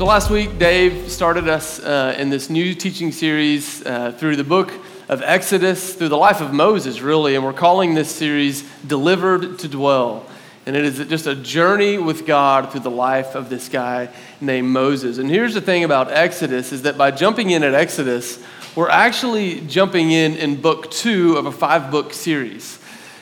So, 0.00 0.06
last 0.06 0.30
week, 0.30 0.58
Dave 0.58 1.12
started 1.12 1.46
us 1.46 1.78
uh, 1.78 2.14
in 2.16 2.30
this 2.30 2.48
new 2.48 2.74
teaching 2.74 3.12
series 3.12 3.84
uh, 3.84 4.12
through 4.12 4.36
the 4.36 4.44
book 4.44 4.72
of 5.10 5.20
Exodus, 5.20 5.94
through 5.94 6.08
the 6.08 6.16
life 6.16 6.40
of 6.40 6.54
Moses, 6.54 7.02
really, 7.02 7.34
and 7.34 7.44
we're 7.44 7.52
calling 7.52 7.92
this 7.92 8.08
series 8.08 8.62
Delivered 8.86 9.58
to 9.58 9.68
Dwell. 9.68 10.24
And 10.64 10.74
it 10.74 10.86
is 10.86 11.06
just 11.06 11.26
a 11.26 11.34
journey 11.34 11.98
with 11.98 12.24
God 12.24 12.72
through 12.72 12.80
the 12.80 12.90
life 12.90 13.34
of 13.34 13.50
this 13.50 13.68
guy 13.68 14.08
named 14.40 14.68
Moses. 14.68 15.18
And 15.18 15.28
here's 15.28 15.52
the 15.52 15.60
thing 15.60 15.84
about 15.84 16.10
Exodus 16.10 16.72
is 16.72 16.80
that 16.80 16.96
by 16.96 17.10
jumping 17.10 17.50
in 17.50 17.62
at 17.62 17.74
Exodus, 17.74 18.42
we're 18.74 18.88
actually 18.88 19.60
jumping 19.66 20.12
in 20.12 20.34
in 20.34 20.62
book 20.62 20.90
two 20.90 21.36
of 21.36 21.44
a 21.44 21.52
five 21.52 21.90
book 21.90 22.14
series. 22.14 22.78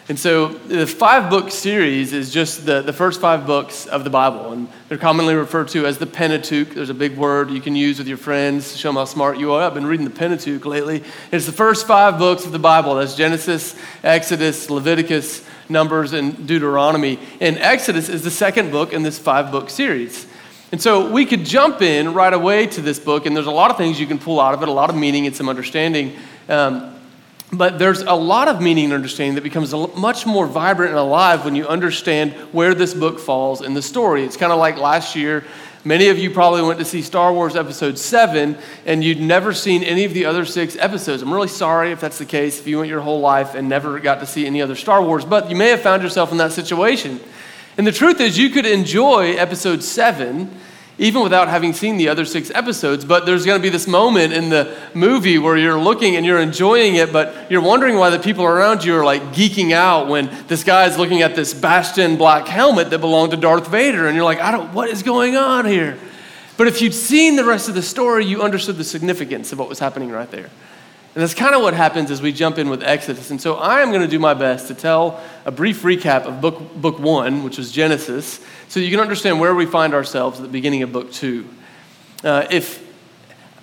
And 0.08 0.18
so 0.18 0.48
the 0.48 0.86
five 0.86 1.28
book 1.28 1.50
series 1.50 2.14
is 2.14 2.32
just 2.32 2.64
the, 2.64 2.80
the 2.80 2.94
first 2.94 3.20
five 3.20 3.46
books 3.46 3.84
of 3.86 4.04
the 4.04 4.10
Bible. 4.10 4.52
And 4.52 4.66
they're 4.88 4.96
commonly 4.96 5.34
referred 5.34 5.68
to 5.68 5.84
as 5.84 5.98
the 5.98 6.06
Pentateuch. 6.06 6.70
There's 6.70 6.88
a 6.88 6.94
big 6.94 7.18
word 7.18 7.50
you 7.50 7.60
can 7.60 7.76
use 7.76 7.98
with 7.98 8.08
your 8.08 8.16
friends 8.16 8.72
to 8.72 8.78
show 8.78 8.88
them 8.88 8.96
how 8.96 9.04
smart 9.04 9.36
you 9.36 9.52
are. 9.52 9.64
I've 9.64 9.74
been 9.74 9.84
reading 9.84 10.04
the 10.04 10.10
Pentateuch 10.10 10.64
lately. 10.64 11.04
It's 11.30 11.44
the 11.44 11.52
first 11.52 11.86
five 11.86 12.18
books 12.18 12.46
of 12.46 12.52
the 12.52 12.58
Bible. 12.58 12.94
That's 12.94 13.16
Genesis, 13.16 13.78
Exodus, 14.02 14.70
Leviticus, 14.70 15.44
Numbers, 15.68 16.14
and 16.14 16.46
Deuteronomy. 16.46 17.18
And 17.38 17.58
Exodus 17.58 18.08
is 18.08 18.22
the 18.22 18.30
second 18.30 18.70
book 18.70 18.94
in 18.94 19.02
this 19.02 19.18
five 19.18 19.52
book 19.52 19.68
series. 19.68 20.27
And 20.72 20.80
so 20.80 21.10
we 21.10 21.27
could 21.27 21.44
jump 21.44 21.82
in 21.82 22.14
right 22.14 22.32
away 22.32 22.66
to 22.68 22.80
this 22.80 22.98
book, 22.98 23.27
and 23.27 23.36
there's 23.36 23.46
a 23.46 23.50
lot 23.50 23.70
of 23.70 23.77
things 23.77 24.00
you 24.00 24.06
can 24.06 24.18
pull 24.18 24.40
out 24.40 24.54
of 24.54 24.62
it, 24.62 24.68
a 24.68 24.72
lot 24.72 24.88
of 24.88 24.96
meaning 24.96 25.27
and 25.27 25.36
some 25.36 25.50
understanding. 25.50 26.16
Um, 26.48 26.97
but 27.52 27.78
there's 27.78 28.02
a 28.02 28.14
lot 28.14 28.48
of 28.48 28.60
meaning 28.60 28.86
and 28.86 28.92
understanding 28.92 29.34
that 29.36 29.42
becomes 29.42 29.72
much 29.96 30.27
more 30.27 30.46
vibrant 30.46 30.91
and 30.91 30.98
alive 30.98 31.44
when 31.44 31.55
you 31.55 31.66
understand 31.66 32.32
where 32.52 32.74
this 32.74 32.92
book 32.92 33.18
falls 33.18 33.62
in 33.62 33.74
the 33.74 33.82
story. 33.82 34.24
It's 34.24 34.36
kind 34.36 34.52
of 34.52 34.58
like 34.58 34.77
last 34.77 35.16
year. 35.16 35.44
Many 35.84 36.08
of 36.08 36.18
you 36.18 36.30
probably 36.30 36.60
went 36.60 36.78
to 36.80 36.84
see 36.84 37.00
Star 37.00 37.32
Wars 37.32 37.56
Episode 37.56 37.98
7 37.98 38.58
and 38.84 39.02
you'd 39.02 39.20
never 39.20 39.55
seen 39.55 39.82
any 39.82 40.05
of 40.05 40.12
the 40.12 40.27
other 40.27 40.44
six 40.44 40.77
episodes. 40.77 41.22
I'm 41.22 41.32
really 41.32 41.48
sorry 41.48 41.92
if 41.92 42.00
that's 42.00 42.18
the 42.18 42.27
case, 42.27 42.60
if 42.60 42.66
you 42.66 42.78
went 42.78 42.90
your 42.90 43.00
whole 43.00 43.20
life 43.20 43.55
and 43.55 43.68
never 43.68 43.98
got 43.98 44.20
to 44.20 44.27
see 44.27 44.44
any 44.44 44.60
other 44.60 44.74
Star 44.74 45.02
Wars, 45.02 45.24
but 45.24 45.48
you 45.48 45.56
may 45.56 45.68
have 45.68 45.80
found 45.80 46.02
yourself 46.02 46.33
in 46.33 46.38
that 46.38 46.52
situation. 46.52 47.18
And 47.78 47.86
the 47.86 47.92
truth 47.92 48.20
is, 48.20 48.36
you 48.36 48.50
could 48.50 48.66
enjoy 48.66 49.34
Episode 49.34 49.83
7 49.83 50.50
even 50.98 51.22
without 51.22 51.48
having 51.48 51.72
seen 51.72 51.96
the 51.96 52.08
other 52.08 52.24
six 52.24 52.50
episodes. 52.54 53.04
But 53.04 53.24
there's 53.24 53.46
going 53.46 53.58
to 53.58 53.62
be 53.62 53.68
this 53.68 53.86
moment 53.86 54.32
in 54.32 54.48
the 54.48 54.77
movie 54.94 55.38
where 55.38 55.56
you're 55.56 55.78
looking 55.78 56.16
and 56.16 56.27
you're 56.27 56.40
enjoying 56.40 56.96
it, 56.96 57.12
but 57.12 57.50
you're 57.50 57.62
wondering 57.62 57.96
why 57.96 58.10
the 58.10 58.18
people 58.18 58.44
around 58.44 58.84
you 58.84 58.96
are 58.96 59.05
like 59.05 59.22
geeking 59.32 59.72
out 59.72 60.08
when 60.08 60.28
this 60.48 60.64
guy 60.64 60.86
is 60.86 60.98
looking 60.98 61.22
at 61.22 61.36
this 61.36 61.55
bastion 61.55 62.16
black 62.16 62.48
helmet 62.48 62.90
that 62.90 62.98
belonged 62.98 63.30
to 63.30 63.36
Darth 63.36 63.68
Vader, 63.68 64.08
and 64.08 64.16
you're 64.16 64.24
like, 64.24 64.40
I 64.40 64.50
don't, 64.50 64.74
what 64.74 64.88
is 64.88 65.02
going 65.02 65.36
on 65.36 65.64
here? 65.64 65.96
But 66.56 66.66
if 66.66 66.82
you'd 66.82 66.94
seen 66.94 67.36
the 67.36 67.44
rest 67.44 67.68
of 67.68 67.77
the 67.77 67.83
story, 67.83 68.24
you 68.24 68.42
understood 68.42 68.77
the 68.77 68.84
significance 68.84 69.52
of 69.52 69.60
what 69.60 69.68
was 69.68 69.78
happening 69.78 70.10
right 70.10 70.30
there. 70.30 70.50
And 71.14 71.23
that's 71.23 71.34
kind 71.34 71.55
of 71.55 71.62
what 71.62 71.75
happens 71.75 72.11
as 72.11 72.23
we 72.23 72.33
jump 72.33 72.59
in 72.59 72.69
with 72.69 72.83
Exodus. 72.83 73.31
And 73.31 73.41
so 73.41 73.56
I 73.56 73.81
am 73.81 73.91
going 73.91 74.03
to 74.03 74.09
do 74.09 74.19
my 74.19 74.34
best 74.34 74.69
to 74.69 74.75
tell 74.75 75.20
a 75.45 75.51
brief 75.51 75.83
recap 75.83 76.27
of 76.27 76.41
book, 76.41 76.75
book 76.77 76.98
one, 76.98 77.42
which 77.45 77.59
was 77.59 77.73
Genesis, 77.73 78.45
so 78.69 78.78
you 78.78 78.91
can 78.91 79.01
understand 79.01 79.41
where 79.41 79.55
we 79.55 79.67
find 79.67 79.95
ourselves 79.95 80.39
at 80.39 80.42
the 80.42 80.53
beginning 80.53 80.83
of 80.83 80.92
book 80.92 81.11
two. 81.11 81.48
Uh, 82.23 82.47
if 82.51 82.86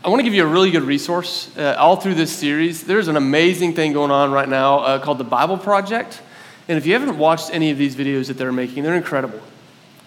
I 0.06 0.10
want 0.10 0.20
to 0.20 0.24
give 0.24 0.36
you 0.36 0.44
a 0.44 0.48
really 0.48 0.70
good 0.70 0.84
resource 0.84 1.50
uh, 1.58 1.76
all 1.80 1.96
through 1.96 2.14
this 2.14 2.32
series. 2.32 2.84
There's 2.84 3.08
an 3.08 3.18
amazing 3.18 3.74
thing 3.74 3.92
going 3.92 4.12
on 4.12 4.32
right 4.32 4.48
now 4.48 4.82
uh, 4.82 5.00
called 5.00 5.18
the 5.18 5.24
Bible 5.24 5.58
Project. 5.58 6.22
And 6.68 6.78
if 6.78 6.86
you 6.86 6.94
haven't 6.94 7.18
watched 7.18 7.50
any 7.52 7.72
of 7.72 7.80
these 7.80 7.96
videos 7.96 8.28
that 8.28 8.38
they're 8.38 8.52
making, 8.52 8.84
they're 8.84 8.94
incredible. 8.94 9.42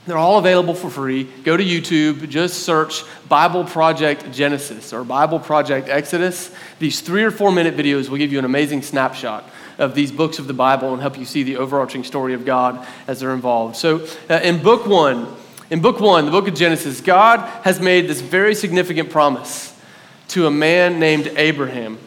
They're 0.08 0.16
all 0.16 0.38
available 0.38 0.72
for 0.72 0.88
free. 0.88 1.24
Go 1.44 1.54
to 1.54 1.62
YouTube, 1.62 2.30
just 2.30 2.62
search 2.62 3.04
Bible 3.28 3.62
Project 3.62 4.32
Genesis 4.32 4.94
or 4.94 5.04
Bible 5.04 5.38
Project 5.38 5.90
Exodus. 5.90 6.50
These 6.78 7.02
three 7.02 7.24
or 7.24 7.30
four 7.30 7.52
minute 7.52 7.76
videos 7.76 8.08
will 8.08 8.16
give 8.16 8.32
you 8.32 8.38
an 8.38 8.46
amazing 8.46 8.80
snapshot 8.80 9.44
of 9.76 9.94
these 9.94 10.10
books 10.10 10.38
of 10.38 10.46
the 10.46 10.54
Bible 10.54 10.94
and 10.94 11.02
help 11.02 11.18
you 11.18 11.26
see 11.26 11.42
the 11.42 11.58
overarching 11.58 12.04
story 12.04 12.32
of 12.32 12.46
God 12.46 12.86
as 13.06 13.20
they're 13.20 13.34
involved. 13.34 13.76
So, 13.76 14.06
uh, 14.30 14.40
in 14.42 14.62
book 14.62 14.86
one, 14.86 15.28
in 15.68 15.82
book 15.82 16.00
one, 16.00 16.24
the 16.24 16.30
book 16.30 16.48
of 16.48 16.54
Genesis, 16.54 17.02
God 17.02 17.40
has 17.62 17.78
made 17.78 18.08
this 18.08 18.22
very 18.22 18.54
significant 18.54 19.10
promise 19.10 19.78
to 20.28 20.46
a 20.46 20.50
man 20.50 20.98
named 20.98 21.26
Abraham. 21.36 21.98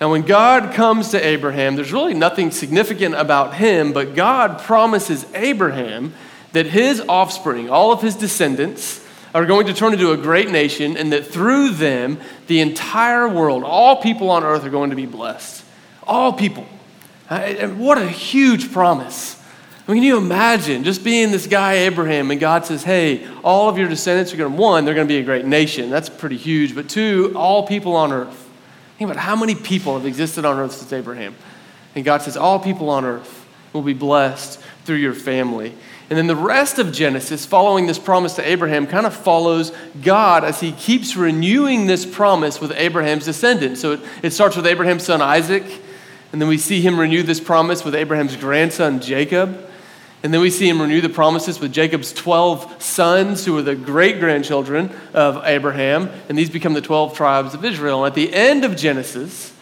Now, 0.00 0.10
when 0.10 0.22
God 0.22 0.72
comes 0.72 1.10
to 1.10 1.22
Abraham, 1.22 1.76
there's 1.76 1.92
really 1.92 2.14
nothing 2.14 2.50
significant 2.50 3.16
about 3.16 3.56
him, 3.56 3.92
but 3.92 4.14
God 4.14 4.60
promises 4.60 5.26
Abraham 5.34 6.14
that 6.52 6.66
his 6.66 7.00
offspring, 7.08 7.70
all 7.70 7.92
of 7.92 8.02
his 8.02 8.14
descendants, 8.14 9.00
are 9.34 9.46
going 9.46 9.66
to 9.66 9.72
turn 9.72 9.94
into 9.94 10.12
a 10.12 10.16
great 10.16 10.50
nation, 10.50 10.96
and 10.96 11.12
that 11.12 11.26
through 11.26 11.70
them, 11.70 12.20
the 12.48 12.60
entire 12.60 13.26
world, 13.28 13.64
all 13.64 13.96
people 13.96 14.30
on 14.30 14.44
earth, 14.44 14.64
are 14.64 14.70
going 14.70 14.90
to 14.90 14.96
be 14.96 15.06
blessed. 15.06 15.64
All 16.04 16.32
people. 16.32 16.66
Uh, 17.30 17.34
and 17.34 17.80
what 17.80 17.96
a 17.96 18.08
huge 18.08 18.70
promise. 18.72 19.40
I 19.88 19.92
mean, 19.92 20.02
can 20.02 20.06
you 20.06 20.18
imagine 20.18 20.84
just 20.84 21.02
being 21.02 21.32
this 21.32 21.46
guy, 21.46 21.74
Abraham, 21.74 22.30
and 22.30 22.38
God 22.38 22.66
says, 22.66 22.84
hey, 22.84 23.26
all 23.42 23.68
of 23.68 23.78
your 23.78 23.88
descendants 23.88 24.32
are 24.32 24.36
going 24.36 24.52
to, 24.52 24.60
one, 24.60 24.84
they're 24.84 24.94
going 24.94 25.08
to 25.08 25.12
be 25.12 25.18
a 25.18 25.24
great 25.24 25.46
nation. 25.46 25.88
That's 25.88 26.08
pretty 26.08 26.36
huge. 26.36 26.74
But 26.74 26.88
two, 26.88 27.32
all 27.34 27.66
people 27.66 27.96
on 27.96 28.12
earth. 28.12 28.48
Think 28.98 29.10
about 29.10 29.20
how 29.20 29.34
many 29.34 29.54
people 29.54 29.96
have 29.96 30.06
existed 30.06 30.44
on 30.44 30.58
earth 30.58 30.72
since 30.72 30.92
Abraham. 30.92 31.34
And 31.94 32.04
God 32.04 32.22
says, 32.22 32.36
all 32.36 32.60
people 32.60 32.90
on 32.90 33.04
earth 33.04 33.46
will 33.72 33.82
be 33.82 33.94
blessed 33.94 34.60
through 34.84 34.96
your 34.96 35.14
family. 35.14 35.74
And 36.12 36.18
then 36.18 36.26
the 36.26 36.36
rest 36.36 36.78
of 36.78 36.92
Genesis, 36.92 37.46
following 37.46 37.86
this 37.86 37.98
promise 37.98 38.34
to 38.34 38.46
Abraham, 38.46 38.86
kind 38.86 39.06
of 39.06 39.14
follows 39.14 39.72
God 40.02 40.44
as 40.44 40.60
he 40.60 40.72
keeps 40.72 41.16
renewing 41.16 41.86
this 41.86 42.04
promise 42.04 42.60
with 42.60 42.70
Abraham's 42.72 43.24
descendants. 43.24 43.80
So 43.80 43.92
it, 43.92 44.00
it 44.22 44.30
starts 44.32 44.54
with 44.54 44.66
Abraham's 44.66 45.04
son 45.04 45.22
Isaac, 45.22 45.64
and 46.30 46.38
then 46.38 46.50
we 46.50 46.58
see 46.58 46.82
him 46.82 47.00
renew 47.00 47.22
this 47.22 47.40
promise 47.40 47.82
with 47.82 47.94
Abraham's 47.94 48.36
grandson 48.36 49.00
Jacob. 49.00 49.66
And 50.22 50.34
then 50.34 50.42
we 50.42 50.50
see 50.50 50.68
him 50.68 50.82
renew 50.82 51.00
the 51.00 51.08
promises 51.08 51.60
with 51.60 51.72
Jacob's 51.72 52.12
12 52.12 52.82
sons, 52.82 53.46
who 53.46 53.56
are 53.56 53.62
the 53.62 53.74
great 53.74 54.20
grandchildren 54.20 54.94
of 55.14 55.42
Abraham. 55.46 56.10
And 56.28 56.36
these 56.36 56.50
become 56.50 56.74
the 56.74 56.82
12 56.82 57.16
tribes 57.16 57.54
of 57.54 57.64
Israel. 57.64 58.04
And 58.04 58.12
at 58.12 58.14
the 58.14 58.34
end 58.34 58.66
of 58.66 58.76
Genesis, 58.76 59.54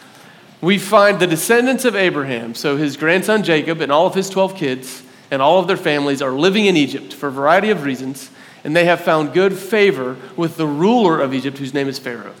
we 0.59 0.79
find 0.79 1.17
the 1.17 1.27
descendants 1.27 1.85
of 1.85 1.95
Abraham, 1.95 2.55
so 2.55 2.75
his 2.75 2.97
grandson 2.97 3.41
Jacob 3.41 3.79
and 3.79 3.89
all 3.89 4.05
of 4.05 4.15
his 4.15 4.29
12 4.29 4.57
kids 4.57 5.03
and 5.31 5.41
all 5.41 5.59
of 5.59 5.67
their 5.67 5.77
families 5.77 6.21
are 6.21 6.33
living 6.33 6.65
in 6.65 6.77
Egypt 6.77 7.13
for 7.13 7.29
a 7.29 7.31
variety 7.31 7.71
of 7.71 7.83
reasons, 7.83 8.29
and 8.63 8.75
they 8.75 8.85
have 8.85 9.01
found 9.01 9.33
good 9.33 9.57
favor 9.57 10.17
with 10.35 10.57
the 10.57 10.67
ruler 10.67 11.19
of 11.19 11.33
Egypt, 11.33 11.57
whose 11.57 11.73
name 11.73 11.87
is 11.87 11.97
Pharaoh. 11.97 12.35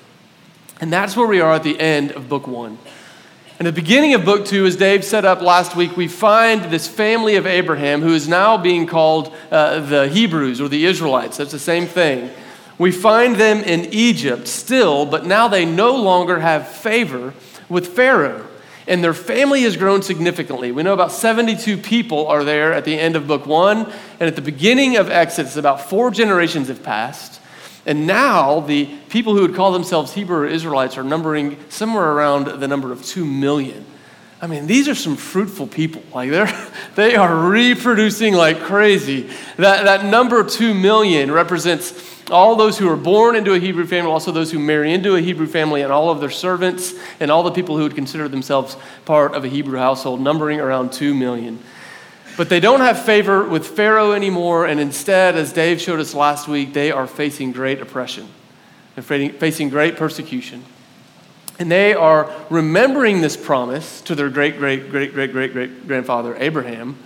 And 0.79 0.91
that's 0.91 1.15
where 1.15 1.27
we 1.27 1.39
are 1.39 1.53
at 1.53 1.63
the 1.63 1.79
end 1.79 2.11
of 2.11 2.27
book 2.27 2.47
one. 2.47 2.77
And 3.59 3.67
the 3.67 3.71
beginning 3.71 4.13
of 4.15 4.25
book 4.25 4.45
two, 4.45 4.65
as 4.65 4.75
Dave 4.75 5.03
set 5.03 5.23
up 5.23 5.41
last 5.41 5.75
week, 5.75 5.95
we 5.95 6.07
find 6.07 6.63
this 6.65 6.87
family 6.87 7.35
of 7.35 7.45
Abraham 7.45 8.01
who 8.01 8.13
is 8.13 8.27
now 8.27 8.57
being 8.57 8.87
called 8.87 9.33
uh, 9.51 9.79
the 9.79 10.07
Hebrews 10.07 10.59
or 10.59 10.67
the 10.67 10.85
Israelites. 10.85 11.37
That's 11.37 11.51
the 11.51 11.59
same 11.59 11.85
thing. 11.85 12.31
We 12.79 12.91
find 12.91 13.35
them 13.35 13.59
in 13.59 13.85
Egypt 13.93 14.47
still, 14.47 15.05
but 15.05 15.25
now 15.25 15.47
they 15.47 15.65
no 15.65 15.95
longer 15.95 16.39
have 16.39 16.67
favor 16.67 17.35
with 17.69 17.95
Pharaoh 17.95 18.47
and 18.91 19.01
their 19.01 19.13
family 19.13 19.61
has 19.61 19.77
grown 19.77 20.01
significantly. 20.01 20.73
We 20.73 20.83
know 20.83 20.91
about 20.91 21.13
72 21.13 21.77
people 21.77 22.27
are 22.27 22.43
there 22.43 22.73
at 22.73 22.83
the 22.83 22.99
end 22.99 23.15
of 23.15 23.25
book 23.25 23.45
one, 23.45 23.85
and 24.19 24.27
at 24.27 24.35
the 24.35 24.41
beginning 24.41 24.97
of 24.97 25.09
Exodus, 25.09 25.55
about 25.55 25.79
four 25.79 26.11
generations 26.11 26.67
have 26.67 26.83
passed. 26.83 27.39
And 27.85 28.05
now 28.05 28.59
the 28.59 28.89
people 29.07 29.33
who 29.33 29.43
would 29.43 29.55
call 29.55 29.71
themselves 29.71 30.11
Hebrew 30.11 30.45
Israelites 30.45 30.97
are 30.97 31.05
numbering 31.05 31.55
somewhere 31.69 32.11
around 32.11 32.59
the 32.59 32.67
number 32.67 32.91
of 32.91 33.05
2 33.05 33.23
million. 33.23 33.85
I 34.41 34.47
mean, 34.47 34.67
these 34.67 34.89
are 34.89 34.95
some 34.95 35.15
fruitful 35.15 35.67
people. 35.67 36.03
Like 36.13 36.29
they're 36.29 36.69
they 36.95 37.15
are 37.15 37.33
reproducing 37.33 38.33
like 38.33 38.59
crazy. 38.59 39.29
That 39.55 39.85
that 39.85 40.03
number 40.03 40.43
2 40.43 40.73
million 40.73 41.31
represents 41.31 41.91
all 42.29 42.55
those 42.55 42.77
who 42.77 42.89
are 42.89 42.97
born 42.97 43.35
into 43.35 43.53
a 43.53 43.59
Hebrew 43.59 43.85
family, 43.85 44.11
also 44.11 44.31
those 44.31 44.51
who 44.51 44.59
marry 44.59 44.93
into 44.93 45.15
a 45.15 45.21
Hebrew 45.21 45.47
family, 45.47 45.81
and 45.81 45.91
all 45.91 46.09
of 46.09 46.19
their 46.19 46.29
servants, 46.29 46.93
and 47.19 47.31
all 47.31 47.43
the 47.43 47.51
people 47.51 47.77
who 47.77 47.83
would 47.83 47.95
consider 47.95 48.27
themselves 48.27 48.77
part 49.05 49.33
of 49.33 49.43
a 49.43 49.47
Hebrew 49.47 49.77
household, 49.77 50.21
numbering 50.21 50.59
around 50.59 50.93
2 50.93 51.13
million. 51.13 51.59
But 52.37 52.49
they 52.49 52.59
don't 52.59 52.79
have 52.79 53.03
favor 53.03 53.43
with 53.47 53.67
Pharaoh 53.67 54.13
anymore, 54.13 54.65
and 54.65 54.79
instead, 54.79 55.35
as 55.35 55.51
Dave 55.51 55.81
showed 55.81 55.99
us 55.99 56.13
last 56.13 56.47
week, 56.47 56.73
they 56.73 56.91
are 56.91 57.07
facing 57.07 57.51
great 57.51 57.81
oppression. 57.81 58.27
They're 58.95 59.31
facing 59.31 59.69
great 59.69 59.97
persecution. 59.97 60.63
And 61.59 61.71
they 61.71 61.93
are 61.93 62.33
remembering 62.49 63.21
this 63.21 63.37
promise 63.37 64.01
to 64.01 64.15
their 64.15 64.29
great, 64.29 64.57
great, 64.57 64.89
great, 64.89 65.13
great, 65.13 65.31
great, 65.31 65.53
great 65.53 65.87
grandfather, 65.87 66.35
Abraham 66.39 66.97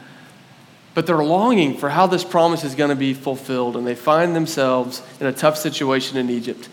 but 0.95 1.06
they're 1.06 1.24
longing 1.24 1.77
for 1.77 1.89
how 1.89 2.07
this 2.07 2.24
promise 2.24 2.63
is 2.63 2.74
going 2.74 2.89
to 2.89 2.95
be 2.95 3.13
fulfilled, 3.13 3.75
and 3.75 3.86
they 3.86 3.94
find 3.94 4.36
themselves 4.36 5.03
in 5.19 5.27
a 5.27 5.33
tough 5.33 5.57
situation 5.57 6.18
in 6.18 6.31
Egypt. 6.31 6.68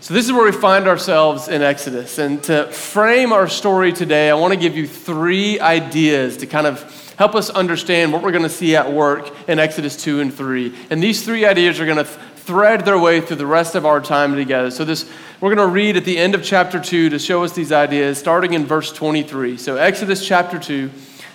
So, 0.00 0.12
this 0.12 0.26
is 0.26 0.32
where 0.32 0.44
we 0.44 0.52
find 0.52 0.88
ourselves 0.88 1.46
in 1.46 1.62
Exodus. 1.62 2.18
And 2.18 2.42
to 2.42 2.66
frame 2.66 3.32
our 3.32 3.48
story 3.48 3.92
today, 3.92 4.28
I 4.28 4.34
want 4.34 4.52
to 4.52 4.58
give 4.58 4.76
you 4.76 4.86
three 4.86 5.60
ideas 5.60 6.36
to 6.38 6.46
kind 6.46 6.66
of 6.66 7.14
help 7.16 7.36
us 7.36 7.48
understand 7.50 8.12
what 8.12 8.20
we're 8.20 8.32
going 8.32 8.42
to 8.42 8.48
see 8.48 8.74
at 8.74 8.92
work 8.92 9.32
in 9.48 9.60
Exodus 9.60 9.96
2 10.02 10.20
and 10.20 10.34
3. 10.34 10.74
And 10.90 11.00
these 11.00 11.24
three 11.24 11.46
ideas 11.46 11.78
are 11.78 11.86
going 11.86 11.98
to 11.98 12.04
thread 12.04 12.84
their 12.84 12.98
way 12.98 13.20
through 13.20 13.36
the 13.36 13.46
rest 13.46 13.76
of 13.76 13.86
our 13.86 14.00
time 14.00 14.34
together. 14.34 14.72
So 14.72 14.84
this 14.84 15.08
we're 15.40 15.54
going 15.54 15.68
to 15.68 15.72
read 15.72 15.96
at 15.96 16.04
the 16.04 16.18
end 16.18 16.34
of 16.34 16.42
chapter 16.42 16.80
2 16.80 17.10
to 17.10 17.18
show 17.18 17.44
us 17.44 17.52
these 17.52 17.70
ideas 17.70 18.18
starting 18.18 18.54
in 18.54 18.66
verse 18.66 18.92
23. 18.92 19.56
So 19.56 19.76
Exodus 19.76 20.26
chapter 20.26 20.58
2, 20.58 20.90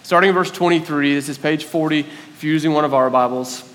starting 0.07 0.30
in 0.30 0.33
verse 0.33 0.51
23. 0.51 1.15
This 1.15 1.27
is 1.27 1.38
page 1.38 1.65
40 1.65 2.00
if 2.00 2.42
you're 2.42 2.54
using 2.54 2.71
one 2.71 2.86
of 2.86 2.94
our 2.94 3.09
Bibles. 3.09 3.69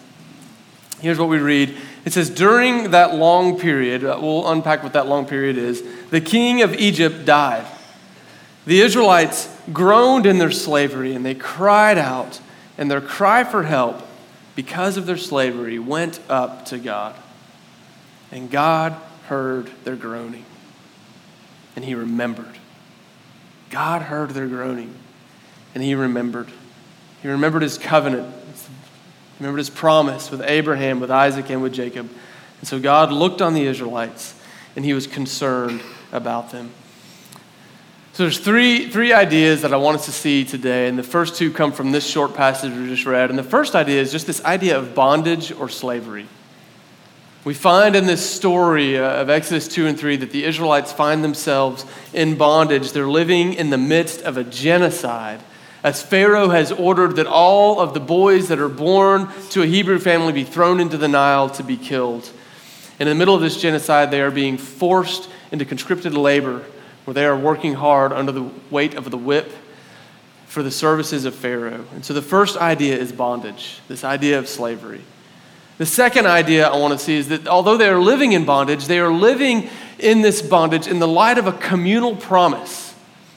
Here's 1.03 1.19
what 1.19 1.29
we 1.29 1.37
read. 1.37 1.77
It 2.07 2.15
says, 2.15 2.31
During 2.31 2.93
that 2.93 3.15
long 3.15 3.61
period, 3.61 4.03
uh, 4.03 4.19
we'll 4.19 4.51
unpack 4.51 4.83
what 4.83 4.95
that 4.95 5.07
long 5.07 5.27
period 5.27 5.59
is, 5.59 5.85
the 6.09 6.23
king 6.23 6.63
of 6.63 6.73
Egypt 6.73 7.27
died. 7.27 7.67
The 8.65 8.81
Israelites 8.81 9.55
groaned 9.75 10.25
in 10.25 10.39
their 10.39 10.51
slavery 10.51 11.15
and 11.15 11.23
they 11.23 11.35
cried 11.35 11.99
out, 11.99 12.41
and 12.79 12.91
their 12.91 13.03
cry 13.03 13.45
for 13.45 13.65
help 13.65 14.01
because 14.57 14.97
of 14.97 15.05
their 15.05 15.19
slavery 15.19 15.79
went 15.79 16.19
up 16.31 16.65
to 16.67 16.79
God. 16.79 17.15
And 18.31 18.51
God 18.51 18.95
heard 19.27 19.71
their 19.85 19.97
groaning, 19.97 20.47
and 21.77 21.85
he 21.85 21.95
remembered. 21.95 22.57
God 23.69 24.01
heard 24.01 24.31
their 24.31 24.49
groaning, 24.49 24.95
and 25.75 25.83
he 25.83 25.95
remembered. 25.95 26.49
He 27.23 27.29
remembered 27.29 27.63
his 27.63 27.79
covenant, 27.79 28.33
he 28.33 29.39
remembered 29.45 29.59
his 29.59 29.71
promise 29.71 30.31
with 30.31 30.43
Abraham, 30.43 31.01
with 31.01 31.11
Isaac, 31.11 31.51
and 31.51 31.63
with 31.63 31.73
Jacob. 31.73 32.09
And 32.61 32.69
so 32.69 32.79
God 32.79 33.13
looked 33.13 33.43
on 33.43 33.55
the 33.55 33.67
Israelites, 33.67 34.35
and 34.77 34.85
he 34.85 34.95
was 34.95 35.07
concerned 35.07 35.81
about 36.13 36.51
them. 36.53 36.71
So 38.13 38.25
there's 38.25 38.39
three, 38.39 38.91
three 38.91 39.15
ideas 39.15 39.63
that 39.63 39.73
I 39.73 39.79
want 39.79 39.97
us 39.97 40.05
to 40.05 40.13
see 40.13 40.45
today, 40.45 40.87
and 40.87 40.99
the 40.99 41.03
first 41.03 41.35
two 41.37 41.51
come 41.51 41.73
from 41.73 41.93
this 41.93 42.07
short 42.07 42.35
passage 42.35 42.73
we 42.73 42.87
just 42.87 43.07
read. 43.07 43.31
And 43.31 43.39
the 43.39 43.43
first 43.43 43.75
idea 43.75 44.03
is 44.03 44.13
just 44.13 44.27
this 44.27 44.45
idea 44.45 44.79
of 44.79 44.95
bondage 44.95 45.51
or 45.51 45.71
slavery. 45.71 46.27
We 47.45 47.55
find 47.55 47.97
in 47.97 48.07
this 48.07 48.25
story 48.25 48.99
uh, 48.99 49.23
of 49.23 49.31
Exodus 49.31 49.67
2 49.67 49.87
and 49.87 49.99
3 49.99 50.17
that 50.17 50.31
the 50.31 50.45
Israelites 50.45 50.93
find 50.93 51.25
themselves 51.25 51.87
in 52.13 52.37
bondage. 52.37 52.93
They're 52.93 53.09
living 53.09 53.55
in 53.55 53.71
the 53.71 53.79
midst 53.79 54.21
of 54.23 54.37
a 54.37 54.45
genocide 54.45 55.41
as 55.83 56.03
Pharaoh 56.03 56.49
has 56.49 56.71
ordered 56.71 57.17
that 57.17 57.27
all 57.27 57.81
of 57.81 57.95
the 57.95 58.01
boys 58.01 58.49
that 58.49 58.59
are 58.59 58.69
born 58.69 59.29
to 59.51 59.63
a 59.63 59.67
Hebrew 59.67 59.99
family 59.99 60.33
be 60.33 60.45
thrown 60.45 60.79
into 60.81 60.97
the 60.97 61.09
Nile 61.09 61.51
to 61.51 61.63
be 61.63 61.77
killed. 61.77 62.31
And 63.01 63.09
in 63.09 63.17
the 63.17 63.19
middle 63.19 63.35
of 63.35 63.41
this 63.41 63.61
genocide, 63.61 64.11
they 64.11 64.21
are 64.21 64.31
being 64.31 64.59
forced 64.59 65.29
into 65.51 65.65
conscripted 65.65 66.15
labor 66.15 66.65
where 67.05 67.15
they 67.15 67.25
are 67.25 67.37
working 67.37 67.75
hard 67.75 68.13
under 68.13 68.31
the 68.31 68.49
weight 68.71 68.95
of 68.95 69.11
the 69.11 69.19
whip 69.19 69.51
for 70.47 70.63
the 70.63 70.71
services 70.71 71.25
of 71.25 71.35
Pharaoh. 71.35 71.85
And 71.95 72.05
so 72.05 72.15
the 72.15 72.23
first 72.23 72.57
idea 72.57 72.97
is 72.97 73.11
bondage, 73.11 73.81
this 73.89 74.05
idea 74.05 74.39
of 74.39 74.49
slavery. 74.49 75.01
The 75.79 75.87
second 75.87 76.27
idea 76.27 76.69
I 76.69 76.77
want 76.77 76.97
to 76.97 77.05
see 77.05 77.17
is 77.17 77.29
that 77.29 77.49
although 77.49 77.77
they 77.77 77.89
are 77.89 77.99
living 77.99 78.33
in 78.33 78.45
bondage, 78.45 78.87
they 78.87 79.01
are 79.01 79.13
living 79.13 79.69
in 79.99 80.21
this 80.21 80.43
bondage 80.43 80.87
in 80.87 80.99
the 81.01 81.09
light 81.09 81.39
of 81.39 81.47
a 81.47 81.53
communal 81.53 82.15
promise. 82.15 82.92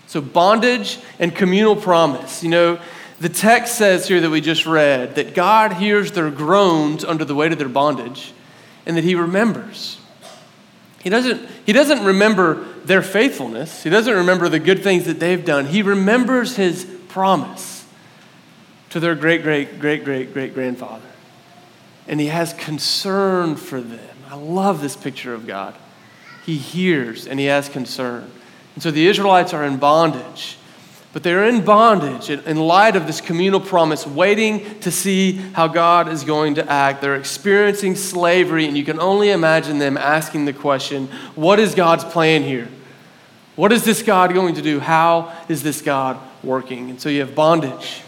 So, 0.07 0.21
bondage 0.21 0.99
and 1.19 1.35
communal 1.35 1.75
promise. 1.75 2.43
You 2.43 2.49
know, 2.49 2.79
the 3.19 3.29
text 3.29 3.75
says 3.77 4.07
here 4.07 4.21
that 4.21 4.29
we 4.29 4.41
just 4.41 4.65
read 4.65 5.15
that 5.15 5.33
God 5.33 5.73
hears 5.73 6.11
their 6.11 6.29
groans 6.29 7.05
under 7.05 7.23
the 7.23 7.35
weight 7.35 7.51
of 7.51 7.59
their 7.59 7.69
bondage 7.69 8.33
and 8.85 8.97
that 8.97 9.03
He 9.03 9.15
remembers. 9.15 9.99
He 11.01 11.09
doesn't, 11.09 11.47
he 11.65 11.71
doesn't 11.71 12.03
remember 12.03 12.65
their 12.83 13.01
faithfulness, 13.01 13.83
He 13.83 13.89
doesn't 13.89 14.13
remember 14.13 14.49
the 14.49 14.59
good 14.59 14.83
things 14.83 15.05
that 15.05 15.19
they've 15.19 15.43
done. 15.43 15.67
He 15.67 15.81
remembers 15.81 16.55
His 16.55 16.85
promise 17.07 17.85
to 18.89 18.99
their 18.99 19.15
great, 19.15 19.43
great, 19.43 19.79
great, 19.79 20.03
great, 20.03 20.33
great 20.33 20.53
grandfather. 20.53 21.07
And 22.07 22.19
He 22.19 22.27
has 22.27 22.53
concern 22.53 23.55
for 23.55 23.79
them. 23.81 24.17
I 24.29 24.35
love 24.35 24.81
this 24.81 24.95
picture 24.95 25.33
of 25.33 25.47
God. 25.47 25.75
He 26.45 26.57
hears 26.57 27.27
and 27.27 27.39
He 27.39 27.45
has 27.45 27.69
concern. 27.69 28.29
And 28.75 28.83
so 28.83 28.91
the 28.91 29.07
Israelites 29.07 29.53
are 29.53 29.63
in 29.63 29.77
bondage. 29.77 30.57
But 31.15 31.23
they're 31.23 31.47
in 31.47 31.63
bondage 31.63 32.29
in 32.29 32.57
light 32.57 32.97
of 32.97 33.07
this 33.07 33.21
communal 33.21 33.61
promise, 33.61 34.05
waiting 34.05 34.81
to 34.81 34.91
see 34.91 35.31
how 35.31 35.69
God 35.69 36.09
is 36.09 36.25
going 36.25 36.55
to 36.55 36.69
act. 36.69 37.01
They're 37.01 37.15
experiencing 37.15 37.95
slavery, 37.95 38.65
and 38.65 38.77
you 38.77 38.83
can 38.83 38.99
only 38.99 39.31
imagine 39.31 39.79
them 39.79 39.95
asking 39.95 40.43
the 40.43 40.51
question 40.51 41.07
what 41.35 41.57
is 41.57 41.73
God's 41.73 42.03
plan 42.03 42.43
here? 42.43 42.67
What 43.55 43.71
is 43.71 43.85
this 43.85 44.03
God 44.03 44.33
going 44.33 44.55
to 44.55 44.61
do? 44.61 44.81
How 44.81 45.33
is 45.47 45.63
this 45.63 45.81
God 45.81 46.19
working? 46.43 46.89
And 46.89 46.99
so 46.99 47.07
you 47.07 47.21
have 47.21 47.33
bondage, 47.33 48.01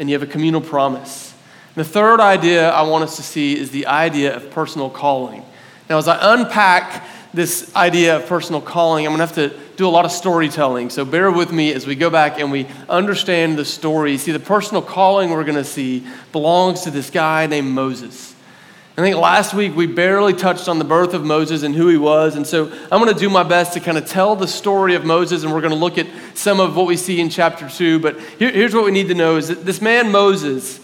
and 0.00 0.10
you 0.10 0.18
have 0.18 0.28
a 0.28 0.30
communal 0.30 0.60
promise. 0.60 1.32
And 1.76 1.84
the 1.84 1.88
third 1.88 2.18
idea 2.18 2.70
I 2.70 2.82
want 2.82 3.04
us 3.04 3.14
to 3.16 3.22
see 3.22 3.56
is 3.56 3.70
the 3.70 3.86
idea 3.86 4.34
of 4.34 4.50
personal 4.50 4.90
calling. 4.90 5.44
Now, 5.88 5.98
as 5.98 6.08
I 6.08 6.34
unpack 6.34 7.06
this 7.34 7.74
idea 7.76 8.16
of 8.16 8.26
personal 8.26 8.60
calling, 8.60 9.06
I'm 9.06 9.14
going 9.14 9.26
to 9.28 9.34
have 9.34 9.50
to 9.50 9.76
do 9.76 9.86
a 9.86 9.90
lot 9.90 10.04
of 10.04 10.12
storytelling. 10.12 10.90
So 10.90 11.04
bear 11.04 11.30
with 11.30 11.52
me 11.52 11.72
as 11.72 11.86
we 11.86 11.94
go 11.94 12.10
back 12.10 12.40
and 12.40 12.50
we 12.50 12.66
understand 12.88 13.58
the 13.58 13.64
story. 13.64 14.18
See, 14.18 14.32
the 14.32 14.40
personal 14.40 14.82
calling 14.82 15.30
we're 15.30 15.44
going 15.44 15.56
to 15.56 15.64
see 15.64 16.06
belongs 16.32 16.82
to 16.82 16.90
this 16.90 17.10
guy 17.10 17.46
named 17.46 17.68
Moses. 17.68 18.34
I 18.96 19.00
think 19.00 19.16
last 19.16 19.54
week 19.54 19.76
we 19.76 19.86
barely 19.86 20.32
touched 20.32 20.68
on 20.68 20.80
the 20.80 20.84
birth 20.84 21.14
of 21.14 21.24
Moses 21.24 21.62
and 21.62 21.72
who 21.72 21.86
he 21.86 21.96
was. 21.96 22.34
And 22.34 22.44
so 22.44 22.66
I'm 22.90 23.00
going 23.00 23.14
to 23.14 23.18
do 23.18 23.30
my 23.30 23.44
best 23.44 23.74
to 23.74 23.80
kind 23.80 23.96
of 23.96 24.06
tell 24.06 24.34
the 24.34 24.48
story 24.48 24.96
of 24.96 25.04
Moses, 25.04 25.44
and 25.44 25.52
we're 25.52 25.60
going 25.60 25.72
to 25.72 25.78
look 25.78 25.98
at 25.98 26.08
some 26.34 26.58
of 26.58 26.74
what 26.74 26.88
we 26.88 26.96
see 26.96 27.20
in 27.20 27.30
chapter 27.30 27.68
2. 27.68 28.00
But 28.00 28.18
here, 28.40 28.50
here's 28.50 28.74
what 28.74 28.84
we 28.84 28.90
need 28.90 29.06
to 29.06 29.14
know 29.14 29.36
is 29.36 29.46
that 29.48 29.64
this 29.64 29.80
man, 29.80 30.10
Moses, 30.10 30.80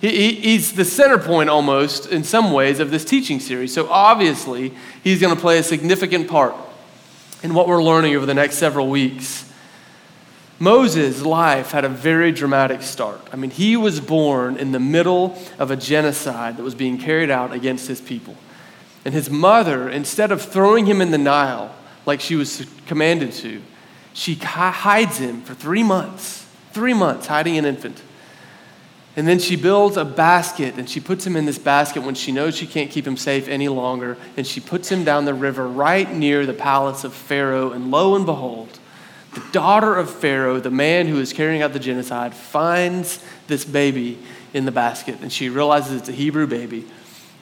he, 0.00 0.08
he, 0.08 0.34
he's 0.34 0.72
the 0.72 0.84
center 0.84 1.18
point 1.18 1.50
almost 1.50 2.06
in 2.06 2.24
some 2.24 2.52
ways 2.52 2.80
of 2.80 2.90
this 2.90 3.04
teaching 3.04 3.38
series. 3.38 3.74
So 3.74 3.88
obviously, 3.90 4.72
he's 5.04 5.20
going 5.20 5.34
to 5.34 5.40
play 5.40 5.58
a 5.58 5.62
significant 5.62 6.28
part 6.28 6.54
in 7.42 7.54
what 7.54 7.68
we're 7.68 7.82
learning 7.82 8.16
over 8.16 8.26
the 8.26 8.34
next 8.34 8.56
several 8.56 8.88
weeks. 8.88 9.50
Moses' 10.58 11.22
life 11.22 11.70
had 11.70 11.84
a 11.84 11.88
very 11.88 12.32
dramatic 12.32 12.82
start. 12.82 13.20
I 13.32 13.36
mean, 13.36 13.50
he 13.50 13.76
was 13.76 13.98
born 13.98 14.56
in 14.56 14.72
the 14.72 14.80
middle 14.80 15.38
of 15.58 15.70
a 15.70 15.76
genocide 15.76 16.58
that 16.58 16.62
was 16.62 16.74
being 16.74 16.98
carried 16.98 17.30
out 17.30 17.52
against 17.52 17.88
his 17.88 18.00
people. 18.00 18.36
And 19.04 19.14
his 19.14 19.30
mother, 19.30 19.88
instead 19.88 20.30
of 20.30 20.42
throwing 20.42 20.84
him 20.84 21.00
in 21.00 21.10
the 21.10 21.18
Nile 21.18 21.74
like 22.04 22.20
she 22.20 22.36
was 22.36 22.66
commanded 22.86 23.32
to, 23.32 23.62
she 24.12 24.34
hides 24.34 25.18
him 25.18 25.42
for 25.42 25.54
three 25.54 25.82
months. 25.82 26.46
Three 26.72 26.94
months 26.94 27.26
hiding 27.26 27.56
an 27.56 27.64
infant. 27.64 28.02
And 29.16 29.26
then 29.26 29.40
she 29.40 29.56
builds 29.56 29.96
a 29.96 30.04
basket 30.04 30.76
and 30.76 30.88
she 30.88 31.00
puts 31.00 31.26
him 31.26 31.36
in 31.36 31.44
this 31.44 31.58
basket 31.58 32.02
when 32.02 32.14
she 32.14 32.30
knows 32.30 32.56
she 32.56 32.66
can't 32.66 32.90
keep 32.90 33.06
him 33.06 33.16
safe 33.16 33.48
any 33.48 33.68
longer. 33.68 34.16
And 34.36 34.46
she 34.46 34.60
puts 34.60 34.90
him 34.90 35.02
down 35.02 35.24
the 35.24 35.34
river 35.34 35.66
right 35.66 36.10
near 36.12 36.46
the 36.46 36.54
palace 36.54 37.02
of 37.02 37.12
Pharaoh. 37.12 37.72
And 37.72 37.90
lo 37.90 38.14
and 38.14 38.24
behold, 38.24 38.78
the 39.34 39.42
daughter 39.52 39.96
of 39.96 40.10
Pharaoh, 40.10 40.60
the 40.60 40.70
man 40.70 41.08
who 41.08 41.18
is 41.18 41.32
carrying 41.32 41.62
out 41.62 41.72
the 41.72 41.80
genocide, 41.80 42.34
finds 42.34 43.24
this 43.48 43.64
baby 43.64 44.18
in 44.54 44.64
the 44.64 44.72
basket. 44.72 45.18
And 45.22 45.32
she 45.32 45.48
realizes 45.48 46.00
it's 46.00 46.08
a 46.08 46.12
Hebrew 46.12 46.46
baby. 46.46 46.86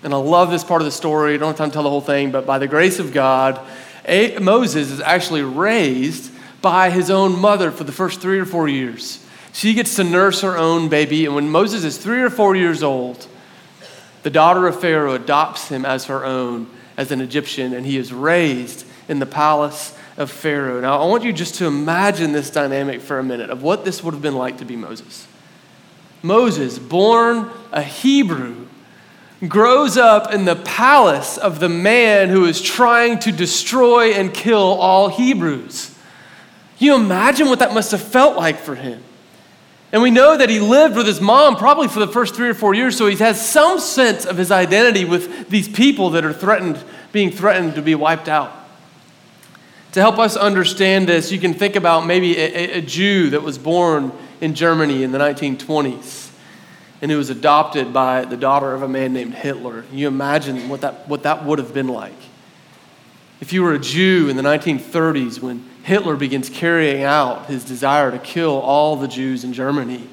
And 0.03 0.15
I 0.15 0.17
love 0.17 0.51
this 0.51 0.65
part 0.65 0.81
of 0.81 0.87
the 0.87 0.93
story. 0.93 1.35
I 1.35 1.37
don't 1.37 1.49
have 1.49 1.57
time 1.57 1.71
to 1.71 1.75
tell 1.75 1.83
the 1.83 1.91
whole 1.91 2.01
thing, 2.01 2.31
but 2.31 2.47
by 2.47 2.59
the 2.59 2.69
grace 2.69 2.99
of 2.99 3.13
God, 3.13 3.61
Moses 4.41 4.91
is 4.91 5.01
actually 5.01 5.43
raised 5.43 6.33
by 6.63 6.89
his 6.91 7.11
own 7.11 7.39
mother 7.39 7.71
for 7.71 7.85
the 7.85 7.93
first 7.93 8.21
three 8.21 8.39
or 8.39 8.47
four 8.47 8.69
years. 8.69 9.25
She 9.59 9.75
gets 9.75 9.97
to 9.97 10.05
nurse 10.05 10.43
her 10.43 10.57
own 10.57 10.89
baby, 10.89 11.27
and 11.27 11.35
when 11.35 11.51
Moses 11.51 11.83
is 11.83 11.99
three 11.99 12.23
or 12.23 12.31
four 12.31 12.55
years 12.55 12.81
old, 12.81 13.27
the 14.23 14.31
daughter 14.31 14.69
of 14.69 14.81
Pharaoh 14.81 15.15
adopts 15.15 15.67
him 15.67 15.85
as 15.85 16.05
her 16.05 16.25
own, 16.25 16.71
as 16.97 17.11
an 17.11 17.21
Egyptian, 17.21 17.75
and 17.75 17.85
he 17.85 17.97
is 17.97 18.13
raised 18.13 18.87
in 19.09 19.19
the 19.19 19.27
palace 19.27 19.99
of 20.17 20.31
Pharaoh. 20.31 20.81
Now, 20.81 21.03
I 21.03 21.07
want 21.07 21.25
you 21.25 21.33
just 21.33 21.57
to 21.57 21.67
imagine 21.67 22.31
this 22.31 22.51
dynamic 22.51 23.01
for 23.01 23.19
a 23.19 23.25
minute 23.25 23.51
of 23.51 23.65
what 23.65 23.85
this 23.85 24.01
would 24.05 24.15
have 24.15 24.23
been 24.23 24.37
like 24.37 24.59
to 24.59 24.65
be 24.65 24.77
Moses. 24.77 25.27
Moses, 26.23 26.79
born 26.79 27.51
a 27.73 27.83
Hebrew, 27.83 28.69
grows 29.49 29.97
up 29.97 30.33
in 30.33 30.45
the 30.45 30.55
palace 30.55 31.37
of 31.37 31.59
the 31.59 31.69
man 31.69 32.29
who 32.29 32.45
is 32.45 32.63
trying 32.63 33.19
to 33.19 33.33
destroy 33.33 34.13
and 34.13 34.33
kill 34.33 34.61
all 34.61 35.09
Hebrews. 35.09 35.97
you 36.79 36.95
imagine 36.95 37.49
what 37.49 37.59
that 37.59 37.75
must 37.75 37.91
have 37.91 38.01
felt 38.03 38.37
like 38.37 38.61
for 38.61 38.77
him? 38.77 39.03
And 39.91 40.03
we 40.03 40.11
know 40.11 40.37
that 40.37 40.51
he 40.51 40.61
lived 40.61 40.97
with 40.97 41.07
his 41.07 41.21
mom 41.21 41.57
probably 41.57 41.89
for 41.89 42.01
the 42.01 42.09
first 42.09 42.35
three 42.35 42.49
or 42.49 42.55
four 42.55 42.75
years, 42.75 42.97
so 42.97 43.07
he 43.07 43.17
has 43.17 43.45
some 43.45 43.79
sense 43.79 44.27
of 44.27 44.37
his 44.37 44.51
identity 44.51 45.05
with 45.05 45.49
these 45.49 45.69
people 45.69 46.11
that 46.11 46.25
are 46.25 46.33
threatened, 46.33 46.83
being 47.11 47.31
threatened 47.31 47.75
to 47.77 47.83
be 47.83 47.95
wiped 47.95 48.29
out. 48.29 48.53
To 49.93 50.01
help 50.01 50.19
us 50.19 50.37
understand 50.37 51.09
this, 51.09 51.33
you 51.33 51.39
can 51.39 51.55
think 51.55 51.75
about 51.75 52.07
maybe 52.07 52.37
a, 52.37 52.79
a 52.79 52.81
Jew 52.83 53.31
that 53.31 53.43
was 53.43 53.57
born 53.57 54.13
in 54.43 54.55
Germany 54.55 55.03
in 55.03 55.13
the 55.13 55.19
1920s 55.19 56.31
and 57.01 57.11
who 57.11 57.17
was 57.17 57.31
adopted 57.31 57.93
by 57.93 58.25
the 58.25 58.37
daughter 58.37 58.75
of 58.75 58.83
a 58.83 58.89
man 58.89 59.13
named 59.13 59.35
Hitler. 59.35 59.85
You 59.93 60.09
imagine 60.09 60.69
what 60.69 60.83
that, 60.83 61.09
what 61.09 61.23
that 61.23 61.45
would 61.45 61.59
have 61.59 61.73
been 61.73 61.89
like. 61.89 62.13
If 63.41 63.53
you 63.53 63.63
were 63.63 63.73
a 63.73 63.79
Jew 63.79 64.29
in 64.29 64.37
the 64.37 64.43
1930s 64.43 65.41
when 65.41 65.65
Hitler 65.89 66.17
begins 66.17 66.51
carrying 66.51 67.03
out 67.03 67.47
his 67.47 67.65
desire 67.65 68.11
to 68.11 68.19
kill 68.19 68.61
all 68.61 68.97
the 68.97 69.09
Jews 69.09 69.43
in 69.43 69.55
Germany, 69.55 70.07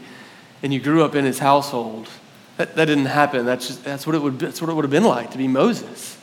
and 0.63 0.73
you 0.73 0.79
grew 0.79 1.03
up 1.03 1.15
in 1.15 1.25
his 1.25 1.37
household. 1.37 2.07
That, 2.55 2.77
that 2.77 2.85
didn't 2.85 3.07
happen. 3.07 3.45
That's, 3.45 3.67
just, 3.67 3.83
that's, 3.83 4.07
what 4.07 4.15
it 4.15 4.21
would, 4.21 4.39
that's 4.39 4.61
what 4.61 4.69
it 4.69 4.73
would 4.73 4.85
have 4.85 4.91
been 4.91 5.03
like 5.03 5.31
to 5.31 5.37
be 5.37 5.49
Moses. 5.49 6.17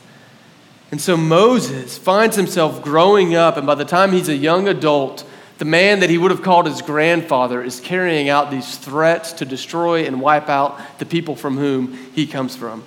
And 0.89 0.99
so 0.99 1.15
Moses 1.15 1.99
finds 1.99 2.35
himself 2.35 2.83
growing 2.83 3.35
up, 3.35 3.55
and 3.55 3.67
by 3.67 3.75
the 3.75 3.85
time 3.85 4.11
he's 4.11 4.27
a 4.27 4.35
young 4.35 4.67
adult, 4.67 5.23
the 5.59 5.65
man 5.65 5.99
that 5.99 6.09
he 6.09 6.17
would 6.17 6.31
have 6.31 6.41
called 6.41 6.65
his 6.65 6.81
grandfather 6.81 7.61
is 7.61 7.79
carrying 7.79 8.29
out 8.29 8.49
these 8.49 8.77
threats 8.77 9.33
to 9.33 9.45
destroy 9.45 10.07
and 10.07 10.19
wipe 10.19 10.49
out 10.49 10.81
the 10.97 11.05
people 11.05 11.35
from 11.35 11.57
whom 11.57 11.93
he 12.15 12.25
comes 12.25 12.55
from. 12.55 12.83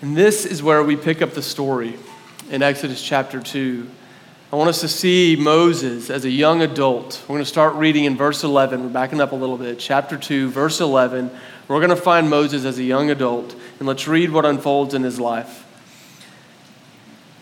And 0.00 0.16
this 0.16 0.46
is 0.46 0.62
where 0.62 0.82
we 0.82 0.96
pick 0.96 1.20
up 1.20 1.34
the 1.34 1.42
story 1.42 1.98
in 2.50 2.62
Exodus 2.62 3.02
chapter 3.02 3.38
2. 3.38 3.88
I 4.52 4.56
want 4.56 4.68
us 4.68 4.82
to 4.82 4.88
see 4.88 5.34
Moses 5.34 6.10
as 6.10 6.26
a 6.26 6.30
young 6.30 6.60
adult. 6.60 7.22
We're 7.22 7.36
going 7.36 7.44
to 7.44 7.46
start 7.46 7.74
reading 7.76 8.04
in 8.04 8.18
verse 8.18 8.44
11. 8.44 8.82
We're 8.82 8.90
backing 8.90 9.18
up 9.18 9.32
a 9.32 9.34
little 9.34 9.56
bit. 9.56 9.78
Chapter 9.78 10.18
2, 10.18 10.50
verse 10.50 10.78
11. 10.78 11.30
We're 11.68 11.78
going 11.78 11.88
to 11.88 11.96
find 11.96 12.28
Moses 12.28 12.66
as 12.66 12.78
a 12.78 12.82
young 12.82 13.08
adult, 13.08 13.56
and 13.78 13.88
let's 13.88 14.06
read 14.06 14.30
what 14.30 14.44
unfolds 14.44 14.92
in 14.92 15.04
his 15.04 15.18
life. 15.18 15.66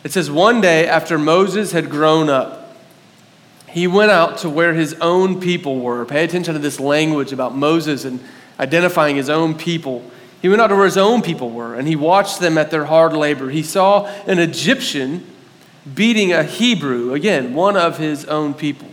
It 0.05 0.13
says, 0.13 0.31
One 0.31 0.61
day 0.61 0.87
after 0.87 1.19
Moses 1.19 1.73
had 1.73 1.91
grown 1.91 2.29
up, 2.29 2.77
he 3.69 3.89
went 3.89 4.13
out 4.13 4.39
to 4.39 4.49
where 4.49 4.75
his 4.75 4.95
own 5.01 5.41
people 5.41 5.81
were. 5.81 6.05
Pay 6.05 6.23
attention 6.23 6.55
to 6.55 6.61
this 6.61 6.79
language 6.79 7.33
about 7.33 7.57
Moses 7.57 8.05
and 8.05 8.21
identifying 8.61 9.17
his 9.17 9.29
own 9.29 9.57
people. 9.57 10.09
He 10.41 10.49
went 10.49 10.63
out 10.63 10.69
to 10.69 10.77
where 10.77 10.85
his 10.85 10.97
own 10.97 11.23
people 11.23 11.51
were, 11.51 11.75
and 11.75 11.89
he 11.89 11.97
watched 11.97 12.39
them 12.39 12.57
at 12.57 12.71
their 12.71 12.85
hard 12.85 13.15
labor. 13.15 13.51
He 13.51 13.65
saw 13.65 14.05
an 14.29 14.39
Egyptian 14.39 15.27
beating 15.95 16.33
a 16.33 16.43
Hebrew, 16.43 17.15
again, 17.15 17.55
one 17.55 17.77
of 17.77 17.99
his 17.99 18.25
own 18.27 18.55
people. 18.55 18.89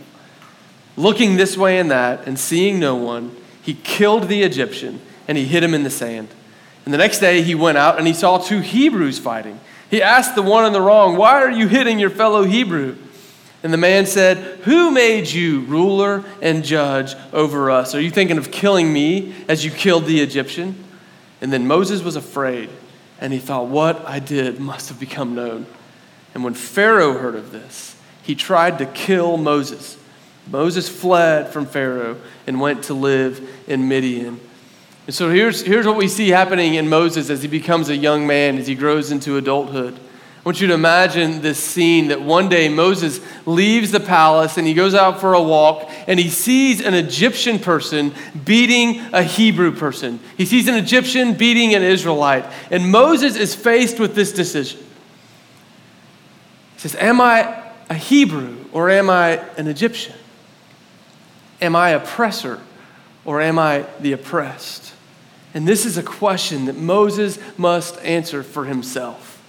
Looking 0.96 1.36
this 1.36 1.56
way 1.56 1.78
and 1.78 1.90
that, 1.90 2.26
and 2.26 2.38
seeing 2.38 2.80
no 2.80 2.96
one, 2.96 3.36
he 3.62 3.74
killed 3.74 4.28
the 4.28 4.42
Egyptian 4.42 5.00
and 5.28 5.36
he 5.36 5.44
hid 5.44 5.62
him 5.62 5.74
in 5.74 5.82
the 5.82 5.90
sand. 5.90 6.28
And 6.84 6.94
the 6.94 6.98
next 6.98 7.18
day 7.18 7.42
he 7.42 7.54
went 7.54 7.78
out 7.78 7.98
and 7.98 8.06
he 8.06 8.14
saw 8.14 8.38
two 8.38 8.60
Hebrews 8.60 9.18
fighting. 9.18 9.60
He 9.90 10.02
asked 10.02 10.34
the 10.34 10.42
one 10.42 10.64
in 10.64 10.72
the 10.72 10.80
wrong, 10.80 11.16
Why 11.16 11.42
are 11.42 11.50
you 11.50 11.68
hitting 11.68 11.98
your 11.98 12.10
fellow 12.10 12.44
Hebrew? 12.44 12.96
And 13.62 13.72
the 13.72 13.78
man 13.78 14.06
said, 14.06 14.38
Who 14.60 14.90
made 14.90 15.28
you 15.28 15.60
ruler 15.60 16.24
and 16.40 16.64
judge 16.64 17.14
over 17.32 17.70
us? 17.70 17.94
Are 17.94 18.00
you 18.00 18.10
thinking 18.10 18.38
of 18.38 18.50
killing 18.50 18.92
me 18.92 19.34
as 19.48 19.64
you 19.64 19.70
killed 19.70 20.06
the 20.06 20.20
Egyptian? 20.20 20.84
And 21.40 21.52
then 21.52 21.66
Moses 21.66 22.02
was 22.02 22.16
afraid, 22.16 22.70
and 23.20 23.32
he 23.32 23.38
thought, 23.38 23.66
What 23.66 24.06
I 24.06 24.18
did 24.18 24.60
must 24.60 24.88
have 24.88 24.98
become 24.98 25.34
known. 25.34 25.66
And 26.34 26.44
when 26.44 26.54
Pharaoh 26.54 27.18
heard 27.18 27.34
of 27.34 27.50
this, 27.52 27.96
he 28.22 28.34
tried 28.34 28.78
to 28.78 28.86
kill 28.86 29.36
Moses. 29.36 29.96
Moses 30.50 30.88
fled 30.88 31.48
from 31.48 31.66
Pharaoh 31.66 32.20
and 32.46 32.60
went 32.60 32.84
to 32.84 32.94
live 32.94 33.48
in 33.66 33.88
Midian. 33.88 34.40
And 35.06 35.14
so 35.14 35.30
here's, 35.30 35.62
here's 35.62 35.86
what 35.86 35.96
we 35.96 36.08
see 36.08 36.28
happening 36.28 36.74
in 36.74 36.88
Moses 36.88 37.30
as 37.30 37.42
he 37.42 37.48
becomes 37.48 37.88
a 37.88 37.96
young 37.96 38.26
man, 38.26 38.58
as 38.58 38.66
he 38.66 38.74
grows 38.74 39.10
into 39.10 39.38
adulthood. 39.38 39.94
I 39.94 40.40
want 40.44 40.60
you 40.60 40.68
to 40.68 40.74
imagine 40.74 41.40
this 41.40 41.58
scene 41.58 42.08
that 42.08 42.22
one 42.22 42.48
day 42.48 42.68
Moses 42.68 43.20
leaves 43.44 43.90
the 43.90 44.00
palace 44.00 44.56
and 44.56 44.66
he 44.66 44.72
goes 44.72 44.94
out 44.94 45.20
for 45.20 45.34
a 45.34 45.42
walk 45.42 45.90
and 46.06 46.18
he 46.18 46.28
sees 46.28 46.80
an 46.80 46.94
Egyptian 46.94 47.58
person 47.58 48.14
beating 48.44 49.00
a 49.12 49.22
Hebrew 49.22 49.74
person. 49.74 50.20
He 50.36 50.46
sees 50.46 50.68
an 50.68 50.74
Egyptian 50.74 51.34
beating 51.34 51.74
an 51.74 51.82
Israelite. 51.82 52.46
And 52.70 52.90
Moses 52.90 53.36
is 53.36 53.54
faced 53.54 53.98
with 53.98 54.14
this 54.14 54.32
decision. 54.32 54.80
He 56.78 56.82
says, 56.82 56.94
Am 57.00 57.20
I 57.20 57.60
a 57.90 57.94
Hebrew 57.94 58.64
or 58.72 58.88
am 58.88 59.10
I 59.10 59.32
an 59.56 59.66
Egyptian? 59.66 60.14
Am 61.60 61.74
I 61.74 61.90
oppressor 61.90 62.60
or 63.24 63.40
am 63.40 63.58
I 63.58 63.84
the 63.98 64.12
oppressed? 64.12 64.94
And 65.54 65.66
this 65.66 65.84
is 65.84 65.98
a 65.98 66.04
question 66.04 66.66
that 66.66 66.76
Moses 66.76 67.40
must 67.58 67.98
answer 68.04 68.44
for 68.44 68.64
himself. 68.64 69.42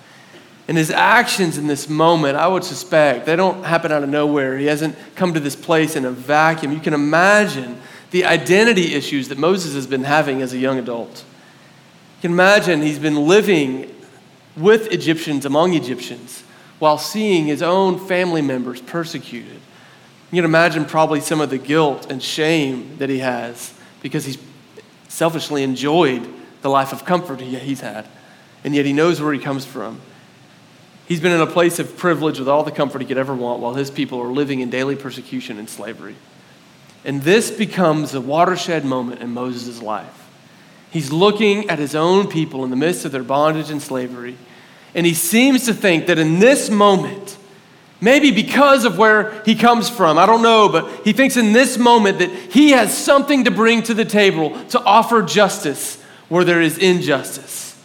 And 0.68 0.76
his 0.76 0.90
actions 0.90 1.60
in 1.60 1.68
this 1.68 1.88
moment, 1.88 2.36
I 2.36 2.48
would 2.48 2.64
suspect, 2.64 3.28
they 3.28 3.36
don't 3.36 3.64
happen 3.64 3.92
out 3.92 4.02
of 4.02 4.10
nowhere. 4.10 4.58
He 4.58 4.66
hasn't 4.66 4.96
come 5.14 5.36
to 5.36 5.40
this 5.40 5.56
place 5.56 5.96
in 5.96 6.06
a 6.06 6.12
vacuum. 6.12 6.72
You 6.72 6.80
can 6.80 6.96
imagine 6.96 7.80
the 8.10 8.26
identity 8.26 8.96
issues 8.96 9.28
that 9.28 9.38
Moses 9.38 9.76
has 9.76 9.86
been 9.86 10.04
having 10.04 10.42
as 10.42 10.54
a 10.54 10.58
young 10.58 10.80
adult. 10.80 11.24
You 12.18 12.22
can 12.22 12.32
imagine 12.32 12.82
he's 12.82 12.98
been 12.98 13.28
living 13.28 13.94
with 14.58 14.92
Egyptians 14.92 15.46
among 15.46 15.76
Egyptians 15.76 16.44
while 16.80 16.98
seeing 16.98 17.46
his 17.46 17.62
own 17.62 18.00
family 18.00 18.42
members 18.42 18.82
persecuted. 18.82 19.60
You 20.32 20.38
can 20.38 20.46
imagine 20.46 20.86
probably 20.86 21.22
some 21.22 21.42
of 21.42 21.50
the 21.50 21.58
guilt 21.58 22.10
and 22.10 22.22
shame 22.22 22.98
that 22.98 23.10
he 23.10 23.20
has 23.20 23.74
because 24.02 24.26
he's 24.26 24.38
selfishly 25.08 25.64
enjoyed 25.64 26.28
the 26.62 26.70
life 26.70 26.94
of 26.94 27.06
comfort 27.06 27.42
he's 27.42 27.82
had. 27.82 28.08
And 28.64 28.76
yet 28.76 28.86
he 28.86 28.94
knows 28.94 29.22
where 29.22 29.34
he 29.34 29.40
comes 29.40 29.66
from. 29.66 30.02
He's 31.08 31.20
been 31.20 31.32
in 31.32 31.42
a 31.42 31.48
place 31.48 31.80
of 31.80 31.98
privilege 31.98 32.38
with 32.38 32.48
all 32.48 32.64
the 32.64 32.72
comfort 32.72 33.02
he 33.02 33.08
could 33.08 33.18
ever 33.18 33.34
want 33.34 33.62
while 33.62 33.74
his 33.74 33.90
people 33.90 34.22
are 34.22 34.28
living 34.28 34.60
in 34.60 34.70
daily 34.70 34.96
persecution 34.96 35.58
and 35.58 35.68
slavery. 35.68 36.16
And 37.04 37.24
this 37.24 37.50
becomes 37.50 38.14
a 38.14 38.22
watershed 38.22 38.86
moment 38.86 39.22
in 39.22 39.32
Moses' 39.32 39.82
life. 39.82 40.30
He's 40.92 41.12
looking 41.12 41.70
at 41.70 41.80
his 41.80 41.96
own 41.96 42.28
people 42.28 42.64
in 42.64 42.70
the 42.70 42.76
midst 42.76 43.06
of 43.06 43.12
their 43.12 43.24
bondage 43.24 43.72
and 43.72 43.82
slavery, 43.82 44.38
and 44.96 45.06
he 45.06 45.14
seems 45.14 45.66
to 45.66 45.74
think 45.74 46.08
that 46.08 46.18
in 46.18 46.40
this 46.40 46.70
moment, 46.70 47.38
maybe 48.02 48.32
because 48.32 48.86
of 48.86 48.98
where 48.98 49.42
he 49.44 49.56
comes 49.56 49.90
from, 49.90 50.18
I 50.18 50.26
don't 50.26 50.42
know, 50.42 50.70
but 50.70 51.06
he 51.06 51.14
thinks 51.14 51.38
in 51.38 51.54
this 51.54 51.78
moment 51.78 52.20
that 52.20 52.30
he 52.30 52.72
has 52.72 52.96
something 52.96 53.44
to 53.44 53.52
bring 53.52 53.84
to 53.84 53.94
the 53.94 54.06
table 54.06 54.62
to 54.68 54.80
offer 54.82 55.22
justice 55.22 56.02
where 56.28 56.44
there 56.44 56.62
is 56.62 56.78
injustice. 56.78 57.80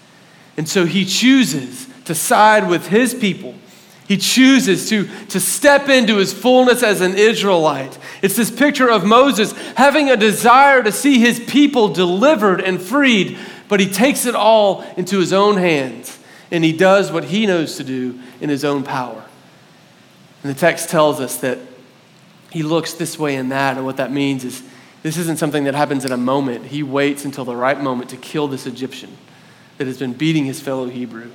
And 0.57 0.69
so 0.69 0.87
he 0.87 1.05
chooses 1.05 1.89
to 2.05 2.15
side 2.15 2.69
with 2.69 2.87
his 2.87 3.13
people. 3.15 3.55
He 4.07 4.19
chooses 4.19 4.89
to, 4.91 5.09
to 5.29 5.41
step 5.41 5.89
into 5.89 6.19
his 6.19 6.33
fullness 6.33 6.83
as 6.83 7.01
an 7.01 7.17
Israelite. 7.17 7.99
It's 8.21 8.37
this 8.37 8.51
picture 8.51 8.91
of 8.91 9.05
Moses 9.05 9.53
having 9.77 10.11
a 10.11 10.17
desire 10.17 10.83
to 10.83 10.93
see 10.93 11.19
his 11.19 11.41
people 11.41 11.89
delivered 11.89 12.61
and 12.61 12.81
freed, 12.81 13.39
but 13.69 13.81
he 13.81 13.89
takes 13.89 14.27
it 14.27 14.35
all 14.35 14.83
into 14.97 15.19
his 15.19 15.33
own 15.33 15.57
hands 15.57 16.19
and 16.51 16.65
he 16.65 16.73
does 16.73 17.11
what 17.11 17.25
he 17.25 17.47
knows 17.47 17.77
to 17.77 17.85
do 17.85 18.21
in 18.41 18.49
his 18.49 18.65
own 18.65 18.83
power. 18.83 19.25
And 20.43 20.55
the 20.55 20.59
text 20.59 20.91
tells 20.91 21.21
us 21.21 21.39
that 21.39 21.59
he 22.51 22.63
looks 22.63 22.93
this 22.93 23.19
way 23.19 23.37
and 23.37 23.51
that, 23.51 23.77
and 23.77 23.85
what 23.85 23.97
that 23.97 24.13
means 24.13 24.45
is 24.45 24.63
this 25.03 25.17
isn't 25.17 25.39
something 25.39 25.65
that 25.65 25.75
happens 25.75 26.05
in 26.05 26.13
a 26.13 26.17
moment. 26.17 26.67
He 26.67 26.83
waits 26.83 27.25
until 27.25 27.45
the 27.45 27.57
right 27.57 27.81
moment 27.81 28.11
to 28.11 28.17
kill 28.17 28.49
this 28.49 28.67
Egyptian 28.67 29.17
that 29.79 29.87
has 29.87 29.99
been 29.99 30.13
beating 30.13 30.45
his 30.45 30.61
fellow 30.61 30.89
Hebrew. 30.89 31.31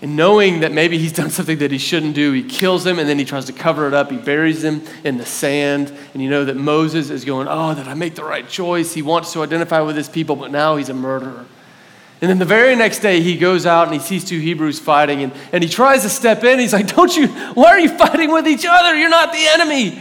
And 0.00 0.16
knowing 0.16 0.60
that 0.60 0.72
maybe 0.72 0.96
he's 0.98 1.12
done 1.12 1.30
something 1.30 1.58
that 1.58 1.70
he 1.70 1.78
shouldn't 1.78 2.14
do, 2.14 2.32
he 2.32 2.42
kills 2.42 2.86
him 2.86 2.98
and 2.98 3.08
then 3.08 3.18
he 3.18 3.24
tries 3.24 3.44
to 3.46 3.52
cover 3.52 3.86
it 3.86 3.94
up. 3.94 4.10
He 4.10 4.16
buries 4.16 4.64
him 4.64 4.82
in 5.04 5.18
the 5.18 5.26
sand. 5.26 5.96
And 6.14 6.22
you 6.22 6.30
know 6.30 6.44
that 6.44 6.56
Moses 6.56 7.10
is 7.10 7.24
going, 7.24 7.48
Oh, 7.48 7.74
did 7.74 7.88
I 7.88 7.94
make 7.94 8.14
the 8.14 8.24
right 8.24 8.48
choice? 8.48 8.94
He 8.94 9.02
wants 9.02 9.32
to 9.32 9.42
identify 9.42 9.80
with 9.80 9.96
his 9.96 10.08
people, 10.08 10.36
but 10.36 10.50
now 10.50 10.76
he's 10.76 10.88
a 10.88 10.94
murderer. 10.94 11.44
And 12.20 12.28
then 12.28 12.38
the 12.38 12.44
very 12.44 12.74
next 12.74 12.98
day, 12.98 13.20
he 13.20 13.36
goes 13.36 13.64
out 13.64 13.86
and 13.86 13.94
he 13.94 14.00
sees 14.00 14.24
two 14.24 14.40
Hebrews 14.40 14.80
fighting 14.80 15.22
and, 15.22 15.32
and 15.52 15.62
he 15.62 15.70
tries 15.70 16.02
to 16.02 16.08
step 16.08 16.42
in. 16.42 16.58
He's 16.58 16.72
like, 16.72 16.94
Don't 16.94 17.16
you, 17.16 17.28
why 17.54 17.68
are 17.68 17.78
you 17.78 17.96
fighting 17.96 18.32
with 18.32 18.48
each 18.48 18.66
other? 18.68 18.96
You're 18.96 19.08
not 19.08 19.32
the 19.32 19.46
enemy. 19.46 19.98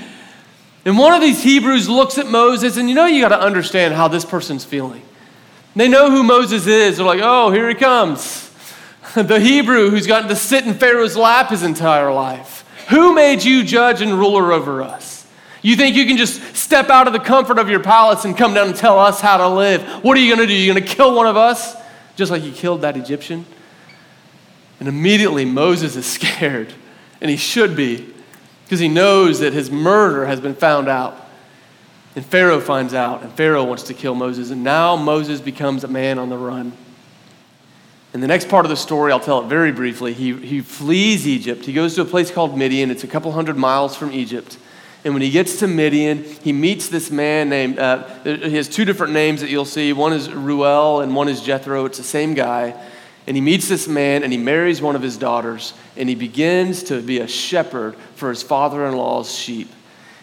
And 0.85 0.97
one 0.97 1.13
of 1.13 1.21
these 1.21 1.43
Hebrews 1.43 1.89
looks 1.89 2.17
at 2.17 2.27
Moses, 2.27 2.77
and 2.77 2.89
you 2.89 2.95
know 2.95 3.05
you 3.05 3.21
got 3.21 3.29
to 3.29 3.39
understand 3.39 3.93
how 3.93 4.07
this 4.07 4.23
person's 4.25 4.63
feeling. 4.63 5.01
They 5.75 5.87
know 5.87 6.09
who 6.09 6.23
Moses 6.23 6.65
is. 6.65 6.97
They're 6.97 7.05
like, 7.05 7.21
Oh, 7.21 7.51
here 7.51 7.69
he 7.69 7.75
comes. 7.75 8.47
the 9.15 9.39
Hebrew 9.39 9.89
who's 9.89 10.07
gotten 10.07 10.29
to 10.29 10.35
sit 10.35 10.65
in 10.65 10.73
Pharaoh's 10.73 11.15
lap 11.15 11.49
his 11.49 11.63
entire 11.63 12.11
life. 12.11 12.65
Who 12.89 13.13
made 13.13 13.43
you 13.43 13.63
judge 13.63 14.01
and 14.01 14.13
ruler 14.13 14.51
over 14.51 14.81
us? 14.81 15.27
You 15.61 15.75
think 15.75 15.95
you 15.95 16.05
can 16.05 16.17
just 16.17 16.55
step 16.55 16.89
out 16.89 17.07
of 17.07 17.13
the 17.13 17.19
comfort 17.19 17.59
of 17.59 17.69
your 17.69 17.81
palace 17.81 18.25
and 18.25 18.37
come 18.37 18.53
down 18.53 18.67
and 18.67 18.75
tell 18.75 18.99
us 18.99 19.19
how 19.19 19.37
to 19.37 19.49
live? 19.49 19.81
What 20.03 20.17
are 20.17 20.21
you 20.21 20.33
going 20.33 20.47
to 20.47 20.51
do? 20.51 20.57
You're 20.57 20.73
going 20.73 20.87
to 20.87 20.95
kill 20.95 21.15
one 21.15 21.27
of 21.27 21.35
us, 21.35 21.75
just 22.17 22.31
like 22.31 22.41
he 22.41 22.51
killed 22.51 22.81
that 22.81 22.97
Egyptian? 22.97 23.45
And 24.79 24.89
immediately 24.89 25.45
Moses 25.45 25.95
is 25.95 26.05
scared, 26.11 26.73
and 27.21 27.29
he 27.29 27.37
should 27.37 27.77
be, 27.77 28.13
because 28.65 28.79
he 28.79 28.89
knows 28.89 29.39
that 29.39 29.53
his 29.53 29.71
murder 29.71 30.25
has 30.25 30.41
been 30.41 30.55
found 30.55 30.89
out. 30.89 31.23
And 32.15 32.25
Pharaoh 32.25 32.59
finds 32.59 32.93
out, 32.93 33.21
and 33.21 33.31
Pharaoh 33.31 33.63
wants 33.63 33.83
to 33.83 33.93
kill 33.93 34.15
Moses, 34.15 34.49
and 34.49 34.63
now 34.63 34.95
Moses 34.95 35.39
becomes 35.39 35.83
a 35.83 35.87
man 35.87 36.19
on 36.19 36.29
the 36.29 36.37
run. 36.37 36.73
In 38.13 38.21
the 38.21 38.27
next 38.27 38.49
part 38.49 38.65
of 38.65 38.69
the 38.69 38.75
story, 38.75 39.11
I'll 39.11 39.19
tell 39.19 39.43
it 39.43 39.47
very 39.47 39.71
briefly. 39.71 40.13
He, 40.13 40.33
he 40.33 40.61
flees 40.61 41.27
Egypt. 41.27 41.65
He 41.65 41.73
goes 41.73 41.93
to 41.95 42.01
a 42.01 42.05
place 42.05 42.31
called 42.31 42.57
Midian. 42.57 42.89
It's 42.89 43.03
a 43.03 43.07
couple 43.07 43.31
hundred 43.31 43.57
miles 43.57 43.95
from 43.95 44.11
Egypt. 44.11 44.57
And 45.03 45.13
when 45.13 45.21
he 45.21 45.29
gets 45.29 45.59
to 45.59 45.67
Midian, 45.67 46.23
he 46.23 46.51
meets 46.51 46.89
this 46.89 47.11
man 47.11 47.49
named, 47.49 47.79
uh, 47.79 48.07
he 48.23 48.55
has 48.55 48.67
two 48.67 48.83
different 48.83 49.13
names 49.13 49.41
that 49.41 49.49
you'll 49.49 49.65
see. 49.65 49.93
One 49.93 50.13
is 50.13 50.31
Reuel 50.31 51.01
and 51.01 51.15
one 51.15 51.29
is 51.29 51.41
Jethro. 51.41 51.85
It's 51.85 51.97
the 51.97 52.03
same 52.03 52.33
guy. 52.33 52.73
And 53.27 53.35
he 53.35 53.41
meets 53.41 53.67
this 53.67 53.87
man 53.87 54.23
and 54.23 54.31
he 54.31 54.37
marries 54.37 54.81
one 54.81 54.95
of 54.95 55.01
his 55.01 55.17
daughters 55.17 55.73
and 55.95 56.09
he 56.09 56.15
begins 56.15 56.83
to 56.83 57.01
be 57.01 57.19
a 57.19 57.27
shepherd 57.27 57.95
for 58.15 58.29
his 58.29 58.41
father 58.41 58.85
in 58.85 58.95
law's 58.95 59.33
sheep. 59.33 59.69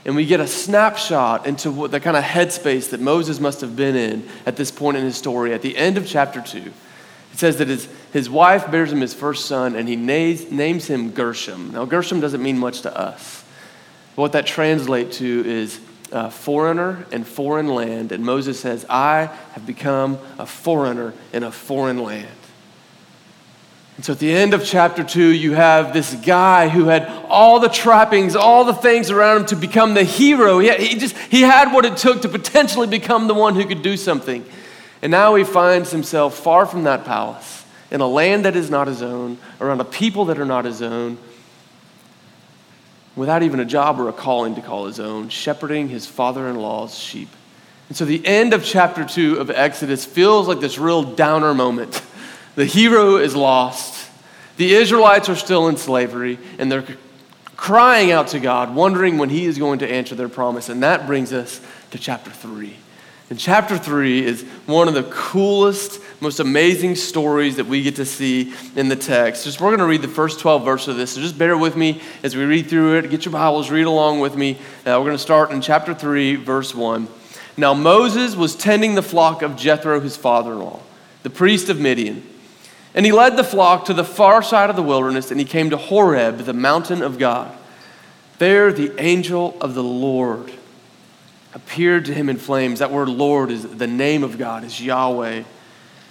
And 0.04 0.16
we 0.16 0.26
get 0.26 0.40
a 0.40 0.46
snapshot 0.46 1.46
into 1.46 1.70
what 1.70 1.90
the 1.90 2.00
kind 2.00 2.16
of 2.16 2.24
headspace 2.24 2.90
that 2.90 3.00
Moses 3.00 3.40
must 3.40 3.62
have 3.62 3.74
been 3.74 3.96
in 3.96 4.28
at 4.44 4.56
this 4.56 4.70
point 4.70 4.96
in 4.96 5.04
his 5.04 5.16
story 5.16 5.54
at 5.54 5.62
the 5.62 5.76
end 5.76 5.96
of 5.96 6.06
chapter 6.06 6.42
2. 6.42 6.58
It 6.58 7.38
says 7.38 7.56
that 7.56 7.68
his, 7.68 7.88
his 8.12 8.28
wife 8.28 8.70
bears 8.70 8.92
him 8.92 9.00
his 9.00 9.14
first 9.14 9.46
son, 9.46 9.74
and 9.74 9.88
he 9.88 9.96
names, 9.96 10.52
names 10.52 10.86
him 10.86 11.10
Gershom. 11.10 11.72
Now, 11.72 11.84
Gershom 11.84 12.20
doesn't 12.20 12.42
mean 12.42 12.58
much 12.58 12.82
to 12.82 12.96
us. 12.96 13.43
What 14.14 14.33
that 14.33 14.47
translates 14.47 15.18
to 15.18 15.44
is 15.47 15.80
foreigner 16.30 17.06
and 17.11 17.26
foreign 17.26 17.68
land. 17.68 18.12
And 18.12 18.25
Moses 18.25 18.61
says, 18.61 18.87
I 18.88 19.26
have 19.52 19.66
become 19.66 20.18
a 20.38 20.47
foreigner 20.47 21.12
in 21.33 21.42
a 21.42 21.50
foreign 21.50 21.99
land. 21.99 22.28
And 23.97 24.04
so 24.04 24.12
at 24.12 24.18
the 24.18 24.33
end 24.33 24.54
of 24.54 24.64
chapter 24.64 25.04
two, 25.04 25.28
you 25.28 25.52
have 25.52 25.92
this 25.92 26.14
guy 26.14 26.68
who 26.68 26.87
had 26.87 27.09
all 27.28 27.61
the 27.61 27.68
trappings, 27.68 28.35
all 28.35 28.64
the 28.64 28.75
things 28.75 29.09
around 29.11 29.42
him 29.42 29.47
to 29.47 29.56
become 29.56 29.94
the 29.94 30.02
hero. 30.02 30.59
He, 30.59 30.68
he, 30.75 30.99
just, 30.99 31.16
he 31.16 31.42
had 31.42 31.73
what 31.73 31.85
it 31.85 31.97
took 31.97 32.23
to 32.23 32.28
potentially 32.28 32.88
become 32.88 33.28
the 33.28 33.35
one 33.35 33.54
who 33.54 33.64
could 33.64 33.83
do 33.83 33.97
something. 33.97 34.44
And 35.00 35.12
now 35.12 35.37
he 35.37 35.44
finds 35.44 35.92
himself 35.92 36.37
far 36.37 36.66
from 36.66 36.85
that 36.85 37.04
palace, 37.04 37.64
in 37.92 38.00
a 38.00 38.09
land 38.09 38.44
that 38.47 38.56
is 38.56 38.68
not 38.68 38.88
his 38.88 39.00
own, 39.00 39.38
around 39.61 39.80
a 39.80 39.85
people 39.85 40.25
that 40.25 40.40
are 40.40 40.44
not 40.44 40.64
his 40.64 40.83
own, 40.83 41.16
without 43.16 43.42
even 43.42 43.61
a 43.61 43.64
job 43.64 44.00
or 44.00 44.09
a 44.09 44.12
calling 44.12 44.54
to 44.54 44.61
call 44.61 44.87
his 44.87 45.00
own, 45.00 45.28
shepherding 45.28 45.88
his 45.88 46.06
father 46.06 46.49
in 46.49 46.56
law's 46.56 46.99
sheep. 46.99 47.28
And 47.88 47.97
so 47.97 48.04
the 48.04 48.25
end 48.26 48.54
of 48.54 48.64
chapter 48.64 49.04
two 49.04 49.38
of 49.38 49.50
Exodus 49.50 50.04
feels 50.04 50.49
like 50.49 50.61
this 50.61 50.78
real 50.78 51.02
downer 51.02 51.54
moment. 51.54 52.02
The 52.56 52.64
hero 52.64 53.16
is 53.16 53.35
lost. 53.35 54.09
The 54.59 54.75
Israelites 54.75 55.28
are 55.28 55.35
still 55.35 55.66
in 55.66 55.76
slavery, 55.76 56.38
and 56.56 56.71
they're 56.71 56.87
crying 57.56 58.12
out 58.12 58.28
to 58.28 58.38
God, 58.38 58.75
wondering 58.75 59.18
when 59.18 59.28
He 59.28 59.47
is 59.47 59.59
going 59.59 59.80
to 59.80 59.90
answer 59.90 60.14
their 60.14 60.28
promise. 60.28 60.68
And 60.68 60.83
that 60.85 61.09
brings 61.09 61.33
us 61.33 61.61
to 61.90 61.99
chapter 61.99 62.30
3. 62.30 62.76
And 63.30 63.38
chapter 63.38 63.76
3 63.76 64.25
is 64.25 64.42
one 64.66 64.87
of 64.87 64.94
the 64.94 65.02
coolest, 65.04 66.00
most 66.21 66.40
amazing 66.40 66.97
stories 66.97 67.56
that 67.56 67.66
we 67.66 67.83
get 67.83 67.97
to 67.97 68.04
see 68.04 68.54
in 68.76 68.88
the 68.88 68.97
text. 68.97 69.44
Just 69.44 69.61
we're 69.61 69.68
going 69.68 69.78
to 69.78 69.87
read 69.87 70.02
the 70.02 70.09
first 70.09 70.40
12 70.40 70.64
verses 70.64 70.88
of 70.88 70.97
this. 70.97 71.12
So 71.12 71.21
just 71.21 71.38
bear 71.38 71.56
with 71.56 71.76
me 71.76 72.00
as 72.23 72.37
we 72.37 72.44
read 72.44 72.68
through 72.68 72.99
it. 72.99 73.11
Get 73.11 73.25
your 73.25 73.33
Bibles, 73.33 73.71
read 73.71 73.87
along 73.87 74.21
with 74.21 74.37
me. 74.37 74.54
Uh, 74.87 74.97
we're 74.99 75.04
going 75.04 75.12
to 75.12 75.18
start 75.18 75.50
in 75.50 75.61
chapter 75.61 75.94
3, 75.94 76.37
verse 76.37 76.75
1. 76.75 77.09
Now 77.56 77.75
Moses 77.75 78.37
was 78.37 78.56
tending 78.56 78.94
the 78.94 79.02
flock 79.02 79.42
of 79.42 79.56
Jethro, 79.56 80.00
his 80.00 80.16
father 80.16 80.52
in 80.52 80.61
law, 80.61 80.80
the 81.23 81.30
priest 81.30 81.68
of 81.68 81.80
Midian. 81.80 82.28
And 82.94 83.04
he 83.04 83.12
led 83.12 83.37
the 83.37 83.44
flock 83.44 83.87
to 83.87 83.94
the 83.94 84.04
far 84.04 84.42
side 84.42 84.71
of 84.71 84.76
the 84.76 84.83
wilderness, 84.83 85.30
and 85.30 85.40
he 85.40 85.47
came 85.47 85.71
to 85.71 85.76
Horeb, 85.76 86.38
the 86.38 86.52
mountain 86.52 87.02
of 87.02 87.18
God. 87.18 87.56
There, 88.38 88.73
the 88.73 88.92
angel 89.00 89.56
of 89.61 89.75
the 89.75 89.83
Lord 89.83 90.52
appeared 91.54 92.04
to 92.06 92.14
him 92.14 92.28
in 92.28 92.37
flames. 92.37 92.80
That 92.80 92.90
word 92.90 93.09
Lord 93.09 93.50
is 93.50 93.62
the 93.62 93.87
name 93.87 94.25
of 94.25 94.38
God, 94.38 94.64
is 94.64 94.80
Yahweh. 94.80 95.44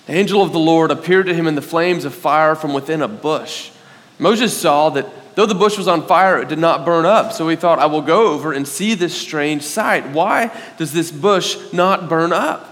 The 0.06 0.14
angel 0.14 0.42
of 0.42 0.52
the 0.52 0.60
Lord 0.60 0.92
appeared 0.92 1.28
to 1.28 1.34
him 1.34 1.48
in 1.48 1.56
the 1.56 1.62
flames 1.62 2.06
of 2.06 2.14
fire 2.14 2.56
from 2.56 2.74
within 2.74 3.02
a 3.02 3.08
bush. 3.08 3.72
Moses 4.20 4.56
saw 4.56 4.90
that 4.92 5.36
though 5.36 5.46
the 5.46 5.56
bush 5.56 5.78
was 5.78 5.88
on 5.88 6.06
fire, 6.06 6.40
it 6.42 6.50
did 6.50 6.60
not 6.60 6.86
burn 6.86 7.06
up. 7.06 7.32
So 7.32 7.48
he 7.48 7.56
thought, 7.56 7.80
I 7.80 7.86
will 7.86 8.02
go 8.02 8.28
over 8.34 8.52
and 8.52 8.68
see 8.68 8.96
this 8.96 9.16
strange 9.16 9.64
sight. 9.64 10.10
Why 10.10 10.52
does 10.78 10.94
this 10.94 11.12
bush 11.12 11.58
not 11.72 12.10
burn 12.10 12.34
up? 12.34 12.70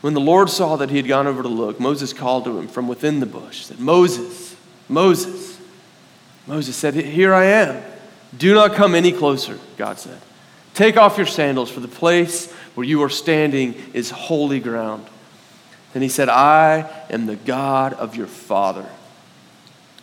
When 0.00 0.14
the 0.14 0.20
Lord 0.20 0.50
saw 0.50 0.76
that 0.76 0.90
he 0.90 0.96
had 0.96 1.06
gone 1.06 1.26
over 1.26 1.42
to 1.42 1.48
look, 1.48 1.78
Moses 1.78 2.12
called 2.12 2.44
to 2.44 2.58
him 2.58 2.66
from 2.66 2.88
within 2.88 3.20
the 3.20 3.26
bush, 3.26 3.66
said, 3.66 3.78
Moses, 3.78 4.56
Moses. 4.88 5.60
Moses 6.46 6.74
said, 6.74 6.94
Here 6.94 7.32
I 7.32 7.44
am. 7.44 7.82
Do 8.36 8.52
not 8.52 8.74
come 8.74 8.96
any 8.96 9.12
closer, 9.12 9.60
God 9.76 9.98
said. 9.98 10.18
Take 10.74 10.96
off 10.96 11.18
your 11.18 11.26
sandals, 11.26 11.70
for 11.70 11.80
the 11.80 11.88
place 11.88 12.50
where 12.74 12.86
you 12.86 13.02
are 13.02 13.10
standing 13.10 13.74
is 13.92 14.10
holy 14.10 14.58
ground. 14.58 15.06
Then 15.92 16.02
he 16.02 16.08
said, 16.08 16.28
I 16.28 16.90
am 17.10 17.26
the 17.26 17.36
God 17.36 17.92
of 17.94 18.16
your 18.16 18.26
father, 18.26 18.86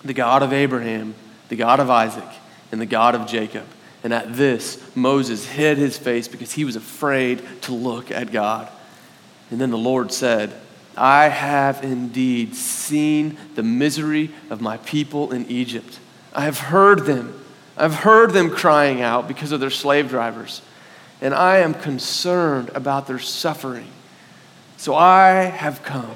the 0.04 0.14
God 0.14 0.44
of 0.44 0.54
Abraham, 0.54 1.16
the 1.50 1.56
God 1.56 1.80
of 1.80 1.90
Isaac, 1.90 2.30
and 2.72 2.80
the 2.80 2.86
God 2.86 3.16
of 3.16 3.28
Jacob. 3.28 3.66
And 4.04 4.14
at 4.14 4.36
this, 4.36 4.82
Moses 4.96 5.46
hid 5.46 5.78
his 5.78 5.98
face 5.98 6.28
because 6.28 6.54
he 6.54 6.64
was 6.64 6.76
afraid 6.76 7.42
to 7.64 7.74
look 7.74 8.12
at 8.12 8.32
God. 8.32 8.70
And 9.52 9.60
then 9.60 9.72
the 9.72 9.78
Lord 9.78 10.12
said, 10.12 10.54
I 10.96 11.30
have 11.30 11.84
indeed 11.84 12.56
seen 12.56 13.38
the 13.56 13.64
misery 13.64 14.32
of 14.50 14.62
my 14.62 14.78
people 14.78 15.32
in 15.32 15.50
Egypt. 15.50 16.00
I 16.34 16.44
have 16.44 16.60
heard 16.60 17.06
them. 17.06 17.34
I've 17.78 17.96
heard 17.96 18.32
them 18.32 18.50
crying 18.50 19.02
out 19.02 19.28
because 19.28 19.52
of 19.52 19.60
their 19.60 19.70
slave 19.70 20.10
drivers. 20.10 20.62
And 21.22 21.34
I 21.34 21.60
am 21.60 21.74
concerned 21.74 22.70
about 22.76 23.08
their 23.08 23.20
suffering. 23.20 23.88
So 24.80 24.96
I 24.96 25.44
have 25.44 25.84
come. 25.84 26.16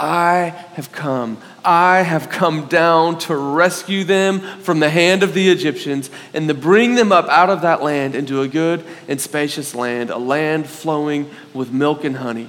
I 0.00 0.54
have 0.72 0.90
come. 0.90 1.36
I 1.62 1.98
have 2.00 2.30
come 2.30 2.64
down 2.64 3.18
to 3.18 3.36
rescue 3.36 4.04
them 4.04 4.40
from 4.62 4.80
the 4.80 4.88
hand 4.88 5.22
of 5.22 5.34
the 5.34 5.50
Egyptians 5.50 6.08
and 6.32 6.48
to 6.48 6.54
bring 6.54 6.94
them 6.94 7.12
up 7.12 7.28
out 7.28 7.50
of 7.50 7.60
that 7.60 7.82
land 7.82 8.14
into 8.14 8.40
a 8.40 8.48
good 8.48 8.86
and 9.06 9.20
spacious 9.20 9.74
land, 9.74 10.08
a 10.08 10.16
land 10.16 10.66
flowing 10.66 11.30
with 11.52 11.72
milk 11.72 12.02
and 12.04 12.16
honey 12.16 12.48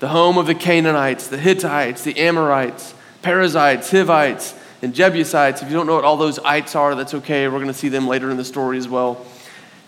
the 0.00 0.08
home 0.08 0.36
of 0.36 0.46
the 0.46 0.54
Canaanites, 0.54 1.28
the 1.28 1.38
Hittites, 1.38 2.04
the 2.04 2.18
Amorites, 2.18 2.92
Perizzites, 3.22 3.90
Hivites, 3.90 4.54
and 4.82 4.94
Jebusites. 4.94 5.62
If 5.62 5.68
you 5.70 5.74
don't 5.74 5.86
know 5.86 5.94
what 5.94 6.04
all 6.04 6.18
those 6.18 6.38
ites 6.40 6.74
are, 6.74 6.94
that's 6.94 7.14
okay. 7.14 7.48
We're 7.48 7.58
going 7.58 7.68
to 7.68 7.74
see 7.74 7.88
them 7.88 8.06
later 8.06 8.30
in 8.30 8.36
the 8.36 8.44
story 8.44 8.76
as 8.76 8.86
well. 8.86 9.24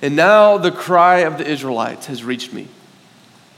And 0.01 0.17
now 0.17 0.57
the 0.57 0.73
cry 0.73 1.19
of 1.19 1.37
the 1.37 1.47
Israelites 1.47 2.07
has 2.07 2.25
reached 2.25 2.55
me. 2.55 2.69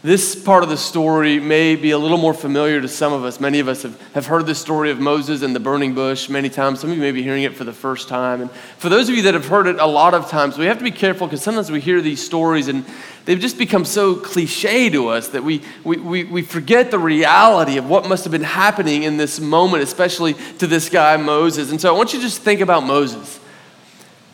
This 0.00 0.40
part 0.40 0.62
of 0.62 0.68
the 0.68 0.76
story 0.76 1.40
may 1.40 1.74
be 1.74 1.90
a 1.90 1.98
little 1.98 2.18
more 2.18 2.32
familiar 2.32 2.80
to 2.80 2.86
some 2.86 3.12
of 3.12 3.24
us. 3.24 3.40
Many 3.40 3.58
of 3.58 3.66
us 3.66 3.82
have, 3.82 4.00
have 4.12 4.26
heard 4.26 4.46
the 4.46 4.54
story 4.54 4.92
of 4.92 5.00
Moses 5.00 5.42
and 5.42 5.56
the 5.56 5.60
burning 5.60 5.92
bush 5.92 6.28
many 6.28 6.48
times. 6.48 6.78
Some 6.78 6.90
of 6.90 6.96
you 6.96 7.02
may 7.02 7.10
be 7.10 7.24
hearing 7.24 7.42
it 7.42 7.56
for 7.56 7.64
the 7.64 7.72
first 7.72 8.08
time. 8.08 8.40
And 8.40 8.48
for 8.78 8.88
those 8.88 9.08
of 9.08 9.16
you 9.16 9.22
that 9.22 9.34
have 9.34 9.48
heard 9.48 9.66
it 9.66 9.80
a 9.80 9.86
lot 9.86 10.14
of 10.14 10.30
times, 10.30 10.56
we 10.56 10.66
have 10.66 10.78
to 10.78 10.84
be 10.84 10.92
careful 10.92 11.26
because 11.26 11.42
sometimes 11.42 11.72
we 11.72 11.80
hear 11.80 12.00
these 12.00 12.24
stories 12.24 12.68
and 12.68 12.84
they've 13.24 13.40
just 13.40 13.58
become 13.58 13.84
so 13.84 14.14
cliche 14.14 14.88
to 14.90 15.08
us 15.08 15.30
that 15.30 15.42
we, 15.42 15.62
we, 15.82 15.96
we, 15.96 16.22
we 16.22 16.42
forget 16.42 16.92
the 16.92 16.98
reality 17.00 17.76
of 17.76 17.88
what 17.88 18.08
must 18.08 18.22
have 18.22 18.30
been 18.30 18.42
happening 18.42 19.02
in 19.02 19.16
this 19.16 19.40
moment, 19.40 19.82
especially 19.82 20.34
to 20.58 20.68
this 20.68 20.88
guy, 20.88 21.16
Moses. 21.16 21.72
And 21.72 21.80
so 21.80 21.92
I 21.92 21.98
want 21.98 22.12
you 22.12 22.20
to 22.20 22.24
just 22.24 22.42
think 22.42 22.60
about 22.60 22.84
Moses. 22.84 23.40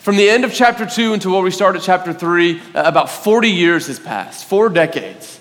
From 0.00 0.16
the 0.16 0.28
end 0.28 0.44
of 0.44 0.52
chapter 0.52 0.84
2 0.84 1.14
until 1.14 1.32
where 1.32 1.40
we 1.40 1.50
start 1.50 1.74
at 1.74 1.80
chapter 1.80 2.12
3, 2.12 2.60
uh, 2.60 2.82
about 2.84 3.08
40 3.08 3.48
years 3.48 3.86
has 3.86 3.98
passed, 3.98 4.46
four 4.46 4.68
decades. 4.68 5.40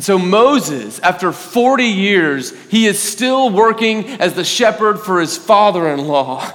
And 0.00 0.04
so 0.06 0.18
Moses, 0.18 0.98
after 1.00 1.30
40 1.30 1.84
years, 1.84 2.58
he 2.68 2.86
is 2.86 2.98
still 2.98 3.50
working 3.50 4.06
as 4.18 4.32
the 4.32 4.44
shepherd 4.44 4.98
for 4.98 5.20
his 5.20 5.36
father 5.36 5.90
in 5.90 6.06
law. 6.06 6.50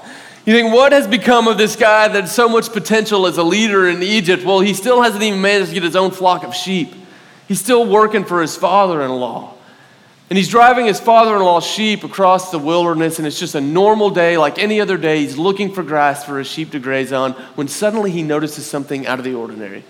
You 0.48 0.54
think, 0.56 0.74
what 0.74 0.94
has 0.94 1.06
become 1.06 1.48
of 1.48 1.56
this 1.60 1.76
guy 1.76 2.08
that 2.08 2.28
so 2.28 2.50
much 2.50 2.74
potential 2.74 3.28
as 3.28 3.38
a 3.38 3.44
leader 3.44 3.88
in 3.88 4.02
Egypt? 4.02 4.44
Well, 4.44 4.62
he 4.62 4.74
still 4.74 5.00
hasn't 5.04 5.22
even 5.22 5.42
managed 5.42 5.68
to 5.68 5.76
get 5.76 5.84
his 5.84 5.96
own 5.96 6.10
flock 6.10 6.44
of 6.44 6.56
sheep. 6.56 6.96
He's 7.48 7.60
still 7.60 7.86
working 7.86 8.26
for 8.26 8.42
his 8.42 8.58
father 8.58 9.04
in 9.04 9.12
law. 9.12 9.54
And 10.32 10.38
he's 10.38 10.50
driving 10.50 10.88
his 10.88 11.00
father 11.00 11.36
in 11.36 11.44
law's 11.44 11.68
sheep 11.68 12.04
across 12.04 12.50
the 12.50 12.58
wilderness, 12.58 13.20
and 13.20 13.28
it's 13.28 13.40
just 13.40 13.54
a 13.54 13.62
normal 13.62 14.10
day 14.10 14.40
like 14.40 14.58
any 14.58 14.82
other 14.82 14.98
day. 14.98 15.20
He's 15.20 15.38
looking 15.38 15.72
for 15.72 15.84
grass 15.84 16.26
for 16.26 16.40
his 16.40 16.48
sheep 16.48 16.72
to 16.72 16.80
graze 16.80 17.14
on 17.14 17.34
when 17.54 17.68
suddenly 17.68 18.10
he 18.10 18.24
notices 18.24 18.66
something 18.66 19.06
out 19.06 19.20
of 19.20 19.24
the 19.24 19.36
ordinary. 19.36 19.84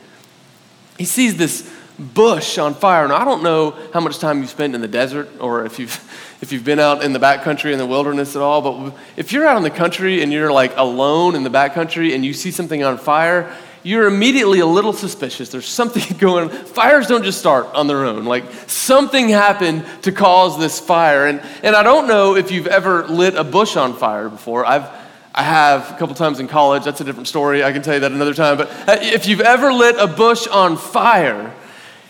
He 0.98 1.06
sees 1.06 1.38
this 1.38 1.70
bush 1.98 2.58
on 2.58 2.74
fire. 2.74 3.08
Now, 3.08 3.18
I 3.18 3.26
don't 3.26 3.44
know 3.44 3.72
how 3.94 4.00
much 4.00 4.20
time 4.20 4.42
you've 4.42 4.50
spent 4.50 4.76
in 4.76 4.82
the 4.82 4.88
desert 4.88 5.30
or 5.40 5.66
if 5.66 5.80
you've, 5.80 5.94
if 6.42 6.52
you've 6.52 6.66
been 6.66 6.80
out 6.80 7.04
in 7.04 7.14
the 7.14 7.20
backcountry 7.20 7.72
in 7.72 7.78
the 7.78 7.86
wilderness 7.86 8.36
at 8.36 8.42
all, 8.42 8.62
but 8.62 8.98
if 9.18 9.32
you're 9.32 9.48
out 9.48 9.58
in 9.58 9.64
the 9.64 9.70
country 9.70 10.22
and 10.22 10.32
you're 10.32 10.52
like 10.52 10.76
alone 10.78 11.36
in 11.36 11.44
the 11.44 11.50
backcountry 11.50 12.14
and 12.14 12.26
you 12.26 12.34
see 12.34 12.52
something 12.52 12.84
on 12.84 12.98
fire, 12.98 13.56
you're 13.86 14.08
immediately 14.08 14.62
a 14.62 14.66
little 14.66 14.94
suspicious. 14.94 15.50
There's 15.50 15.68
something 15.68 16.18
going 16.18 16.50
on. 16.50 16.66
Fires 16.66 17.08
don't 17.08 17.24
just 17.24 17.40
start 17.40 17.68
on 17.76 17.88
their 17.88 18.06
own. 18.06 18.26
Like 18.26 18.52
something 18.68 19.30
happened 19.30 19.86
to 20.02 20.12
cause 20.12 20.60
this 20.60 20.80
fire. 20.80 21.28
And, 21.28 21.42
and 21.62 21.76
I 21.76 21.84
don't 21.84 22.08
know 22.08 22.36
if 22.36 22.52
you've 22.52 22.68
ever 22.68 23.08
lit 23.08 23.36
a 23.36 23.44
bush 23.44 23.78
on 23.78 23.94
fire 23.96 24.28
before. 24.28 24.66
I've, 24.66 24.90
I 25.36 25.44
have 25.44 25.92
a 25.92 25.98
couple 25.98 26.16
times 26.16 26.40
in 26.40 26.48
college. 26.48 26.84
That's 26.84 27.02
a 27.02 27.04
different 27.04 27.28
story. 27.28 27.64
I 27.64 27.72
can 27.72 27.84
tell 27.84 27.94
you 27.94 28.00
that 28.00 28.12
another 28.12 28.34
time. 28.34 28.58
But 28.58 28.72
uh, 28.90 28.98
if 29.02 29.28
you've 29.28 29.42
ever 29.42 29.72
lit 29.72 29.98
a 30.00 30.08
bush 30.08 30.48
on 30.48 30.78
fire, 30.78 31.54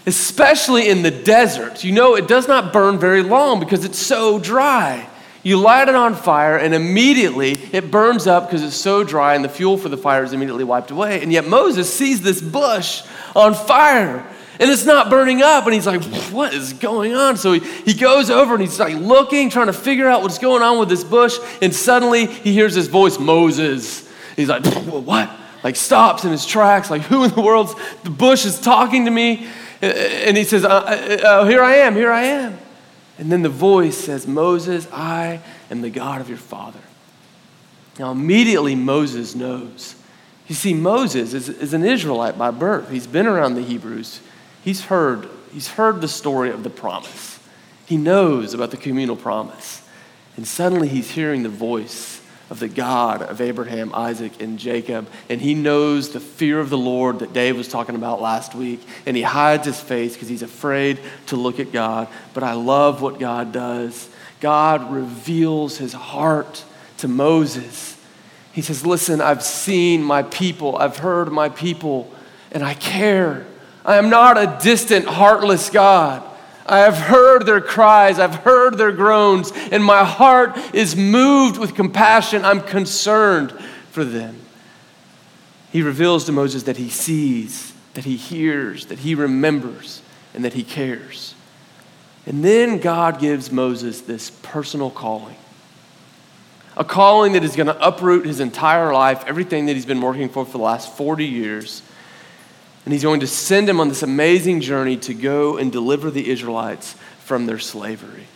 especially 0.06 0.90
in 0.90 1.02
the 1.02 1.12
desert. 1.12 1.84
You 1.84 1.92
know, 1.92 2.16
it 2.16 2.28
does 2.28 2.48
not 2.48 2.74
burn 2.74 3.00
very 3.00 3.24
long 3.24 3.60
because 3.60 3.86
it's 3.86 4.00
so 4.00 4.40
dry. 4.40 5.08
You 5.44 5.58
light 5.58 5.90
it 5.90 5.96
on 5.96 6.16
fire, 6.16 6.58
and 6.58 6.74
immediately 6.74 7.52
it 7.72 7.92
burns 7.92 8.26
up 8.26 8.48
because 8.48 8.64
it's 8.64 8.76
so 8.76 9.04
dry 9.04 9.36
and 9.36 9.46
the 9.46 9.50
fuel 9.50 9.78
for 9.78 9.90
the 9.90 9.98
fire 9.98 10.24
is 10.24 10.34
immediately 10.34 10.64
wiped 10.64 10.90
away. 10.90 11.22
And 11.22 11.32
yet 11.32 11.48
Moses 11.48 11.94
sees 11.94 12.22
this 12.22 12.42
bush 12.42 13.04
on 13.36 13.54
fire 13.54 14.26
and 14.60 14.72
it's 14.72 14.86
not 14.86 15.10
burning 15.10 15.42
up. 15.42 15.66
And 15.66 15.74
he's 15.74 15.86
like, 15.86 16.02
what 16.32 16.54
is 16.54 16.74
going 16.74 17.14
on? 17.14 17.38
So 17.38 17.54
he, 17.54 17.60
he 17.60 17.94
goes 17.94 18.30
over 18.30 18.54
and 18.54 18.62
he's 18.62 18.80
like 18.80 18.96
looking, 18.96 19.50
trying 19.50 19.68
to 19.68 19.74
figure 19.74 20.08
out 20.08 20.22
what's 20.22 20.40
going 20.40 20.62
on 20.62 20.80
with 20.80 20.90
this 20.90 21.04
bush. 21.04 21.38
And 21.62 21.74
suddenly 21.74 22.26
he 22.26 22.54
hears 22.54 22.74
his 22.74 22.88
voice, 22.88 23.20
Moses. 23.20 24.10
He's 24.36 24.50
like, 24.50 24.66
what? 24.66 25.30
Like 25.64 25.76
stops 25.76 26.24
in 26.26 26.32
his 26.32 26.46
tracks, 26.46 26.90
like, 26.90 27.02
who 27.02 27.24
in 27.24 27.32
the 27.32 27.42
world's, 27.42 27.74
the 28.04 28.12
bush 28.12 28.46
is 28.46 28.60
talking 28.60 29.06
to 29.06 29.12
me? 29.12 29.48
And 29.82 30.38
he 30.38 30.44
says, 30.44 30.64
uh, 30.64 30.70
uh, 30.70 31.28
uh, 31.28 31.46
here 31.46 31.62
I 31.62 31.76
am, 31.76 31.96
here 31.96 32.12
I 32.12 32.24
am. 32.24 32.58
And 33.18 33.32
then 33.32 33.42
the 33.42 33.50
voice 33.50 33.98
says, 33.98 34.28
Moses, 34.28 34.88
I 34.92 35.42
am 35.70 35.82
the 35.82 35.90
God 35.90 36.22
of 36.22 36.30
your 36.30 36.38
father. 36.38 36.80
Now, 37.98 38.12
immediately 38.12 38.76
Moses 38.76 39.36
knows. 39.36 39.96
You 40.48 40.56
see, 40.56 40.74
Moses 40.74 41.34
is, 41.34 41.50
is 41.50 41.74
an 41.74 41.86
Israelite 41.86 42.38
by 42.38 42.52
birth. 42.52 42.90
He's 42.90 43.08
been 43.08 43.26
around 43.26 43.56
the 43.56 43.62
Hebrews. 43.62 44.20
He's 44.64 44.86
heard, 44.86 45.30
he's 45.52 45.70
heard 45.70 46.02
the 46.02 46.08
story 46.08 46.52
of 46.52 46.64
the 46.64 46.70
promise. 46.70 47.40
He 47.86 47.98
knows 47.98 48.54
about 48.54 48.72
the 48.72 48.78
communal 48.78 49.16
promise. 49.16 49.82
And 50.36 50.48
suddenly 50.48 50.88
he's 50.88 51.12
hearing 51.12 51.44
the 51.44 51.50
voice 51.50 52.22
of 52.50 52.60
the 52.60 52.68
God 52.68 53.22
of 53.22 53.42
Abraham, 53.42 53.94
Isaac, 53.94 54.42
and 54.42 54.60
Jacob. 54.60 55.08
And 55.30 55.42
he 55.42 55.56
knows 55.56 56.10
the 56.10 56.20
fear 56.20 56.60
of 56.60 56.70
the 56.70 56.78
Lord 56.78 57.20
that 57.20 57.34
Dave 57.34 57.58
was 57.58 57.68
talking 57.68 57.96
about 57.96 58.22
last 58.22 58.54
week. 58.54 58.82
And 59.06 59.18
he 59.18 59.24
hides 59.24 59.66
his 59.66 59.80
face 59.80 60.14
because 60.14 60.30
he's 60.30 60.44
afraid 60.44 61.00
to 61.28 61.36
look 61.36 61.60
at 61.60 61.72
God. 61.72 62.08
But 62.34 62.44
I 62.44 62.54
love 62.54 63.02
what 63.02 63.20
God 63.20 63.52
does. 63.52 64.10
God 64.42 64.92
reveals 64.92 65.78
his 65.78 65.94
heart 65.94 66.64
to 66.98 67.08
Moses. 67.08 67.98
He 68.54 68.62
says, 68.62 68.86
Listen, 68.86 69.22
I've 69.22 69.44
seen 69.44 70.04
my 70.04 70.24
people, 70.24 70.78
I've 70.78 70.98
heard 70.98 71.32
my 71.32 71.50
people, 71.50 72.12
and 72.52 72.64
I 72.64 72.74
care. 72.76 73.46
I 73.84 73.98
am 73.98 74.10
not 74.10 74.38
a 74.38 74.60
distant, 74.64 75.06
heartless 75.06 75.70
God. 75.70 76.24
I 76.66 76.80
have 76.80 76.98
heard 76.98 77.46
their 77.46 77.62
cries, 77.62 78.18
I've 78.18 78.36
heard 78.36 78.78
their 78.78 78.92
groans, 78.92 79.52
and 79.72 79.84
my 79.84 80.04
heart 80.04 80.58
is 80.74 80.96
moved 80.96 81.58
with 81.58 81.76
compassion. 81.76 82.44
I'm 82.44 82.62
concerned 82.62 83.52
for 83.92 84.04
them. 84.04 84.40
He 85.72 85.84
reveals 85.84 86.26
to 86.26 86.32
Moses 86.32 86.64
that 86.64 86.78
he 86.78 86.90
sees, 86.90 87.74
that 87.94 88.06
he 88.06 88.16
hears, 88.16 88.88
that 88.88 89.00
he 89.00 89.14
remembers, 89.14 90.02
and 90.34 90.44
that 90.44 90.54
he 90.54 90.64
cares. 90.64 91.36
And 92.26 92.44
then 92.44 92.80
God 92.80 93.20
gives 93.20 93.52
Moses 93.52 94.02
this 94.02 94.32
personal 94.32 94.90
calling 94.90 95.36
a 96.78 96.84
calling 96.84 97.34
that 97.34 97.44
is 97.44 97.56
going 97.56 97.68
to 97.68 97.88
uproot 97.88 98.26
his 98.26 98.40
entire 98.40 98.92
life, 98.94 99.24
everything 99.28 99.68
that 99.68 99.74
he's 99.74 99.86
been 99.86 100.02
working 100.02 100.28
for 100.28 100.46
for 100.46 100.52
the 100.52 100.64
last 100.64 100.96
40 100.98 101.26
years 101.26 101.82
and 102.86 102.94
he's 102.94 103.04
going 103.04 103.20
to 103.22 103.28
send 103.28 103.68
him 103.68 103.80
on 103.80 103.90
this 103.90 104.04
amazing 104.04 104.62
journey 104.62 104.96
to 104.98 105.14
go 105.14 105.58
and 105.58 105.72
deliver 105.72 106.12
the 106.12 106.30
Israelites 106.30 106.96
from 107.20 107.48
their 107.48 107.58
slavery. 107.58 108.28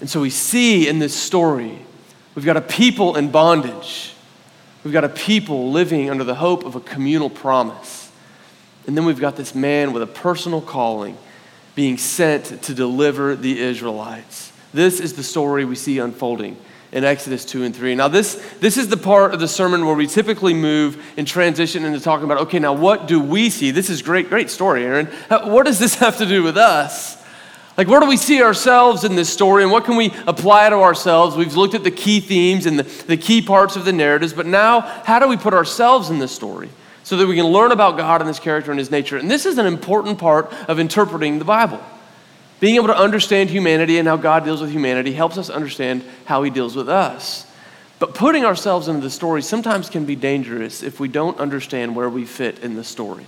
And 0.00 0.10
so 0.10 0.20
we 0.20 0.30
see 0.30 0.88
in 0.88 0.98
this 0.98 1.14
story, 1.14 1.78
we've 2.34 2.44
got 2.44 2.56
a 2.56 2.60
people 2.60 3.16
in 3.16 3.30
bondage. 3.30 4.12
We've 4.82 4.92
got 4.92 5.04
a 5.04 5.08
people 5.08 5.70
living 5.70 6.10
under 6.10 6.24
the 6.24 6.34
hope 6.34 6.64
of 6.64 6.74
a 6.74 6.80
communal 6.80 7.30
promise. 7.30 8.10
And 8.86 8.96
then 8.96 9.04
we've 9.04 9.20
got 9.20 9.36
this 9.36 9.54
man 9.54 9.92
with 9.92 10.02
a 10.02 10.06
personal 10.06 10.60
calling 10.60 11.16
being 11.74 11.96
sent 11.96 12.62
to 12.62 12.74
deliver 12.74 13.34
the 13.36 13.60
Israelites. 13.60 14.52
This 14.74 14.98
is 14.98 15.12
the 15.12 15.22
story 15.22 15.64
we 15.64 15.76
see 15.76 16.00
unfolding 16.00 16.56
in 16.90 17.04
Exodus 17.04 17.44
2 17.44 17.62
and 17.62 17.74
3. 17.74 17.94
Now, 17.94 18.08
this, 18.08 18.34
this 18.58 18.76
is 18.76 18.88
the 18.88 18.96
part 18.96 19.32
of 19.32 19.38
the 19.38 19.46
sermon 19.46 19.86
where 19.86 19.94
we 19.94 20.08
typically 20.08 20.52
move 20.52 21.00
and 21.16 21.26
transition 21.26 21.84
into 21.84 22.00
talking 22.00 22.24
about, 22.24 22.38
okay, 22.38 22.58
now 22.58 22.72
what 22.72 23.06
do 23.06 23.20
we 23.20 23.50
see? 23.50 23.70
This 23.70 23.88
is 23.88 24.02
great, 24.02 24.28
great 24.28 24.50
story, 24.50 24.84
Aaron. 24.84 25.06
What 25.28 25.66
does 25.66 25.78
this 25.78 25.94
have 26.00 26.18
to 26.18 26.26
do 26.26 26.42
with 26.42 26.56
us? 26.56 27.22
Like, 27.76 27.86
where 27.86 28.00
do 28.00 28.06
we 28.06 28.16
see 28.16 28.42
ourselves 28.42 29.04
in 29.04 29.14
this 29.14 29.28
story 29.28 29.62
and 29.62 29.70
what 29.70 29.84
can 29.84 29.96
we 29.96 30.12
apply 30.26 30.70
to 30.70 30.76
ourselves? 30.76 31.36
We've 31.36 31.56
looked 31.56 31.74
at 31.74 31.84
the 31.84 31.90
key 31.92 32.18
themes 32.18 32.66
and 32.66 32.78
the, 32.78 32.84
the 33.06 33.16
key 33.16 33.42
parts 33.42 33.76
of 33.76 33.84
the 33.84 33.92
narratives, 33.92 34.32
but 34.32 34.46
now, 34.46 34.80
how 34.80 35.20
do 35.20 35.28
we 35.28 35.36
put 35.36 35.54
ourselves 35.54 36.10
in 36.10 36.18
this 36.18 36.32
story 36.32 36.68
so 37.04 37.16
that 37.16 37.26
we 37.26 37.36
can 37.36 37.46
learn 37.46 37.70
about 37.70 37.96
God 37.96 38.20
and 38.22 38.28
His 38.28 38.40
character 38.40 38.72
and 38.72 38.78
His 38.78 38.90
nature? 38.90 39.18
And 39.18 39.30
this 39.30 39.46
is 39.46 39.58
an 39.58 39.66
important 39.66 40.18
part 40.18 40.52
of 40.68 40.80
interpreting 40.80 41.38
the 41.38 41.44
Bible. 41.44 41.80
Being 42.60 42.76
able 42.76 42.86
to 42.86 42.96
understand 42.96 43.50
humanity 43.50 43.98
and 43.98 44.08
how 44.08 44.16
God 44.16 44.44
deals 44.44 44.60
with 44.60 44.70
humanity 44.70 45.12
helps 45.12 45.38
us 45.38 45.50
understand 45.50 46.04
how 46.24 46.42
He 46.42 46.50
deals 46.50 46.76
with 46.76 46.88
us. 46.88 47.46
But 47.98 48.14
putting 48.14 48.44
ourselves 48.44 48.88
into 48.88 49.00
the 49.00 49.10
story 49.10 49.42
sometimes 49.42 49.88
can 49.88 50.04
be 50.04 50.16
dangerous 50.16 50.82
if 50.82 51.00
we 51.00 51.08
don't 51.08 51.38
understand 51.38 51.94
where 51.94 52.08
we 52.08 52.24
fit 52.24 52.58
in 52.60 52.74
the 52.74 52.84
story. 52.84 53.26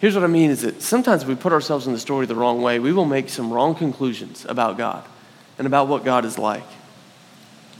Here's 0.00 0.14
what 0.14 0.24
I 0.24 0.28
mean 0.28 0.50
is 0.50 0.62
that 0.62 0.82
sometimes 0.82 1.24
we 1.24 1.34
put 1.34 1.52
ourselves 1.52 1.86
in 1.86 1.92
the 1.92 1.98
story 1.98 2.26
the 2.26 2.34
wrong 2.34 2.60
way, 2.60 2.78
we 2.78 2.92
will 2.92 3.06
make 3.06 3.28
some 3.28 3.52
wrong 3.52 3.74
conclusions 3.74 4.44
about 4.46 4.76
God 4.76 5.04
and 5.56 5.66
about 5.66 5.88
what 5.88 6.04
God 6.04 6.24
is 6.24 6.38
like. 6.38 6.66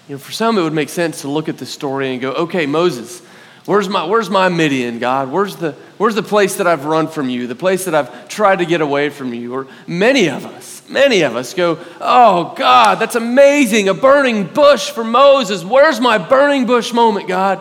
You 0.08 0.14
know, 0.14 0.18
for 0.18 0.32
some, 0.32 0.56
it 0.58 0.62
would 0.62 0.72
make 0.72 0.88
sense 0.88 1.22
to 1.22 1.28
look 1.28 1.48
at 1.48 1.58
the 1.58 1.66
story 1.66 2.12
and 2.12 2.20
go, 2.20 2.32
okay, 2.32 2.66
Moses, 2.66 3.20
Where's 3.66 3.88
my, 3.88 4.04
where's 4.04 4.28
my 4.28 4.50
Midian, 4.50 4.98
God? 4.98 5.30
Where's 5.30 5.56
the, 5.56 5.72
where's 5.96 6.14
the 6.14 6.22
place 6.22 6.56
that 6.56 6.66
I've 6.66 6.84
run 6.84 7.08
from 7.08 7.30
you, 7.30 7.46
the 7.46 7.54
place 7.54 7.86
that 7.86 7.94
I've 7.94 8.28
tried 8.28 8.58
to 8.58 8.66
get 8.66 8.82
away 8.82 9.08
from 9.08 9.32
you? 9.32 9.54
Or 9.54 9.66
many 9.86 10.28
of 10.28 10.44
us, 10.44 10.82
many 10.88 11.22
of 11.22 11.34
us 11.34 11.54
go, 11.54 11.78
Oh, 11.98 12.52
God, 12.56 12.96
that's 12.96 13.14
amazing. 13.14 13.88
A 13.88 13.94
burning 13.94 14.46
bush 14.46 14.90
for 14.90 15.02
Moses. 15.02 15.64
Where's 15.64 15.98
my 15.98 16.18
burning 16.18 16.66
bush 16.66 16.92
moment, 16.92 17.26
God? 17.26 17.58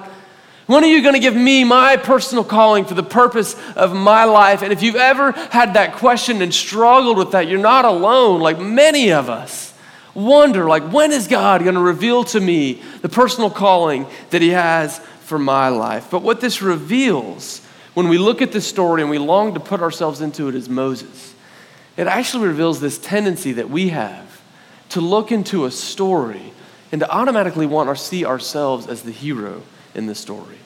When 0.66 0.84
are 0.84 0.88
you 0.88 1.02
going 1.02 1.14
to 1.14 1.20
give 1.20 1.36
me 1.36 1.64
my 1.64 1.98
personal 1.98 2.44
calling 2.44 2.84
for 2.86 2.94
the 2.96 3.04
purpose 3.04 3.56
of 3.76 3.96
my 3.96 4.26
life? 4.26 4.62
And 4.62 4.74
if 4.74 4.82
you've 4.82 4.96
ever 4.96 5.32
had 5.32 5.76
that 5.76 5.96
question 5.96 6.42
and 6.42 6.54
struggled 6.54 7.18
with 7.18 7.32
that, 7.32 7.48
you're 7.48 7.60
not 7.60 7.86
alone. 7.86 8.42
Like 8.42 8.60
many 8.60 9.12
of 9.12 9.30
us 9.30 9.74
wonder, 10.14 10.66
like, 10.66 10.84
when 10.92 11.12
is 11.12 11.28
God 11.28 11.64
going 11.64 11.76
to 11.76 11.82
reveal 11.82 12.24
to 12.26 12.40
me 12.40 12.82
the 13.02 13.10
personal 13.10 13.50
calling 13.50 14.06
that 14.30 14.42
He 14.42 14.50
has 14.50 15.00
for 15.34 15.40
my 15.40 15.68
life. 15.68 16.12
But 16.12 16.22
what 16.22 16.42
this 16.42 16.62
reveals 16.62 17.66
when 17.96 18.08
we 18.08 18.20
look 18.20 18.44
at 18.44 18.52
this 18.52 18.68
story 18.68 19.02
and 19.02 19.10
we 19.10 19.18
long 19.18 19.56
to 19.56 19.60
put 19.60 19.82
ourselves 19.82 20.22
into 20.22 20.48
it 20.48 20.54
as 20.54 20.70
Moses, 20.70 21.34
it 21.98 22.06
actually 22.06 22.46
reveals 22.46 22.80
this 22.80 23.00
tendency 23.00 23.54
that 23.54 23.68
we 23.68 23.90
have 23.90 24.44
to 24.90 25.02
look 25.02 25.32
into 25.32 25.66
a 25.66 25.72
story 25.72 26.54
and 26.92 27.02
to 27.02 27.10
automatically 27.10 27.66
want 27.66 27.90
to 27.90 27.96
see 27.96 28.24
ourselves 28.24 28.86
as 28.86 29.02
the 29.02 29.10
hero 29.10 29.64
in 29.96 30.06
the 30.06 30.14
story. 30.14 30.60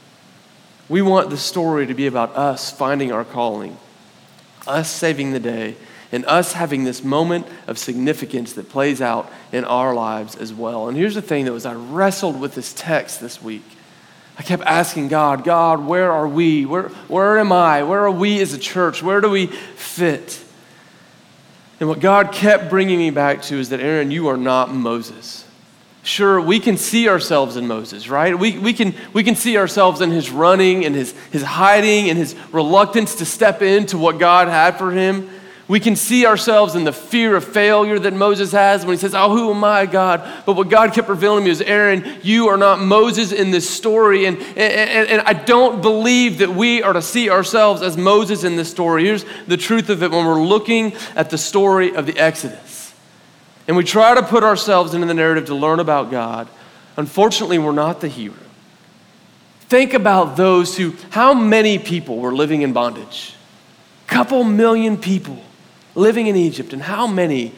We 0.90 1.02
want 1.02 1.30
the 1.30 1.38
story 1.38 1.88
to 1.88 1.94
be 1.94 2.08
about 2.08 2.36
us 2.36 2.70
finding 2.70 3.14
our 3.14 3.24
calling, 3.24 3.78
us 4.68 4.92
saving 4.92 5.32
the 5.32 5.40
day, 5.40 5.78
and 6.12 6.26
us 6.26 6.52
having 6.52 6.84
this 6.84 7.06
moment 7.06 7.48
of 7.68 7.78
significance 7.78 8.52
that 8.52 8.68
plays 8.68 9.02
out 9.02 9.32
in 9.54 9.64
our 9.64 9.94
lives 9.94 10.36
as 10.36 10.54
well. 10.54 10.90
And 10.90 10.98
here's 10.98 11.16
the 11.16 11.22
thing 11.22 11.46
that 11.46 11.54
was 11.54 11.66
I 11.66 11.74
wrestled 11.74 12.38
with 12.38 12.54
this 12.54 12.74
text 12.74 13.22
this 13.22 13.42
week. 13.42 13.64
I 14.38 14.44
kept 14.44 14.64
asking 14.64 15.08
God, 15.08 15.44
God, 15.44 15.86
where 15.86 16.12
are 16.12 16.28
we? 16.28 16.66
Where, 16.66 16.90
where 17.08 17.40
am 17.40 17.52
I? 17.52 17.84
Where 17.84 18.02
are 18.02 18.12
we 18.12 18.40
as 18.42 18.54
a 18.54 18.60
church? 18.60 19.02
Where 19.02 19.20
do 19.20 19.30
we 19.30 19.48
fit? 19.48 20.44
And 21.80 21.90
what 21.90 22.00
God 22.00 22.32
kept 22.32 22.70
bringing 22.70 23.00
me 23.00 23.10
back 23.10 23.42
to 23.44 23.56
is 23.56 23.70
that, 23.70 23.80
Aaron, 23.80 24.12
you 24.12 24.28
are 24.28 24.38
not 24.38 24.74
Moses. 24.74 25.46
Sure, 26.04 26.40
we 26.40 26.60
can 26.60 26.78
see 26.78 27.10
ourselves 27.10 27.58
in 27.58 27.68
Moses, 27.68 28.08
right? 28.08 28.38
We, 28.38 28.58
we, 28.58 28.74
can, 28.74 28.96
we 29.12 29.24
can 29.24 29.36
see 29.36 29.58
ourselves 29.58 30.02
in 30.02 30.10
his 30.12 30.30
running 30.30 30.86
and 30.86 30.96
his, 30.96 31.12
his 31.32 31.44
hiding 31.44 32.10
and 32.10 32.18
his 32.18 32.34
reluctance 32.52 33.16
to 33.16 33.26
step 33.26 33.62
into 33.62 33.98
what 33.98 34.18
God 34.18 34.48
had 34.48 34.78
for 34.78 34.92
him. 34.92 35.30
We 35.68 35.82
can 35.82 35.98
see 35.98 36.26
ourselves 36.26 36.76
in 36.76 36.86
the 36.86 36.94
fear 36.94 37.36
of 37.36 37.44
failure 37.44 38.00
that 38.00 38.14
Moses 38.14 38.54
has 38.54 38.86
when 38.86 38.96
he 38.96 39.00
says, 39.00 39.14
Oh, 39.14 39.36
who 39.36 39.52
am 39.52 39.64
I, 39.66 39.86
God? 39.86 40.26
But 40.46 40.56
what 40.56 40.70
God 40.70 40.94
kept 40.94 41.10
revealing 41.10 41.42
to 41.42 41.46
me 41.46 41.52
is, 41.52 41.62
Aaron, 41.62 42.20
you 42.24 42.48
are 42.48 42.56
not 42.56 42.80
Moses 42.80 43.34
in 43.34 43.52
this 43.52 43.70
story. 43.70 44.26
And, 44.26 44.38
and, 44.38 45.10
and 45.10 45.22
I 45.22 45.34
don't 45.34 45.82
believe 45.82 46.38
that 46.38 46.50
we 46.50 46.82
are 46.84 46.94
to 46.94 47.02
see 47.02 47.30
ourselves 47.30 47.82
as 47.82 47.98
Moses 47.98 48.46
in 48.46 48.56
this 48.56 48.72
story. 48.72 49.04
Here's 49.04 49.26
the 49.48 49.58
truth 49.58 49.90
of 49.90 50.04
it 50.04 50.12
when 50.12 50.26
we're 50.26 50.42
looking 50.42 50.94
at 51.18 51.30
the 51.30 51.38
story 51.38 51.94
of 51.94 52.06
the 52.06 52.18
Exodus. 52.18 52.94
And 53.68 53.76
we 53.76 53.84
try 53.84 54.16
to 54.16 54.24
put 54.24 54.44
ourselves 54.44 54.94
into 54.94 55.06
the 55.06 55.14
narrative 55.14 55.48
to 55.48 55.56
learn 55.56 55.82
about 55.82 56.10
God. 56.10 56.48
Unfortunately, 56.96 57.58
we're 57.60 57.74
not 57.74 58.00
the 58.00 58.08
hero. 58.08 58.36
Think 59.62 59.94
about 59.94 60.38
those 60.38 60.78
who, 60.78 60.94
how 61.10 61.34
many 61.34 61.78
people 61.78 62.20
were 62.20 62.34
living 62.34 62.62
in 62.62 62.72
bondage? 62.72 63.34
Couple 64.08 64.46
million 64.46 64.96
people 64.96 65.44
living 65.98 66.28
in 66.28 66.36
Egypt, 66.36 66.72
and 66.72 66.84
how 66.84 67.08
many, 67.08 67.54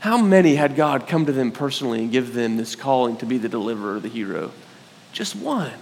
how 0.00 0.16
many 0.16 0.56
had 0.56 0.74
God 0.74 1.06
come 1.06 1.26
to 1.26 1.32
them 1.32 1.52
personally 1.52 2.00
and 2.00 2.10
give 2.10 2.34
them 2.34 2.56
this 2.56 2.74
calling 2.74 3.16
to 3.18 3.26
be 3.26 3.38
the 3.38 3.48
deliverer, 3.48 4.00
the 4.00 4.08
hero? 4.08 4.50
Just 5.12 5.36
one. 5.36 5.72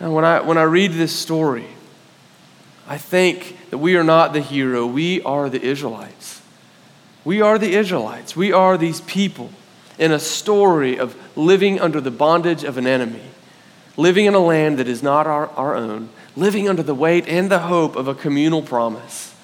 And 0.00 0.14
when 0.14 0.24
I, 0.24 0.40
when 0.40 0.58
I 0.58 0.62
read 0.62 0.92
this 0.92 1.14
story, 1.14 1.68
I 2.88 2.98
think 2.98 3.70
that 3.70 3.78
we 3.78 3.96
are 3.96 4.04
not 4.04 4.32
the 4.32 4.40
hero, 4.40 4.86
we 4.86 5.22
are 5.22 5.48
the 5.50 5.62
Israelites. 5.62 6.40
We 7.24 7.40
are 7.40 7.58
the 7.58 7.74
Israelites. 7.74 8.34
We 8.34 8.52
are 8.52 8.78
these 8.78 9.00
people. 9.02 9.50
in 9.98 10.12
a 10.12 10.18
story 10.18 10.98
of 10.98 11.16
living 11.36 11.80
under 11.80 12.00
the 12.00 12.10
bondage 12.10 12.64
of 12.64 12.76
an 12.76 12.86
enemy, 12.86 13.22
living 13.96 14.26
in 14.26 14.34
a 14.34 14.38
land 14.38 14.78
that 14.78 14.88
is 14.88 15.02
not 15.02 15.26
our, 15.26 15.48
our 15.50 15.74
own, 15.74 16.08
living 16.36 16.68
under 16.68 16.82
the 16.82 16.94
weight 16.94 17.26
and 17.28 17.50
the 17.50 17.60
hope 17.60 17.96
of 17.96 18.08
a 18.08 18.14
communal 18.14 18.62
promise. 18.62 19.34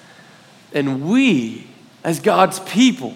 And 0.73 1.09
we, 1.09 1.67
as 2.03 2.19
God's 2.19 2.59
people, 2.61 3.13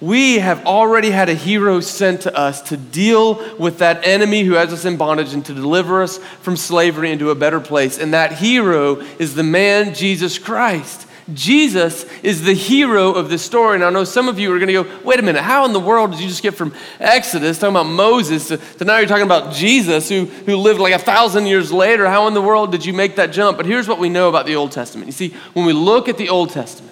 we 0.00 0.38
have 0.38 0.64
already 0.64 1.10
had 1.10 1.28
a 1.28 1.34
hero 1.34 1.80
sent 1.80 2.22
to 2.22 2.34
us 2.34 2.62
to 2.62 2.76
deal 2.76 3.56
with 3.58 3.78
that 3.78 4.06
enemy 4.06 4.44
who 4.44 4.54
has 4.54 4.72
us 4.72 4.86
in 4.86 4.96
bondage 4.96 5.34
and 5.34 5.44
to 5.44 5.52
deliver 5.52 6.02
us 6.02 6.16
from 6.18 6.56
slavery 6.56 7.12
into 7.12 7.30
a 7.30 7.34
better 7.34 7.60
place. 7.60 7.98
And 7.98 8.14
that 8.14 8.32
hero 8.32 8.96
is 9.18 9.34
the 9.34 9.42
man 9.42 9.94
Jesus 9.94 10.38
Christ. 10.38 11.06
Jesus 11.34 12.04
is 12.22 12.42
the 12.44 12.54
hero 12.54 13.12
of 13.12 13.28
this 13.28 13.42
story. 13.42 13.74
And 13.74 13.84
I 13.84 13.90
know 13.90 14.04
some 14.04 14.28
of 14.28 14.38
you 14.38 14.52
are 14.52 14.58
going 14.58 14.68
to 14.68 14.84
go, 14.84 15.00
wait 15.04 15.18
a 15.18 15.22
minute, 15.22 15.42
how 15.42 15.64
in 15.66 15.72
the 15.72 15.80
world 15.80 16.12
did 16.12 16.20
you 16.20 16.28
just 16.28 16.42
get 16.42 16.54
from 16.54 16.74
Exodus, 16.98 17.58
talking 17.58 17.76
about 17.76 17.86
Moses, 17.86 18.48
to, 18.48 18.56
to, 18.56 18.84
now 18.84 18.98
you're 18.98 19.06
talking 19.06 19.26
about 19.26 19.52
Jesus, 19.52 20.08
who, 20.08 20.24
who 20.24 20.56
lived 20.56 20.80
like 20.80 20.94
a 20.94 20.98
thousand 20.98 21.46
years 21.46 21.70
later? 21.70 22.08
How 22.08 22.26
in 22.26 22.34
the 22.34 22.42
world 22.42 22.72
did 22.72 22.84
you 22.84 22.94
make 22.94 23.16
that 23.16 23.32
jump? 23.32 23.58
But 23.58 23.66
here's 23.66 23.86
what 23.86 23.98
we 23.98 24.08
know 24.08 24.28
about 24.28 24.46
the 24.46 24.56
Old 24.56 24.72
Testament. 24.72 25.06
You 25.06 25.12
see, 25.12 25.34
when 25.52 25.66
we 25.66 25.72
look 25.72 26.08
at 26.08 26.16
the 26.16 26.30
Old 26.30 26.50
Testament, 26.50 26.89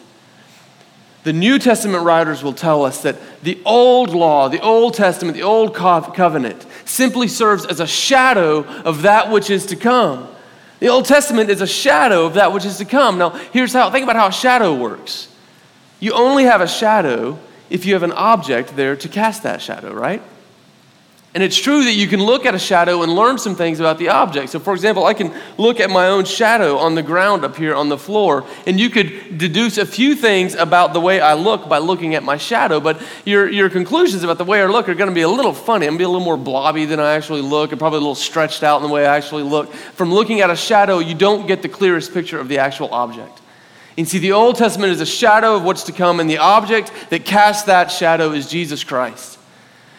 the 1.29 1.35
New 1.35 1.59
Testament 1.59 2.05
writers 2.05 2.43
will 2.43 2.55
tell 2.55 2.87
us 2.87 3.03
that 3.03 3.17
the 3.43 3.61
old 3.67 4.15
law, 4.15 4.49
the 4.49 4.63
Old 4.63 4.95
Testament, 4.95 5.37
the 5.37 5.43
old 5.43 5.75
covenant 5.75 6.65
simply 6.87 7.29
serves 7.29 7.67
as 7.67 7.81
a 7.81 7.87
shadow 7.87 8.65
of 8.65 9.03
that 9.03 9.31
which 9.31 9.51
is 9.51 9.67
to 9.67 9.77
come. 9.77 10.27
The 10.81 10.89
Old 10.89 11.05
Testament 11.05 11.51
is 11.51 11.61
a 11.61 11.67
shadow 11.67 12.25
of 12.25 12.33
that 12.33 12.55
which 12.55 12.65
is 12.65 12.79
to 12.79 12.87
come. 12.87 13.19
Now, 13.19 13.29
here's 13.53 13.75
how 13.75 13.91
think 13.91 14.05
about 14.05 14.17
how 14.17 14.29
a 14.29 14.33
shadow 14.33 14.75
works. 14.75 15.29
You 16.01 16.13
only 16.13 16.45
have 16.45 16.63
a 16.63 16.67
shadow 16.67 17.39
if 17.69 17.85
you 17.85 17.93
have 17.93 18.05
an 18.05 18.13
object 18.13 18.75
there 18.75 18.97
to 18.97 19.07
cast 19.07 19.43
that 19.43 19.61
shadow, 19.61 19.93
right? 19.93 20.23
And 21.35 21.43
it's 21.43 21.59
true 21.59 21.85
that 21.85 21.93
you 21.93 22.09
can 22.09 22.23
look 22.23 22.47
at 22.47 22.55
a 22.55 22.59
shadow 22.59 23.03
and 23.03 23.15
learn 23.15 23.37
some 23.37 23.55
things 23.55 23.81
about 23.81 23.99
the 23.99 24.09
object. 24.09 24.49
So, 24.49 24.59
for 24.59 24.73
example, 24.73 25.05
I 25.05 25.13
can 25.13 25.33
look 25.59 25.79
at 25.79 25.91
my 25.91 26.09
own 26.09 26.25
shadow 26.25 26.79
on 26.79 26.95
the 26.95 27.03
ground 27.03 27.45
up 27.45 27.55
here 27.55 27.75
on 27.75 27.91
the 27.91 27.99
floor, 27.99 28.47
and 28.67 28.81
you 28.81 28.89
could 28.89 29.37
deduce 29.37 29.77
a 29.77 29.85
few 29.85 30.17
things 30.17 30.55
about 30.55 30.95
the 30.95 31.01
way 31.01 31.21
I 31.21 31.35
look 31.35 31.69
by 31.69 31.79
looking 31.79 32.15
at 32.15 32.23
my 32.23 32.39
shadow. 32.39 32.81
But 32.81 33.03
your, 33.27 33.49
your 33.51 33.69
conclusions 33.69 34.25
about 34.25 34.39
the 34.39 34.45
way 34.45 34.63
I 34.63 34.67
look 34.67 34.89
are 34.89 34.95
going 34.95 35.11
to 35.11 35.15
be 35.15 35.21
a 35.21 35.29
little 35.29 35.53
funny. 35.53 35.87
I'm 35.87 35.91
going 35.91 35.99
to 35.99 36.03
be 36.03 36.05
a 36.05 36.09
little 36.09 36.25
more 36.25 36.39
blobby 36.39 36.87
than 36.87 36.99
I 36.99 37.13
actually 37.13 37.43
look, 37.43 37.73
and 37.73 37.79
probably 37.79 37.99
a 37.99 38.01
little 38.01 38.15
stretched 38.15 38.63
out 38.63 38.81
in 38.81 38.89
the 38.89 38.93
way 38.93 39.07
I 39.07 39.15
actually 39.15 39.43
look. 39.43 39.71
From 39.73 40.13
looking 40.13 40.41
at 40.41 40.49
a 40.49 40.57
shadow, 40.57 40.99
you 40.99 41.15
don't 41.15 41.47
get 41.47 41.61
the 41.61 41.69
clearest 41.69 42.15
picture 42.15 42.41
of 42.41 42.49
the 42.49 42.59
actual 42.59 42.89
object. 42.93 43.43
And 43.99 44.09
see, 44.09 44.19
the 44.19 44.33
Old 44.33 44.57
Testament 44.57 44.93
is 44.93 45.03
a 45.03 45.07
shadow 45.07 45.57
of 45.57 45.63
what's 45.63 45.83
to 45.85 45.93
come, 45.93 46.21
and 46.21 46.31
the 46.31 46.39
object 46.39 46.91
that 47.11 47.27
casts 47.27 47.65
that 47.65 47.93
shadow 47.93 48.33
is 48.33 48.49
Jesus 48.49 48.83
Christ. 48.83 49.38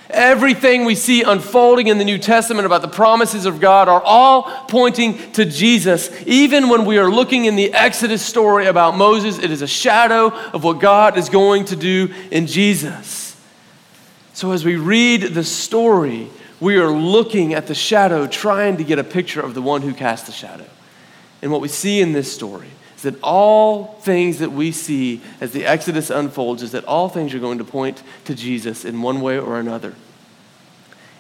Everything 0.10 0.86
we 0.86 0.96
see 0.96 1.22
unfolding 1.22 1.88
in 1.88 2.00
the 2.00 2.04
New 2.04 2.18
Testament 2.18 2.66
about 2.66 2.82
the 2.82 2.88
promises 2.88 3.46
of 3.46 3.60
God 3.60 3.88
are 3.88 4.02
all 4.02 4.44
pointing 4.68 5.32
to 5.34 5.46
Jesus. 5.46 6.10
Even 6.26 6.68
when 6.68 6.86
we 6.86 6.98
are 6.98 7.12
looking 7.12 7.46
in 7.46 7.56
the 7.56 7.72
Exodus 7.74 8.26
story 8.26 8.66
about 8.66 8.98
Moses, 8.98 9.38
it 9.38 9.52
is 9.52 9.62
a 9.62 9.68
shadow 9.68 10.30
of 10.52 10.64
what 10.64 10.80
God 10.80 11.16
is 11.16 11.30
going 11.30 11.66
to 11.66 11.76
do 11.76 12.12
in 12.32 12.48
Jesus. 12.48 13.36
So 14.34 14.52
as 14.52 14.66
we 14.66 14.78
read 14.78 15.22
the 15.22 15.44
story, 15.44 16.30
we 16.60 16.78
are 16.78 16.90
looking 16.90 17.54
at 17.54 17.68
the 17.68 17.76
shadow, 17.76 18.26
trying 18.26 18.78
to 18.78 18.84
get 18.84 18.98
a 18.98 19.04
picture 19.04 19.42
of 19.42 19.54
the 19.54 19.62
one 19.62 19.84
who 19.84 19.94
cast 19.94 20.26
the 20.26 20.32
shadow. 20.32 20.66
And 21.44 21.52
what 21.52 21.62
we 21.62 21.68
see 21.68 22.02
in 22.02 22.14
this 22.14 22.34
story 22.34 22.70
is 23.00 23.04
that 23.04 23.24
all 23.24 23.94
things 24.02 24.40
that 24.40 24.52
we 24.52 24.74
see 24.74 25.22
as 25.40 25.54
the 25.54 25.66
Exodus 25.66 26.10
unfolds 26.10 26.62
is 26.62 26.74
that 26.74 26.84
all 26.84 27.08
things 27.08 27.34
are 27.34 27.40
going 27.40 27.60
to 27.60 27.64
point 27.64 28.04
to 28.26 28.36
Jesus 28.36 28.84
in 28.84 29.02
one 29.02 29.22
way 29.22 29.40
or 29.40 29.58
another, 29.58 29.96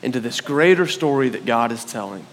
into 0.01 0.19
this 0.19 0.41
greater 0.41 0.85
story 0.85 1.29
that 1.29 1.45
God 1.45 1.71
is 1.71 1.85
telling. 1.85 2.25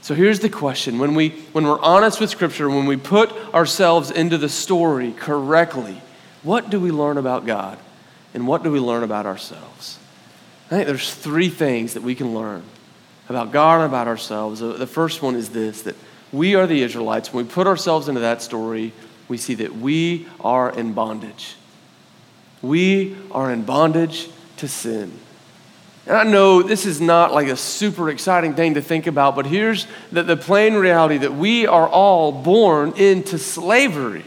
So 0.00 0.14
here's 0.14 0.38
the 0.38 0.48
question 0.48 1.00
when, 1.00 1.16
we, 1.16 1.30
when 1.50 1.64
we're 1.64 1.80
honest 1.80 2.20
with 2.20 2.30
Scripture, 2.30 2.70
when 2.70 2.86
we 2.86 2.96
put 2.96 3.32
ourselves 3.52 4.12
into 4.12 4.38
the 4.38 4.48
story 4.48 5.10
correctly, 5.10 6.00
what 6.44 6.70
do 6.70 6.78
we 6.78 6.92
learn 6.92 7.18
about 7.18 7.44
God? 7.44 7.80
And 8.32 8.46
what 8.46 8.62
do 8.62 8.70
we 8.70 8.78
learn 8.78 9.02
about 9.02 9.26
ourselves? 9.26 9.98
I 10.66 10.76
think 10.76 10.86
there's 10.86 11.12
three 11.12 11.48
things 11.48 11.94
that 11.94 12.04
we 12.04 12.14
can 12.14 12.32
learn 12.32 12.62
about 13.28 13.50
God 13.50 13.80
and 13.80 13.86
about 13.86 14.06
ourselves. 14.06 14.60
The 14.60 14.86
first 14.86 15.20
one 15.20 15.34
is 15.34 15.48
this 15.48 15.82
that 15.82 15.96
we 16.32 16.54
are 16.54 16.66
the 16.66 16.82
Israelites. 16.82 17.32
When 17.32 17.46
we 17.46 17.50
put 17.52 17.66
ourselves 17.66 18.08
into 18.08 18.22
that 18.22 18.42
story, 18.42 18.92
we 19.28 19.36
see 19.36 19.54
that 19.56 19.76
we 19.76 20.26
are 20.40 20.70
in 20.70 20.94
bondage. 20.94 21.56
We 22.62 23.16
are 23.30 23.52
in 23.52 23.64
bondage 23.64 24.30
to 24.58 24.68
sin. 24.68 25.12
And 26.06 26.16
I 26.16 26.24
know 26.24 26.62
this 26.62 26.84
is 26.84 27.00
not 27.00 27.32
like 27.32 27.46
a 27.48 27.56
super 27.56 28.10
exciting 28.10 28.54
thing 28.54 28.74
to 28.74 28.82
think 28.82 29.06
about, 29.06 29.36
but 29.36 29.46
here's 29.46 29.86
the, 30.10 30.22
the 30.22 30.36
plain 30.36 30.74
reality 30.74 31.18
that 31.18 31.34
we 31.34 31.66
are 31.66 31.88
all 31.88 32.32
born 32.32 32.92
into 32.96 33.38
slavery. 33.38 34.24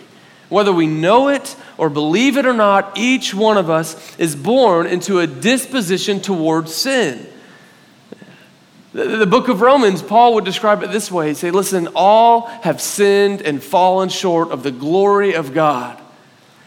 Whether 0.48 0.72
we 0.72 0.88
know 0.88 1.30
it 1.30 1.56
or 1.78 1.90
believe 1.90 2.38
it 2.38 2.46
or 2.46 2.54
not, 2.54 2.98
each 2.98 3.34
one 3.34 3.58
of 3.58 3.70
us 3.70 4.18
is 4.18 4.36
born 4.36 4.88
into 4.88 5.20
a 5.20 5.28
disposition 5.28 6.22
towards 6.22 6.74
sin. 6.74 7.28
The, 8.96 9.28
book 9.28 9.50
of 9.50 9.60
Romans, 9.60 10.02
Paul 10.02 10.36
would 10.36 10.46
describe 10.46 10.82
it 10.82 10.90
this 10.90 11.12
way 11.12 11.28
He'd 11.28 11.36
say, 11.36 11.52
Listen, 11.52 11.90
all 11.96 12.48
have 12.48 12.80
sinned 12.80 13.42
and 13.42 13.62
fallen 13.62 14.08
short 14.08 14.52
of 14.52 14.64
the 14.64 14.72
glory 14.72 15.34
of 15.34 15.54
God. 15.54 16.02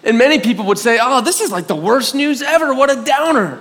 And 0.04 0.18
many 0.18 0.38
people 0.38 0.66
would 0.66 0.78
say, 0.78 0.98
Oh, 1.00 1.22
this 1.22 1.40
is 1.40 1.50
like 1.50 1.68
the 1.68 1.74
worst 1.74 2.14
news 2.14 2.42
ever. 2.42 2.74
What 2.74 2.90
a 2.90 3.02
downer. 3.02 3.58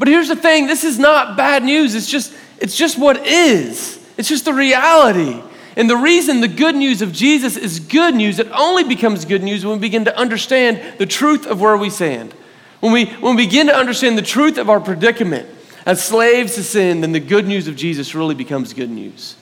But 0.00 0.08
here's 0.08 0.26
the 0.26 0.34
thing 0.34 0.66
this 0.66 0.82
is 0.82 0.98
not 0.98 1.36
bad 1.36 1.62
news. 1.62 1.94
It's 1.94 2.10
just, 2.10 2.34
it's 2.58 2.76
just 2.76 2.98
what 2.98 3.24
is, 3.24 4.04
it's 4.16 4.28
just 4.28 4.46
the 4.46 4.54
reality. 4.54 5.40
And 5.76 5.88
the 5.88 5.96
reason 5.96 6.40
the 6.40 6.48
good 6.48 6.74
news 6.74 7.02
of 7.02 7.12
Jesus 7.12 7.56
is 7.56 7.78
good 7.78 8.16
news, 8.16 8.40
it 8.40 8.48
only 8.50 8.82
becomes 8.82 9.26
good 9.26 9.44
news 9.44 9.64
when 9.64 9.74
we 9.74 9.80
begin 9.80 10.06
to 10.06 10.18
understand 10.18 10.98
the 10.98 11.06
truth 11.06 11.46
of 11.46 11.60
where 11.60 11.76
we 11.76 11.88
stand. 11.88 12.32
When 12.80 12.90
we, 12.90 13.04
when 13.04 13.36
we 13.36 13.46
begin 13.46 13.68
to 13.68 13.76
understand 13.76 14.18
the 14.18 14.22
truth 14.22 14.58
of 14.58 14.68
our 14.68 14.80
predicament 14.80 15.48
as 15.88 16.04
slaves 16.04 16.56
to 16.56 16.62
sin, 16.62 17.00
then 17.00 17.12
the 17.12 17.18
good 17.18 17.48
news 17.48 17.66
of 17.66 17.74
Jesus 17.74 18.14
really 18.14 18.34
becomes 18.34 18.74
good 18.74 18.90
news. 18.90 19.36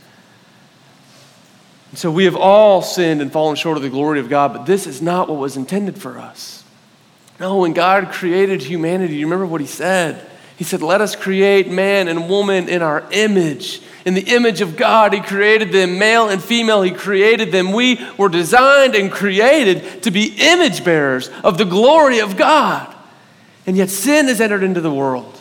And 1.90 1.98
so 1.98 2.08
we 2.08 2.24
have 2.24 2.36
all 2.36 2.82
sinned 2.82 3.20
and 3.20 3.32
fallen 3.32 3.56
short 3.56 3.76
of 3.76 3.82
the 3.82 3.90
glory 3.90 4.20
of 4.20 4.28
God, 4.28 4.52
but 4.52 4.64
this 4.64 4.86
is 4.86 5.02
not 5.02 5.28
what 5.28 5.38
was 5.38 5.56
intended 5.56 5.98
for 5.98 6.18
us. 6.18 6.62
No, 7.40 7.56
when 7.58 7.72
God 7.72 8.12
created 8.12 8.62
humanity, 8.62 9.16
you 9.16 9.26
remember 9.26 9.44
what 9.44 9.60
He 9.60 9.66
said? 9.66 10.24
He 10.56 10.62
said, 10.62 10.82
Let 10.82 11.00
us 11.00 11.16
create 11.16 11.68
man 11.68 12.06
and 12.06 12.28
woman 12.28 12.68
in 12.68 12.80
our 12.80 13.04
image. 13.10 13.82
In 14.04 14.14
the 14.14 14.32
image 14.32 14.60
of 14.60 14.76
God, 14.76 15.12
He 15.12 15.20
created 15.20 15.72
them, 15.72 15.98
male 15.98 16.28
and 16.28 16.40
female, 16.40 16.82
He 16.82 16.92
created 16.92 17.50
them. 17.50 17.72
We 17.72 17.98
were 18.16 18.28
designed 18.28 18.94
and 18.94 19.10
created 19.10 20.04
to 20.04 20.12
be 20.12 20.32
image 20.38 20.84
bearers 20.84 21.28
of 21.42 21.58
the 21.58 21.64
glory 21.64 22.20
of 22.20 22.36
God. 22.36 22.94
And 23.66 23.76
yet 23.76 23.90
sin 23.90 24.26
has 24.26 24.40
entered 24.40 24.62
into 24.62 24.80
the 24.80 24.92
world. 24.92 25.35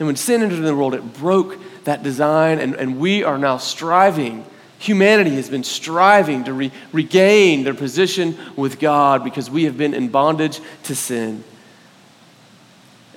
And 0.00 0.06
when 0.06 0.16
sin 0.16 0.42
entered 0.42 0.62
the 0.62 0.74
world, 0.74 0.94
it 0.94 1.12
broke 1.12 1.58
that 1.84 2.02
design, 2.02 2.58
and, 2.58 2.74
and 2.74 2.98
we 2.98 3.22
are 3.22 3.36
now 3.36 3.58
striving. 3.58 4.46
Humanity 4.78 5.34
has 5.34 5.50
been 5.50 5.62
striving 5.62 6.42
to 6.44 6.54
re- 6.54 6.72
regain 6.90 7.64
their 7.64 7.74
position 7.74 8.36
with 8.56 8.80
God 8.80 9.22
because 9.22 9.50
we 9.50 9.64
have 9.64 9.76
been 9.76 9.92
in 9.92 10.08
bondage 10.08 10.60
to 10.84 10.94
sin. 10.94 11.44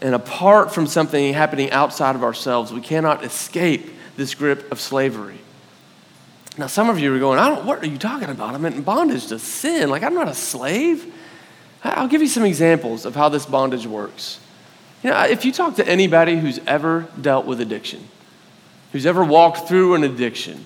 And 0.02 0.14
apart 0.14 0.74
from 0.74 0.86
something 0.86 1.34
happening 1.34 1.72
outside 1.72 2.18
of 2.18 2.24
ourselves, 2.24 2.74
we 2.74 2.82
cannot 2.82 3.24
escape 3.24 3.90
this 4.18 4.36
grip 4.36 4.70
of 4.70 4.82
slavery. 4.82 5.40
Now, 6.58 6.68
some 6.68 6.90
of 6.90 7.00
you 7.00 7.16
are 7.16 7.20
going, 7.20 7.40
I 7.40 7.48
don't, 7.48 7.66
what 7.66 7.82
are 7.82 7.88
you 7.88 7.98
talking 7.98 8.30
about? 8.30 8.54
I'm 8.54 8.66
in 8.66 8.82
bondage 8.82 9.28
to 9.28 9.40
sin. 9.40 9.90
Like, 9.90 10.04
I'm 10.04 10.14
not 10.14 10.28
a 10.28 10.36
slave. 10.36 11.12
I'll 11.82 12.10
give 12.10 12.22
you 12.22 12.28
some 12.28 12.44
examples 12.44 13.06
of 13.06 13.16
how 13.16 13.30
this 13.30 13.46
bondage 13.46 13.88
works. 13.88 14.40
You 15.04 15.10
know, 15.10 15.22
if 15.24 15.44
you 15.44 15.52
talk 15.52 15.76
to 15.76 15.88
anybody 15.88 16.38
who's 16.38 16.60
ever 16.66 17.08
dealt 17.20 17.46
with 17.46 17.60
addiction, 17.60 18.08
who's 18.94 19.06
ever 19.06 19.24
walked 19.24 19.68
through 19.68 19.96
an 19.96 20.04
addiction, 20.06 20.66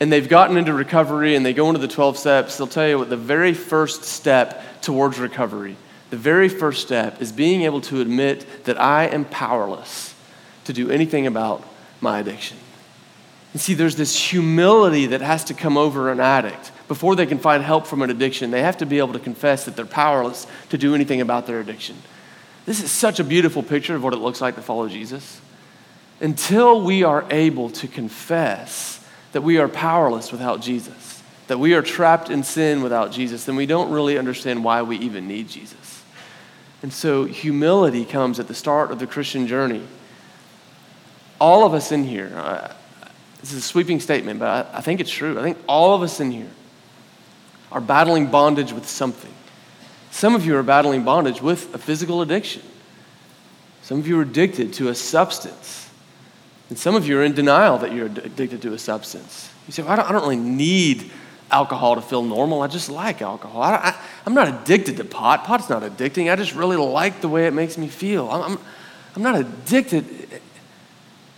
and 0.00 0.12
they've 0.12 0.28
gotten 0.28 0.56
into 0.56 0.74
recovery 0.74 1.36
and 1.36 1.46
they 1.46 1.52
go 1.52 1.68
into 1.68 1.78
the 1.78 1.86
12 1.86 2.18
steps, 2.18 2.58
they'll 2.58 2.66
tell 2.66 2.88
you 2.88 2.98
what 2.98 3.08
the 3.08 3.16
very 3.16 3.54
first 3.54 4.02
step 4.02 4.82
towards 4.82 5.20
recovery, 5.20 5.76
the 6.10 6.16
very 6.16 6.48
first 6.48 6.82
step 6.82 7.22
is 7.22 7.30
being 7.30 7.62
able 7.62 7.80
to 7.82 8.00
admit 8.00 8.64
that 8.64 8.80
I 8.80 9.06
am 9.06 9.24
powerless 9.24 10.14
to 10.64 10.72
do 10.72 10.90
anything 10.90 11.28
about 11.28 11.64
my 12.00 12.18
addiction. 12.18 12.56
And 13.52 13.60
see, 13.60 13.74
there's 13.74 13.96
this 13.96 14.18
humility 14.18 15.06
that 15.06 15.20
has 15.20 15.44
to 15.44 15.54
come 15.54 15.76
over 15.76 16.10
an 16.10 16.18
addict 16.18 16.72
before 16.88 17.14
they 17.14 17.26
can 17.26 17.38
find 17.38 17.62
help 17.62 17.86
from 17.86 18.02
an 18.02 18.10
addiction. 18.10 18.50
They 18.50 18.62
have 18.62 18.78
to 18.78 18.86
be 18.86 18.98
able 18.98 19.12
to 19.12 19.18
confess 19.20 19.64
that 19.66 19.76
they're 19.76 19.86
powerless 19.86 20.48
to 20.70 20.78
do 20.78 20.96
anything 20.96 21.20
about 21.20 21.46
their 21.46 21.60
addiction. 21.60 21.96
This 22.64 22.82
is 22.82 22.90
such 22.90 23.18
a 23.18 23.24
beautiful 23.24 23.62
picture 23.62 23.94
of 23.94 24.04
what 24.04 24.12
it 24.12 24.18
looks 24.18 24.40
like 24.40 24.54
to 24.54 24.62
follow 24.62 24.88
Jesus. 24.88 25.40
Until 26.20 26.82
we 26.82 27.02
are 27.02 27.24
able 27.30 27.70
to 27.70 27.88
confess 27.88 29.04
that 29.32 29.42
we 29.42 29.58
are 29.58 29.68
powerless 29.68 30.30
without 30.30 30.60
Jesus, 30.60 31.22
that 31.48 31.58
we 31.58 31.74
are 31.74 31.82
trapped 31.82 32.30
in 32.30 32.44
sin 32.44 32.82
without 32.82 33.10
Jesus, 33.10 33.44
then 33.44 33.56
we 33.56 33.66
don't 33.66 33.90
really 33.90 34.16
understand 34.16 34.62
why 34.62 34.82
we 34.82 34.96
even 34.98 35.26
need 35.26 35.48
Jesus. 35.48 36.04
And 36.82 36.92
so 36.92 37.24
humility 37.24 38.04
comes 38.04 38.38
at 38.38 38.48
the 38.48 38.54
start 38.54 38.90
of 38.90 38.98
the 38.98 39.06
Christian 39.06 39.46
journey. 39.46 39.86
all 41.40 41.64
of 41.64 41.74
us 41.74 41.90
in 41.90 42.04
here, 42.04 42.32
uh, 42.36 42.72
this 43.40 43.52
is 43.52 43.58
a 43.58 43.62
sweeping 43.62 43.98
statement, 43.98 44.38
but 44.38 44.68
I, 44.72 44.78
I 44.78 44.80
think 44.80 45.00
it's 45.00 45.10
true. 45.10 45.38
I 45.40 45.42
think 45.42 45.58
all 45.68 45.96
of 45.96 46.02
us 46.02 46.20
in 46.20 46.30
here 46.30 46.50
are 47.72 47.80
battling 47.80 48.30
bondage 48.30 48.72
with 48.72 48.88
something. 48.88 49.32
Some 50.12 50.34
of 50.34 50.44
you 50.44 50.56
are 50.56 50.62
battling 50.62 51.04
bondage 51.04 51.40
with 51.40 51.74
a 51.74 51.78
physical 51.78 52.20
addiction. 52.20 52.62
Some 53.80 53.98
of 53.98 54.06
you 54.06 54.18
are 54.18 54.22
addicted 54.22 54.74
to 54.74 54.88
a 54.88 54.94
substance. 54.94 55.88
And 56.68 56.78
some 56.78 56.94
of 56.94 57.08
you 57.08 57.18
are 57.18 57.24
in 57.24 57.32
denial 57.32 57.78
that 57.78 57.92
you're 57.92 58.06
addicted 58.06 58.60
to 58.62 58.74
a 58.74 58.78
substance. 58.78 59.50
You 59.66 59.72
say, 59.72 59.82
well, 59.82 59.92
I, 59.92 59.96
don't, 59.96 60.10
I 60.10 60.12
don't 60.12 60.20
really 60.20 60.36
need 60.36 61.10
alcohol 61.50 61.94
to 61.94 62.02
feel 62.02 62.22
normal. 62.22 62.60
I 62.60 62.66
just 62.66 62.90
like 62.90 63.22
alcohol. 63.22 63.62
I, 63.62 63.98
am 64.26 64.34
not 64.34 64.48
addicted 64.48 64.98
to 64.98 65.04
pot. 65.04 65.44
Pot's 65.44 65.70
not 65.70 65.82
addicting. 65.82 66.30
I 66.30 66.36
just 66.36 66.54
really 66.54 66.76
like 66.76 67.22
the 67.22 67.28
way 67.28 67.46
it 67.46 67.54
makes 67.54 67.78
me 67.78 67.88
feel. 67.88 68.30
I'm, 68.30 68.52
I'm, 68.52 68.58
I'm 69.16 69.22
not 69.22 69.34
addicted. 69.34 70.04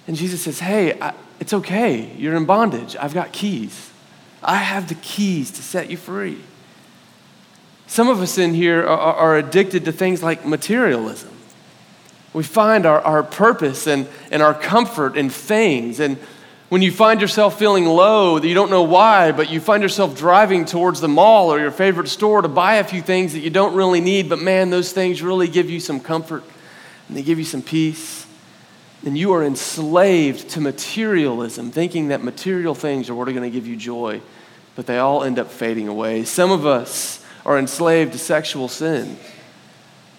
And 0.08 0.16
Jesus 0.16 0.42
says, 0.42 0.58
hey, 0.58 1.00
I, 1.00 1.14
it's 1.38 1.52
okay. 1.52 2.12
You're 2.16 2.34
in 2.34 2.44
bondage. 2.44 2.96
I've 2.96 3.14
got 3.14 3.32
keys. 3.32 3.92
I 4.42 4.56
have 4.56 4.88
the 4.88 4.96
keys 4.96 5.52
to 5.52 5.62
set 5.62 5.90
you 5.90 5.96
free. 5.96 6.40
Some 7.94 8.08
of 8.08 8.20
us 8.20 8.38
in 8.38 8.54
here 8.54 8.80
are, 8.80 9.14
are 9.14 9.36
addicted 9.36 9.84
to 9.84 9.92
things 9.92 10.20
like 10.20 10.44
materialism. 10.44 11.30
We 12.32 12.42
find 12.42 12.86
our, 12.86 13.00
our 13.00 13.22
purpose 13.22 13.86
and, 13.86 14.08
and 14.32 14.42
our 14.42 14.52
comfort 14.52 15.16
in 15.16 15.30
things. 15.30 16.00
And 16.00 16.18
when 16.70 16.82
you 16.82 16.90
find 16.90 17.20
yourself 17.20 17.56
feeling 17.56 17.86
low, 17.86 18.40
that 18.40 18.48
you 18.48 18.54
don't 18.54 18.72
know 18.72 18.82
why, 18.82 19.30
but 19.30 19.48
you 19.48 19.60
find 19.60 19.80
yourself 19.80 20.18
driving 20.18 20.64
towards 20.64 21.00
the 21.00 21.06
mall 21.06 21.52
or 21.52 21.60
your 21.60 21.70
favorite 21.70 22.08
store 22.08 22.42
to 22.42 22.48
buy 22.48 22.74
a 22.78 22.84
few 22.84 23.00
things 23.00 23.32
that 23.34 23.38
you 23.42 23.50
don't 23.50 23.76
really 23.76 24.00
need, 24.00 24.28
but 24.28 24.40
man, 24.40 24.70
those 24.70 24.92
things 24.92 25.22
really 25.22 25.46
give 25.46 25.70
you 25.70 25.78
some 25.78 26.00
comfort 26.00 26.42
and 27.06 27.16
they 27.16 27.22
give 27.22 27.38
you 27.38 27.44
some 27.44 27.62
peace. 27.62 28.26
And 29.06 29.16
you 29.16 29.34
are 29.34 29.44
enslaved 29.44 30.48
to 30.48 30.60
materialism, 30.60 31.70
thinking 31.70 32.08
that 32.08 32.24
material 32.24 32.74
things 32.74 33.08
are 33.08 33.14
what 33.14 33.28
are 33.28 33.32
going 33.32 33.48
to 33.48 33.56
give 33.56 33.68
you 33.68 33.76
joy, 33.76 34.20
but 34.74 34.86
they 34.86 34.98
all 34.98 35.22
end 35.22 35.38
up 35.38 35.48
fading 35.48 35.86
away. 35.86 36.24
Some 36.24 36.50
of 36.50 36.66
us 36.66 37.23
are 37.44 37.58
enslaved 37.58 38.12
to 38.12 38.18
sexual 38.18 38.68
sin. 38.68 39.16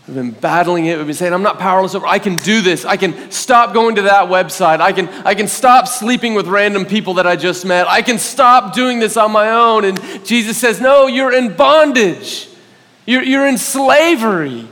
We've 0.07 0.15
been 0.15 0.31
battling 0.31 0.85
it. 0.85 0.97
We've 0.97 1.07
been 1.07 1.15
saying, 1.15 1.33
I'm 1.33 1.41
not 1.41 1.57
powerless 1.57 1.95
over. 1.95 2.05
I 2.05 2.19
can 2.19 2.37
do 2.37 2.61
this. 2.61 2.85
I 2.85 2.95
can 2.95 3.31
stop 3.31 3.73
going 3.73 3.95
to 3.95 4.03
that 4.03 4.29
website. 4.29 4.79
I 4.79 4.93
can, 4.93 5.09
I 5.25 5.33
can 5.33 5.47
stop 5.47 5.87
sleeping 5.87 6.35
with 6.35 6.45
random 6.45 6.85
people 6.85 7.15
that 7.15 7.25
I 7.25 7.35
just 7.35 7.65
met. 7.65 7.87
I 7.87 8.03
can 8.03 8.19
stop 8.19 8.75
doing 8.75 8.99
this 8.99 9.17
on 9.17 9.31
my 9.31 9.49
own. 9.49 9.83
And 9.83 9.99
Jesus 10.23 10.57
says, 10.59 10.79
No, 10.79 11.07
you're 11.07 11.33
in 11.33 11.55
bondage. 11.55 12.47
You're, 13.07 13.23
you're 13.23 13.47
in 13.47 13.57
slavery. 13.57 14.67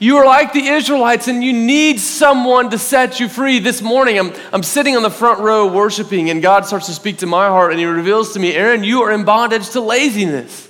You 0.00 0.16
are 0.16 0.24
like 0.24 0.52
the 0.52 0.66
Israelites 0.66 1.28
and 1.28 1.44
you 1.44 1.52
need 1.52 2.00
someone 2.00 2.70
to 2.70 2.78
set 2.78 3.20
you 3.20 3.28
free. 3.28 3.58
This 3.58 3.82
morning, 3.82 4.18
I'm, 4.18 4.32
I'm 4.52 4.62
sitting 4.62 4.96
on 4.96 5.02
the 5.02 5.10
front 5.10 5.40
row 5.40 5.70
worshiping, 5.70 6.30
and 6.30 6.40
God 6.40 6.64
starts 6.64 6.86
to 6.86 6.92
speak 6.92 7.18
to 7.18 7.26
my 7.26 7.48
heart, 7.48 7.72
and 7.72 7.78
He 7.78 7.84
reveals 7.84 8.32
to 8.32 8.40
me, 8.40 8.54
Aaron, 8.54 8.82
you 8.82 9.02
are 9.02 9.12
in 9.12 9.24
bondage 9.24 9.68
to 9.70 9.80
laziness. 9.82 10.69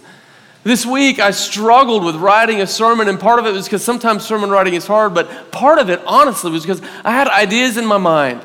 This 0.71 0.87
week, 0.87 1.19
I 1.19 1.33
struggled 1.33 2.05
with 2.05 2.15
writing 2.15 2.61
a 2.61 2.67
sermon, 2.69 3.09
and 3.09 3.19
part 3.19 3.41
of 3.41 3.47
it 3.47 3.51
was 3.51 3.67
because 3.67 3.83
sometimes 3.83 4.25
sermon 4.25 4.51
writing 4.51 4.75
is 4.75 4.87
hard, 4.87 5.15
but 5.15 5.51
part 5.51 5.81
of 5.81 5.91
it, 5.91 6.01
honestly, 6.07 6.53
was 6.53 6.63
because 6.63 6.81
I 7.05 7.11
had 7.11 7.27
ideas 7.27 7.77
in 7.77 7.85
my 7.85 7.99
mind, 7.99 8.41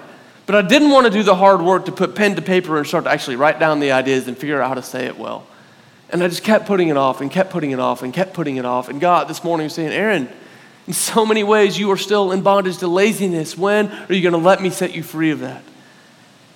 but 0.47 0.55
I 0.55 0.63
didn't 0.63 0.89
want 0.89 1.05
to 1.05 1.11
do 1.11 1.21
the 1.21 1.35
hard 1.35 1.61
work 1.61 1.85
to 1.85 1.91
put 1.91 2.15
pen 2.15 2.35
to 2.35 2.41
paper 2.41 2.79
and 2.79 2.87
start 2.87 3.03
to 3.03 3.11
actually 3.11 3.35
write 3.35 3.59
down 3.59 3.79
the 3.79 3.91
ideas 3.91 4.27
and 4.27 4.35
figure 4.35 4.59
out 4.59 4.69
how 4.69 4.73
to 4.73 4.81
say 4.81 5.05
it 5.05 5.19
well. 5.19 5.45
And 6.09 6.23
I 6.23 6.27
just 6.27 6.43
kept 6.43 6.65
putting 6.65 6.87
it 6.87 6.97
off 6.97 7.21
and 7.21 7.29
kept 7.29 7.51
putting 7.51 7.69
it 7.69 7.79
off 7.79 8.01
and 8.01 8.11
kept 8.11 8.33
putting 8.33 8.57
it 8.57 8.65
off. 8.65 8.89
And 8.89 8.99
God 8.99 9.27
this 9.27 9.43
morning 9.43 9.65
was 9.65 9.75
saying, 9.75 9.91
Aaron, 9.91 10.27
in 10.87 10.93
so 10.93 11.27
many 11.27 11.43
ways, 11.43 11.77
you 11.77 11.91
are 11.91 11.97
still 11.97 12.31
in 12.31 12.41
bondage 12.41 12.79
to 12.79 12.87
laziness. 12.87 13.55
When 13.55 13.91
are 13.91 14.13
you 14.15 14.23
going 14.23 14.33
to 14.33 14.39
let 14.39 14.63
me 14.63 14.71
set 14.71 14.95
you 14.95 15.03
free 15.03 15.29
of 15.29 15.41
that? 15.41 15.61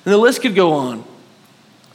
And 0.03 0.13
the 0.15 0.17
list 0.17 0.41
could 0.41 0.55
go 0.55 0.73
on. 0.73 1.03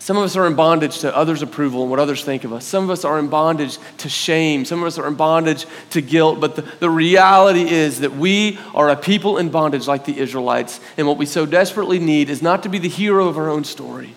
Some 0.05 0.19
of 0.19 0.25
us 0.25 0.37
are 0.37 0.47
in 0.47 0.55
bondage 0.55 0.99
to 0.99 1.17
others' 1.17 1.40
approval 1.40 1.81
and 1.81 1.90
what 1.90 1.99
others 1.99 2.23
think 2.23 2.45
of 2.45 2.53
us. 2.53 2.67
Some 2.67 2.85
of 2.85 2.90
us 2.90 3.07
are 3.07 3.19
in 3.19 3.29
bondage 3.29 3.79
to 3.97 4.11
shame. 4.11 4.67
Some 4.67 4.83
of 4.83 4.87
us 4.87 4.99
are 4.99 5.09
in 5.09 5.14
bondage 5.14 5.64
to 5.93 6.03
guilt. 6.03 6.40
But 6.40 6.57
the, 6.57 6.62
the 6.79 6.90
reality 6.90 7.62
is 7.62 8.01
that 8.01 8.12
we 8.12 8.59
are 8.75 8.90
a 8.90 8.97
people 8.97 9.38
in 9.38 9.49
bondage 9.49 9.87
like 9.87 10.05
the 10.05 10.19
Israelites. 10.19 10.79
And 10.99 11.07
what 11.07 11.17
we 11.17 11.25
so 11.25 11.47
desperately 11.47 11.99
need 11.99 12.29
is 12.29 12.43
not 12.43 12.64
to 12.64 12.69
be 12.69 12.77
the 12.79 12.87
hero 12.87 13.29
of 13.29 13.38
our 13.38 13.49
own 13.49 13.64
story, 13.64 14.12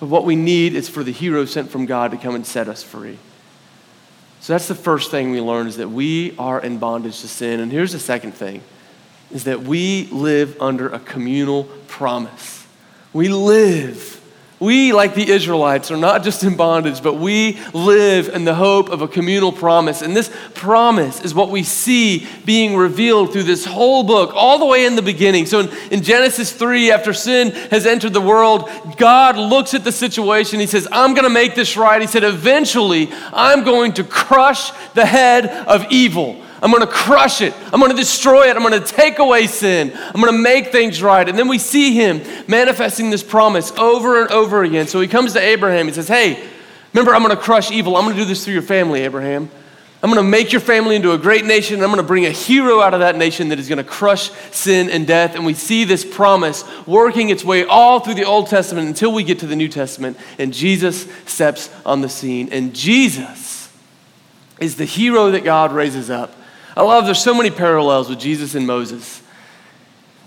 but 0.00 0.06
what 0.06 0.24
we 0.24 0.36
need 0.36 0.72
is 0.72 0.88
for 0.88 1.04
the 1.04 1.12
hero 1.12 1.44
sent 1.44 1.70
from 1.70 1.84
God 1.84 2.12
to 2.12 2.16
come 2.16 2.34
and 2.34 2.46
set 2.46 2.66
us 2.66 2.82
free. 2.82 3.18
So 4.40 4.54
that's 4.54 4.68
the 4.68 4.74
first 4.74 5.10
thing 5.10 5.32
we 5.32 5.40
learn 5.42 5.66
is 5.66 5.76
that 5.76 5.90
we 5.90 6.34
are 6.38 6.62
in 6.62 6.78
bondage 6.78 7.20
to 7.20 7.28
sin. 7.28 7.60
And 7.60 7.70
here's 7.70 7.92
the 7.92 7.98
second 7.98 8.32
thing 8.32 8.62
is 9.30 9.44
that 9.44 9.64
we 9.64 10.06
live 10.06 10.56
under 10.62 10.88
a 10.88 10.98
communal 10.98 11.64
promise. 11.88 12.66
We 13.12 13.28
live 13.28 14.22
we, 14.64 14.92
like 14.92 15.14
the 15.14 15.30
Israelites, 15.30 15.90
are 15.90 15.96
not 15.96 16.24
just 16.24 16.42
in 16.42 16.56
bondage, 16.56 17.02
but 17.02 17.14
we 17.14 17.58
live 17.72 18.28
in 18.28 18.44
the 18.44 18.54
hope 18.54 18.88
of 18.88 19.02
a 19.02 19.08
communal 19.08 19.52
promise. 19.52 20.00
And 20.00 20.16
this 20.16 20.34
promise 20.54 21.20
is 21.20 21.34
what 21.34 21.50
we 21.50 21.62
see 21.62 22.26
being 22.44 22.74
revealed 22.74 23.32
through 23.32 23.42
this 23.44 23.64
whole 23.64 24.02
book, 24.02 24.32
all 24.34 24.58
the 24.58 24.64
way 24.64 24.86
in 24.86 24.96
the 24.96 25.02
beginning. 25.02 25.46
So 25.46 25.60
in, 25.60 25.68
in 25.92 26.02
Genesis 26.02 26.50
3, 26.50 26.90
after 26.90 27.12
sin 27.12 27.50
has 27.70 27.86
entered 27.86 28.14
the 28.14 28.20
world, 28.20 28.70
God 28.96 29.36
looks 29.36 29.74
at 29.74 29.84
the 29.84 29.92
situation. 29.92 30.58
He 30.58 30.66
says, 30.66 30.88
I'm 30.90 31.14
going 31.14 31.24
to 31.24 31.30
make 31.30 31.54
this 31.54 31.76
right. 31.76 32.00
He 32.00 32.08
said, 32.08 32.24
Eventually, 32.24 33.10
I'm 33.32 33.64
going 33.64 33.92
to 33.94 34.04
crush 34.04 34.70
the 34.94 35.04
head 35.04 35.46
of 35.46 35.86
evil. 35.90 36.43
I'm 36.64 36.70
going 36.70 36.80
to 36.80 36.90
crush 36.90 37.42
it. 37.42 37.52
I'm 37.74 37.78
going 37.78 37.92
to 37.92 37.96
destroy 37.96 38.48
it. 38.48 38.56
I'm 38.56 38.62
going 38.62 38.82
to 38.82 38.92
take 38.92 39.18
away 39.18 39.46
sin. 39.48 39.92
I'm 39.94 40.18
going 40.18 40.32
to 40.32 40.42
make 40.42 40.68
things 40.68 41.02
right. 41.02 41.28
And 41.28 41.38
then 41.38 41.46
we 41.46 41.58
see 41.58 41.92
him 41.92 42.22
manifesting 42.48 43.10
this 43.10 43.22
promise 43.22 43.70
over 43.72 44.22
and 44.22 44.30
over 44.30 44.64
again. 44.64 44.86
So 44.86 44.98
he 45.02 45.06
comes 45.06 45.34
to 45.34 45.40
Abraham. 45.40 45.88
He 45.88 45.92
says, 45.92 46.08
Hey, 46.08 46.42
remember, 46.94 47.14
I'm 47.14 47.22
going 47.22 47.36
to 47.36 47.42
crush 47.42 47.70
evil. 47.70 47.98
I'm 47.98 48.04
going 48.04 48.16
to 48.16 48.22
do 48.22 48.26
this 48.26 48.46
through 48.46 48.54
your 48.54 48.62
family, 48.62 49.02
Abraham. 49.02 49.50
I'm 50.02 50.10
going 50.10 50.24
to 50.24 50.30
make 50.30 50.52
your 50.52 50.60
family 50.62 50.96
into 50.96 51.12
a 51.12 51.18
great 51.18 51.44
nation, 51.44 51.76
and 51.76 51.82
I'm 51.82 51.90
going 51.90 52.02
to 52.02 52.06
bring 52.06 52.24
a 52.24 52.30
hero 52.30 52.80
out 52.80 52.94
of 52.94 53.00
that 53.00 53.16
nation 53.16 53.50
that 53.50 53.58
is 53.58 53.68
going 53.68 53.76
to 53.78 53.84
crush 53.84 54.30
sin 54.50 54.88
and 54.88 55.06
death. 55.06 55.34
And 55.34 55.44
we 55.44 55.52
see 55.52 55.84
this 55.84 56.02
promise 56.02 56.64
working 56.86 57.28
its 57.28 57.44
way 57.44 57.64
all 57.64 58.00
through 58.00 58.14
the 58.14 58.24
Old 58.24 58.48
Testament 58.48 58.88
until 58.88 59.12
we 59.12 59.22
get 59.22 59.38
to 59.40 59.46
the 59.46 59.56
New 59.56 59.68
Testament, 59.68 60.16
and 60.38 60.52
Jesus 60.52 61.06
steps 61.26 61.68
on 61.84 62.00
the 62.00 62.08
scene. 62.08 62.48
And 62.52 62.74
Jesus 62.74 63.70
is 64.60 64.76
the 64.76 64.86
hero 64.86 65.30
that 65.30 65.44
God 65.44 65.70
raises 65.70 66.08
up 66.08 66.34
I 66.76 66.82
love 66.82 67.04
there's 67.04 67.22
so 67.22 67.34
many 67.34 67.50
parallels 67.50 68.08
with 68.08 68.18
Jesus 68.18 68.54
and 68.54 68.66
Moses. 68.66 69.22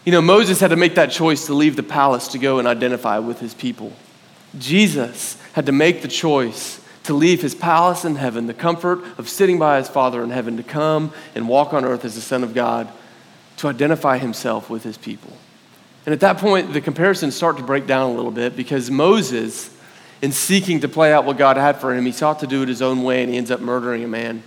You 0.05 0.13
know, 0.13 0.21
Moses 0.21 0.61
had 0.61 0.69
to 0.69 0.77
make 0.77 0.95
that 0.95 1.11
choice 1.11 1.47
to 1.47 1.53
leave 1.53 1.75
the 1.75 1.83
palace 1.83 2.29
to 2.29 2.39
go 2.39 2.59
and 2.59 2.67
identify 2.67 3.19
with 3.19 3.39
his 3.39 3.53
people. 3.53 3.91
Jesus 4.57 5.37
had 5.53 5.65
to 5.65 5.73
make 5.73 6.01
the 6.01 6.07
choice 6.07 6.79
to 7.03 7.13
leave 7.13 7.41
his 7.41 7.53
palace 7.53 8.05
in 8.05 8.15
heaven, 8.15 8.47
the 8.47 8.53
comfort 8.53 9.03
of 9.17 9.27
sitting 9.27 9.59
by 9.59 9.77
his 9.77 9.89
Father 9.89 10.23
in 10.23 10.29
heaven, 10.29 10.57
to 10.57 10.63
come 10.63 11.11
and 11.35 11.47
walk 11.49 11.73
on 11.73 11.83
earth 11.83 12.05
as 12.05 12.15
the 12.15 12.21
Son 12.21 12.43
of 12.43 12.53
God, 12.53 12.87
to 13.57 13.67
identify 13.67 14.17
himself 14.17 14.69
with 14.69 14.83
his 14.83 14.97
people. 14.97 15.35
And 16.05 16.13
at 16.13 16.21
that 16.21 16.37
point, 16.37 16.71
the 16.71 16.79
comparisons 16.79 17.35
start 17.35 17.57
to 17.57 17.63
break 17.63 17.85
down 17.85 18.11
a 18.11 18.13
little 18.13 18.31
bit 18.31 18.55
because 18.55 18.89
Moses, 18.89 19.69
in 20.21 20.31
seeking 20.31 20.79
to 20.79 20.87
play 20.87 21.11
out 21.11 21.25
what 21.25 21.37
God 21.37 21.57
had 21.57 21.81
for 21.81 21.93
him, 21.93 22.05
he 22.05 22.13
sought 22.13 22.39
to 22.39 22.47
do 22.47 22.63
it 22.63 22.69
his 22.69 22.81
own 22.81 23.03
way 23.03 23.23
and 23.23 23.31
he 23.31 23.37
ends 23.37 23.51
up 23.51 23.59
murdering 23.59 24.05
a 24.05 24.07
man. 24.07 24.41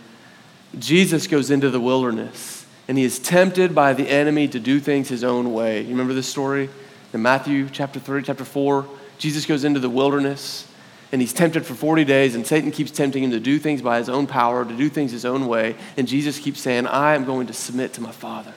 Jesus 0.79 1.27
goes 1.27 1.51
into 1.51 1.71
the 1.71 1.81
wilderness 1.81 2.67
and 2.87 2.97
he 2.99 3.05
is 3.05 3.19
tempted 3.19 3.75
by 3.75 3.93
the 3.93 4.09
enemy 4.09 4.49
to 4.49 4.61
do 4.61 4.81
things 4.81 5.09
his 5.09 5.25
own 5.25 5.53
way. 5.53 5.83
You 5.83 5.91
remember 5.91 6.15
this 6.15 6.29
story 6.29 6.71
in 7.13 7.23
Matthew 7.23 7.69
chapter 7.71 8.01
3, 8.01 8.23
chapter 8.23 8.45
4? 8.45 8.87
Jesus 9.18 9.47
goes 9.47 9.64
into 9.64 9.81
the 9.81 9.91
wilderness 9.91 10.66
and 11.12 11.21
he's 11.21 11.33
tempted 11.33 11.66
for 11.66 11.75
40 11.75 12.05
days, 12.05 12.37
and 12.37 12.47
Satan 12.47 12.71
keeps 12.71 12.93
tempting 12.93 13.25
him 13.25 13.33
to 13.33 13.41
do 13.41 13.59
things 13.59 13.83
by 13.83 13.99
his 13.99 14.09
own 14.09 14.29
power, 14.29 14.64
to 14.64 14.77
do 14.77 14.89
things 14.89 15.11
his 15.11 15.25
own 15.25 15.49
way. 15.49 15.75
And 15.97 16.07
Jesus 16.07 16.39
keeps 16.39 16.61
saying, 16.61 16.87
I 16.87 17.14
am 17.14 17.25
going 17.25 17.49
to 17.49 17.53
submit 17.53 17.93
to 17.95 18.01
my 18.01 18.12
Father. 18.12 18.55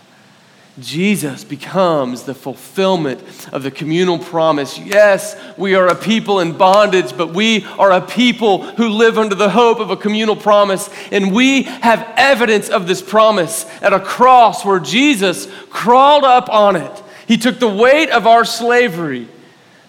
Jesus 0.80 1.43
becomes 1.43 2.24
the 2.24 2.34
fulfillment 2.34 3.21
of 3.53 3.61
the 3.61 3.69
communal 3.69 4.17
promise. 4.17 4.80
Yes, 4.80 5.39
we 5.55 5.76
are 5.76 5.88
a 5.88 5.95
people 5.95 6.39
in 6.39 6.57
bondage, 6.57 7.15
but 7.15 7.28
we 7.28 7.63
are 7.78 7.91
a 7.91 8.01
people 8.01 8.63
who 8.63 8.89
live 8.89 9.19
under 9.19 9.36
the 9.36 9.51
hope 9.51 9.80
of 9.80 9.91
a 9.91 9.97
communal 9.97 10.36
promise. 10.36 10.89
And 11.11 11.32
we 11.32 11.63
have 11.63 12.11
evidence 12.17 12.69
of 12.69 12.88
this 12.88 13.03
promise 13.03 13.67
at 13.84 13.93
a 13.93 13.99
cross 13.99 14.65
where 14.65 14.80
Jesus 14.80 15.47
crawled 15.69 16.24
up 16.24 16.49
on 16.49 16.76
it. 16.76 17.03
He 17.28 17.38
took 17.38 17.59
the 17.59 17.69
weight 17.69 18.09
of 18.09 18.26
our 18.26 18.43
slavery, 18.43 19.28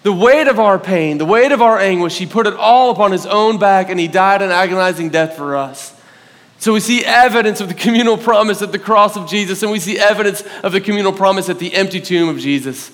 the 0.03 0.13
weight 0.13 0.47
of 0.47 0.59
our 0.59 0.77
pain, 0.77 1.17
the 1.17 1.25
weight 1.25 1.51
of 1.51 1.63
our 1.63 1.79
anguish. 1.79 2.19
He 2.19 2.27
put 2.27 2.45
it 2.45 2.53
all 2.53 2.91
upon 2.91 3.11
his 3.11 3.25
own 3.25 3.57
back, 3.57 3.89
and 3.89 3.99
he 3.99 4.07
died 4.07 4.43
an 4.43 4.51
agonizing 4.51 5.09
death 5.09 5.35
for 5.35 5.55
us. 5.55 5.94
So 6.57 6.73
we 6.73 6.79
see 6.79 7.03
evidence 7.03 7.61
of 7.61 7.67
the 7.67 7.73
communal 7.73 8.17
promise 8.17 8.61
at 8.61 8.71
the 8.71 8.79
cross 8.79 9.17
of 9.17 9.29
Jesus, 9.29 9.61
and 9.61 9.71
we 9.71 9.79
see 9.79 9.99
evidence 9.99 10.43
of 10.63 10.71
the 10.71 10.81
communal 10.81 11.13
promise 11.13 11.49
at 11.49 11.59
the 11.59 11.73
empty 11.73 12.01
tomb 12.01 12.29
of 12.29 12.39
Jesus. 12.39 12.91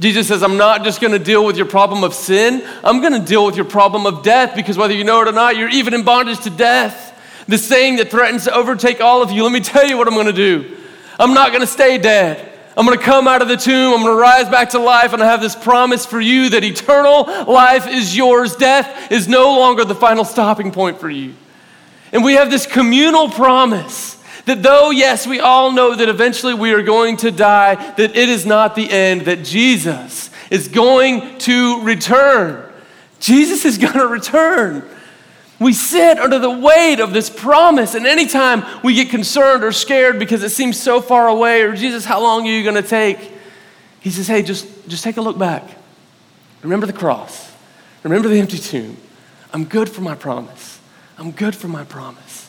Jesus 0.00 0.26
says, 0.26 0.42
I'm 0.42 0.56
not 0.56 0.82
just 0.82 1.00
going 1.00 1.12
to 1.12 1.18
deal 1.18 1.46
with 1.46 1.56
your 1.56 1.66
problem 1.66 2.02
of 2.02 2.14
sin, 2.14 2.66
I'm 2.82 3.00
going 3.00 3.12
to 3.12 3.24
deal 3.24 3.46
with 3.46 3.56
your 3.56 3.64
problem 3.64 4.06
of 4.06 4.22
death 4.22 4.56
because 4.56 4.76
whether 4.76 4.94
you 4.94 5.04
know 5.04 5.22
it 5.22 5.28
or 5.28 5.32
not, 5.32 5.56
you're 5.56 5.68
even 5.68 5.94
in 5.94 6.02
bondage 6.02 6.40
to 6.40 6.50
death. 6.50 7.12
The 7.46 7.58
saying 7.58 7.96
that 7.96 8.10
threatens 8.10 8.44
to 8.44 8.54
overtake 8.54 9.00
all 9.00 9.22
of 9.22 9.30
you, 9.30 9.44
let 9.44 9.52
me 9.52 9.60
tell 9.60 9.86
you 9.86 9.96
what 9.98 10.08
I'm 10.08 10.14
going 10.14 10.26
to 10.26 10.32
do. 10.32 10.76
I'm 11.20 11.34
not 11.34 11.50
going 11.50 11.60
to 11.60 11.66
stay 11.66 11.98
dead. 11.98 12.52
I'm 12.76 12.86
going 12.86 12.98
to 12.98 13.04
come 13.04 13.28
out 13.28 13.40
of 13.40 13.48
the 13.48 13.56
tomb. 13.56 13.94
I'm 13.94 14.02
going 14.02 14.16
to 14.16 14.20
rise 14.20 14.48
back 14.48 14.70
to 14.70 14.80
life. 14.80 15.12
And 15.12 15.22
I 15.22 15.26
have 15.26 15.40
this 15.40 15.54
promise 15.54 16.04
for 16.04 16.20
you 16.20 16.48
that 16.50 16.64
eternal 16.64 17.24
life 17.44 17.86
is 17.86 18.16
yours. 18.16 18.56
Death 18.56 19.12
is 19.12 19.28
no 19.28 19.58
longer 19.58 19.84
the 19.84 19.94
final 19.94 20.24
stopping 20.24 20.72
point 20.72 20.98
for 20.98 21.08
you. 21.08 21.34
And 22.14 22.24
we 22.24 22.34
have 22.34 22.48
this 22.48 22.64
communal 22.64 23.28
promise 23.28 24.14
that 24.46 24.62
though, 24.62 24.90
yes, 24.90 25.26
we 25.26 25.40
all 25.40 25.72
know 25.72 25.94
that 25.94 26.08
eventually 26.08 26.54
we 26.54 26.72
are 26.72 26.82
going 26.82 27.16
to 27.18 27.30
die, 27.30 27.74
that 27.74 28.16
it 28.16 28.28
is 28.28 28.46
not 28.46 28.76
the 28.76 28.88
end, 28.88 29.22
that 29.22 29.44
Jesus 29.44 30.30
is 30.48 30.68
going 30.68 31.38
to 31.38 31.82
return. 31.82 32.72
Jesus 33.18 33.64
is 33.64 33.78
going 33.78 33.94
to 33.94 34.06
return. 34.06 34.88
We 35.58 35.72
sit 35.72 36.18
under 36.18 36.38
the 36.38 36.50
weight 36.50 37.00
of 37.00 37.12
this 37.12 37.30
promise, 37.30 37.94
and 37.94 38.06
anytime 38.06 38.64
we 38.82 38.94
get 38.94 39.08
concerned 39.08 39.64
or 39.64 39.72
scared 39.72 40.18
because 40.18 40.42
it 40.42 40.50
seems 40.50 40.80
so 40.80 41.00
far 41.00 41.26
away, 41.28 41.62
or 41.62 41.74
Jesus, 41.74 42.04
how 42.04 42.20
long 42.20 42.46
are 42.46 42.50
you 42.50 42.62
going 42.62 42.80
to 42.80 42.88
take? 42.88 43.32
He 44.00 44.10
says, 44.10 44.28
Hey, 44.28 44.42
just, 44.42 44.88
just 44.88 45.02
take 45.02 45.16
a 45.16 45.22
look 45.22 45.38
back. 45.38 45.64
Remember 46.62 46.86
the 46.86 46.92
cross. 46.92 47.50
Remember 48.02 48.28
the 48.28 48.38
empty 48.38 48.58
tomb. 48.58 48.96
I'm 49.52 49.64
good 49.64 49.88
for 49.88 50.00
my 50.02 50.14
promise. 50.14 50.73
I'm 51.18 51.30
good 51.30 51.54
for 51.54 51.68
my 51.68 51.84
promise. 51.84 52.48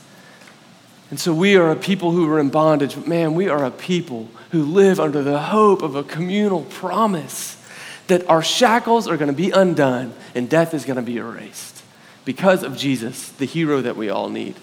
And 1.11 1.19
so 1.19 1.33
we 1.33 1.55
are 1.55 1.69
a 1.69 1.75
people 1.75 2.11
who 2.11 2.29
are 2.31 2.39
in 2.39 2.49
bondage, 2.49 2.95
but 2.95 3.07
man, 3.07 3.35
we 3.35 3.47
are 3.47 3.63
a 3.63 3.71
people 3.71 4.29
who 4.51 4.63
live 4.63 4.99
under 4.99 5.21
the 5.21 5.39
hope 5.39 5.81
of 5.81 5.95
a 5.95 6.03
communal 6.03 6.63
promise 6.63 7.61
that 8.07 8.27
our 8.29 8.41
shackles 8.41 9.07
are 9.07 9.17
going 9.17 9.29
to 9.29 9.35
be 9.35 9.51
undone 9.51 10.13
and 10.33 10.49
death 10.49 10.73
is 10.73 10.85
going 10.85 10.95
to 10.95 11.01
be 11.01 11.17
erased 11.17 11.83
because 12.23 12.63
of 12.63 12.75
Jesus, 12.75 13.29
the 13.29 13.45
hero 13.45 13.81
that 13.81 13.95
we 13.95 14.09
all 14.09 14.29
need. 14.29 14.55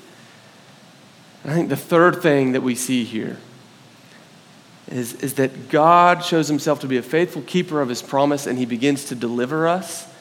And 1.43 1.53
I 1.53 1.55
think 1.55 1.69
the 1.69 1.77
third 1.77 2.23
thing 2.23 2.53
that 2.53 2.63
we 2.63 2.75
see 2.75 3.05
here 3.05 3.39
is, 4.89 5.15
is 5.15 5.35
that 5.35 5.69
God 5.69 6.25
shows 6.25 6.49
himself 6.49 6.81
to 6.81 6.87
be 6.87 6.97
a 6.97 7.03
faithful 7.03 7.43
keeper 7.43 7.81
of 7.81 7.89
his 7.89 8.03
promise 8.03 8.47
and 8.47 8.59
he 8.59 8.67
begins 8.67 9.07
to 9.07 9.15
deliver 9.15 9.67
us. 9.67 10.12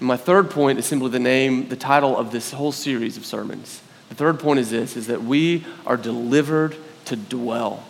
And 0.00 0.08
my 0.08 0.16
third 0.16 0.50
point 0.50 0.78
is 0.78 0.86
simply 0.86 1.10
the 1.10 1.18
name, 1.18 1.68
the 1.68 1.76
title 1.76 2.16
of 2.16 2.32
this 2.32 2.50
whole 2.50 2.72
series 2.72 3.16
of 3.18 3.26
sermons. 3.26 3.82
The 4.08 4.14
third 4.14 4.40
point 4.40 4.58
is 4.58 4.70
this 4.70 4.96
is 4.96 5.06
that 5.06 5.22
we 5.22 5.64
are 5.86 5.98
delivered 5.98 6.74
to 7.04 7.16
dwell. 7.16 7.84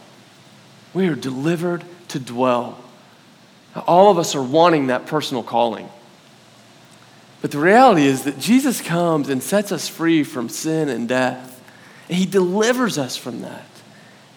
We 0.93 1.09
are 1.09 1.15
delivered 1.15 1.85
to 2.09 2.19
dwell. 2.19 2.79
All 3.87 4.11
of 4.11 4.19
us 4.19 4.35
are 4.35 4.43
wanting 4.43 4.89
that 4.89 5.07
personal 5.07 5.45
calling. 5.45 5.89
But 7.43 7.53
the 7.53 7.59
reality 7.59 8.05
is 8.05 8.25
that 8.25 8.39
Jesus 8.41 8.81
comes 8.83 9.29
and 9.29 9.41
sets 9.41 9.71
us 9.71 9.89
free 9.89 10.25
from 10.25 10.49
sin 10.49 10.89
and 10.89 11.09
death. 11.09 11.63
And 12.09 12.19
he 12.19 12.27
delivers 12.27 12.99
us 12.99 13.17
from 13.17 13.43
that. 13.43 13.65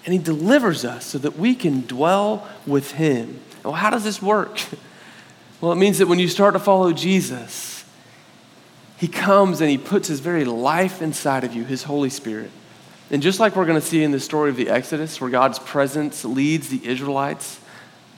And 0.05 0.13
he 0.13 0.19
delivers 0.19 0.85
us 0.85 1.07
so 1.07 1.17
that 1.17 1.37
we 1.37 1.55
can 1.55 1.81
dwell 1.87 2.47
with 2.67 2.91
him. 2.91 3.39
Well, 3.63 3.73
how 3.73 3.89
does 3.89 4.03
this 4.03 4.21
work? 4.21 4.61
Well, 5.63 5.71
it 5.71 5.77
means 5.77 5.99
that 5.99 6.09
when 6.09 6.19
you 6.19 6.27
start 6.27 6.55
to 6.55 6.59
follow 6.59 6.91
Jesus, 6.91 7.85
he 8.97 9.07
comes 9.07 9.61
and 9.61 9.69
he 9.69 9.77
puts 9.77 10.09
his 10.09 10.19
very 10.19 10.43
life 10.43 11.01
inside 11.01 11.45
of 11.45 11.53
you, 11.53 11.63
his 11.63 11.83
Holy 11.83 12.09
Spirit. 12.09 12.51
And 13.09 13.23
just 13.23 13.39
like 13.39 13.55
we're 13.55 13.65
going 13.65 13.79
to 13.79 13.87
see 13.87 14.03
in 14.03 14.11
the 14.11 14.19
story 14.19 14.49
of 14.49 14.57
the 14.57 14.67
Exodus, 14.67 15.21
where 15.21 15.29
God's 15.29 15.59
presence 15.59 16.25
leads 16.25 16.67
the 16.67 16.85
Israelites, 16.85 17.61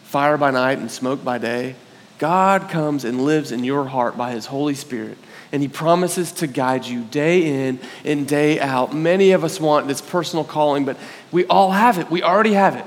fire 0.06 0.38
by 0.38 0.50
night 0.50 0.80
and 0.80 0.90
smoke 0.90 1.24
by 1.24 1.38
day, 1.38 1.76
God 2.18 2.68
comes 2.68 3.06
and 3.06 3.26
lives 3.26 3.52
in 3.52 3.64
your 3.64 3.86
heart 3.86 4.18
by 4.18 4.32
his 4.32 4.48
Holy 4.48 4.74
Spirit, 4.74 5.20
and 5.52 5.62
he 5.62 5.68
promises 5.68 6.32
to 6.32 6.48
guide 6.48 6.88
you 6.88 7.04
day 7.04 7.68
in 7.68 7.80
and 8.04 8.28
day 8.28 8.60
out. 8.60 8.96
Many 8.96 9.34
of 9.34 9.44
us 9.44 9.60
want 9.60 9.88
this 9.88 10.02
personal 10.02 10.46
calling, 10.46 10.84
but 10.84 10.98
we 11.32 11.46
all 11.46 11.70
have 11.70 12.00
it. 12.00 12.10
We 12.10 12.24
already 12.24 12.54
have 12.54 12.76
it. 12.76 12.86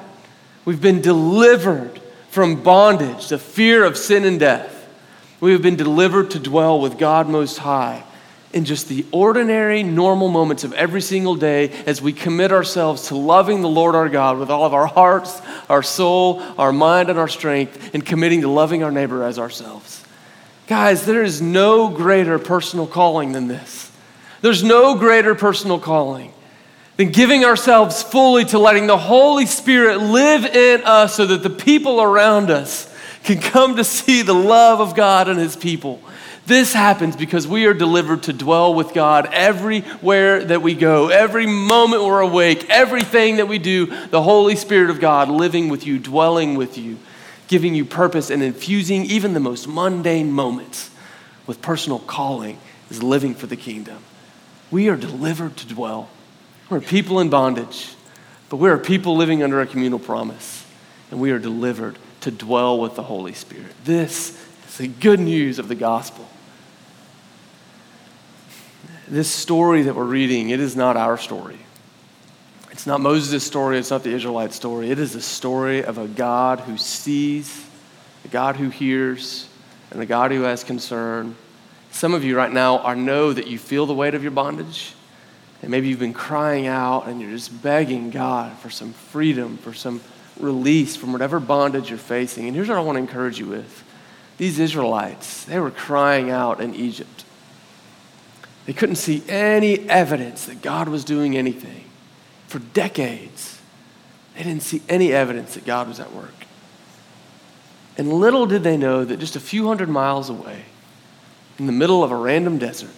We've 0.65 0.81
been 0.83 1.01
delivered 1.01 2.01
from 2.39 2.62
bondage, 2.62 3.30
the 3.30 3.36
fear 3.36 3.82
of 3.82 3.97
sin 3.97 4.24
and 4.24 4.39
death. 4.39 4.89
We 5.41 5.51
have 5.51 5.61
been 5.61 5.74
delivered 5.74 6.30
to 6.30 6.39
dwell 6.39 6.80
with 6.80 6.97
God 6.97 7.28
Most 7.28 7.59
High 7.59 8.05
in 8.53 8.64
just 8.64 8.86
the 8.86 9.05
ordinary, 9.11 9.82
normal 9.82 10.28
moments 10.28 10.62
of 10.62 10.72
every 10.74 11.01
single 11.01 11.34
day 11.34 11.70
as 11.84 12.01
we 12.01 12.12
commit 12.12 12.53
ourselves 12.53 13.09
to 13.09 13.16
loving 13.16 13.61
the 13.61 13.68
Lord 13.68 13.97
our 13.97 14.09
God 14.09 14.39
with 14.39 14.51
all 14.51 14.64
of 14.64 14.72
our 14.72 14.86
hearts, 14.86 15.43
our 15.68 15.82
soul, 15.82 16.41
our 16.57 16.72
mind, 16.72 17.11
and 17.11 17.18
our 17.18 17.26
strength, 17.26 17.93
and 17.93 18.07
committing 18.07 18.43
to 18.43 18.49
loving 18.49 18.84
our 18.84 18.93
neighbor 18.93 19.24
as 19.24 19.41
ourselves. 19.41 20.05
Guys, 20.68 21.07
there 21.07 21.24
is 21.24 21.43
no 21.43 21.89
greater 21.89 22.39
personal 22.39 22.86
calling 22.86 23.32
than 23.32 23.49
this. 23.49 23.91
There's 24.43 24.62
no 24.62 24.95
greater 24.95 25.34
personal 25.34 25.80
calling 25.80 26.32
than 26.99 27.11
giving 27.11 27.46
ourselves 27.46 28.03
fully 28.03 28.44
to 28.44 28.59
letting 28.59 28.86
the 28.86 28.99
Holy 28.99 29.46
Spirit 29.46 29.99
live 29.99 30.44
in 30.44 30.82
us 30.84 31.14
so 31.14 31.24
that 31.24 31.42
the 31.42 31.51
people 31.51 32.03
around 32.03 32.51
us 32.51 32.94
can 33.24 33.40
come 33.40 33.76
to 33.76 33.84
see 33.84 34.20
the 34.20 34.34
love 34.34 34.80
of 34.80 34.94
God 34.94 35.28
and 35.28 35.40
His 35.40 35.57
people 35.57 36.03
this 36.49 36.72
happens 36.72 37.14
because 37.14 37.46
we 37.46 37.66
are 37.66 37.74
delivered 37.74 38.22
to 38.22 38.32
dwell 38.32 38.72
with 38.72 38.94
God 38.94 39.28
everywhere 39.32 40.42
that 40.42 40.62
we 40.62 40.74
go, 40.74 41.09
every 41.09 41.46
moment 41.46 42.03
we're 42.03 42.20
awake, 42.20 42.70
everything 42.70 43.36
that 43.36 43.49
we 43.49 43.59
do, 43.59 43.84
the 44.07 44.22
Holy 44.22 44.57
Spirit 44.57 44.88
of 44.88 44.99
God 44.99 45.28
living 45.28 45.68
with 45.68 45.86
you, 45.86 45.99
dwelling 45.99 46.57
with 46.57 46.78
you, 46.78 46.96
giving 47.49 47.74
you 47.74 47.84
purpose, 47.84 48.30
and 48.30 48.42
infusing 48.42 49.05
even 49.05 49.34
the 49.34 49.40
most 49.40 49.68
mundane 49.68 50.32
moments 50.32 50.90
with 51.46 51.61
personal 51.61 51.99
calling 51.99 52.59
is 52.90 53.03
living 53.03 53.34
for 53.34 53.46
the 53.46 53.57
kingdom. 53.57 53.99
We 54.70 54.88
are 54.88 54.96
delivered 54.96 55.55
to 55.59 55.66
dwell. 55.66 56.09
We're 56.71 56.81
people 56.81 57.21
in 57.21 57.31
bondage, 57.31 57.95
but 58.49 58.57
we 58.57 58.69
are 58.69 58.79
people 58.79 59.16
living 59.16 59.43
under 59.43 59.61
a 59.61 59.66
communal 59.66 59.99
promise, 59.99 60.66
and 61.11 61.21
we 61.21 61.31
are 61.31 61.39
delivered 61.39 61.99
to 62.21 62.31
dwell 62.31 62.79
with 62.79 62.95
the 62.95 63.03
Holy 63.03 63.33
Spirit. 63.33 63.73
This 63.85 64.31
is 64.69 64.77
the 64.77 64.89
good 64.89 65.21
news 65.21 65.59
of 65.59 65.69
the 65.69 65.75
gospel 65.75 66.29
this 69.11 69.31
story 69.31 69.83
that 69.83 69.95
we're 69.95 70.05
reading, 70.05 70.51
it 70.51 70.61
is 70.61 70.77
not 70.77 70.97
our 70.97 71.16
story. 71.16 71.59
It's 72.71 72.87
not 72.87 73.01
Moses' 73.01 73.45
story, 73.45 73.79
it's 73.79 73.91
not 73.91 74.05
the 74.05 74.12
Israelite 74.12 74.53
story. 74.53 74.91
It 74.91 74.99
is 74.99 75.14
the 75.14 75.21
story 75.21 75.83
of 75.83 75.99
a 75.99 76.07
God 76.07 76.61
who 76.61 76.77
sees, 76.77 77.66
a 78.25 78.29
God 78.29 78.57
who 78.57 78.69
hears, 78.69 79.49
and 79.91 80.01
a 80.01 80.07
God 80.07 80.31
who 80.31 80.43
has 80.43 80.62
concern. 80.62 81.35
Some 81.91 82.14
of 82.14 82.23
you 82.23 82.37
right 82.37 82.53
now 82.53 82.79
are 82.79 82.95
know 82.95 83.33
that 83.33 83.47
you 83.47 83.59
feel 83.59 83.87
the 83.87 83.95
weight 83.95 84.14
of 84.14 84.23
your 84.23 84.31
bondage. 84.31 84.93
And 85.63 85.71
maybe 85.71 85.89
you've 85.89 85.99
been 85.99 86.15
crying 86.15 86.67
out 86.67 87.09
and 87.09 87.21
you're 87.21 87.33
just 87.33 87.63
begging 87.63 88.11
God 88.11 88.57
for 88.59 88.71
some 88.71 88.93
freedom, 88.93 89.57
for 89.59 89.75
some 89.75 90.01
release 90.39 90.95
from 90.97 91.13
whatever 91.13 91.41
bondage 91.41 91.91
you're 91.91 91.99
facing. 91.99 92.47
And 92.47 92.55
here's 92.55 92.69
what 92.69 92.79
I 92.79 92.81
want 92.81 92.97
to 92.97 93.01
encourage 93.01 93.39
you 93.39 93.47
with. 93.47 93.85
These 94.37 94.61
Israelites, 94.61 95.45
they 95.45 95.59
were 95.59 95.73
crying 95.73 96.31
out 96.31 96.61
in 96.61 96.75
Egypt. 96.75 97.25
They 98.67 98.73
couldn't 98.73 98.97
see 98.97 99.23
any 99.29 99.89
evidence 99.89 100.45
that 100.47 100.63
God 100.63 100.89
was 100.89 101.05
doing 101.05 101.37
anything. 101.37 101.85
For 102.47 102.61
decades, 102.61 103.61
they 104.37 104.45
didn't 104.45 104.63
see 104.63 104.83
any 104.89 105.13
evidence 105.13 105.55
that 105.55 105.67
God 105.67 105.89
was 105.89 105.99
at 105.99 106.13
work. 106.13 106.35
And 107.97 108.13
little 108.13 108.47
did 108.47 108.63
they 108.63 108.77
know 108.77 109.05
that 109.05 109.19
just 109.19 109.35
a 109.35 109.41
few 109.41 109.67
hundred 109.67 109.89
miles 109.89 110.31
away, 110.31 110.67
in 111.59 111.67
the 111.67 111.73
middle 111.73 112.05
of 112.05 112.13
a 112.13 112.17
random 112.17 112.59
desert, 112.59 112.91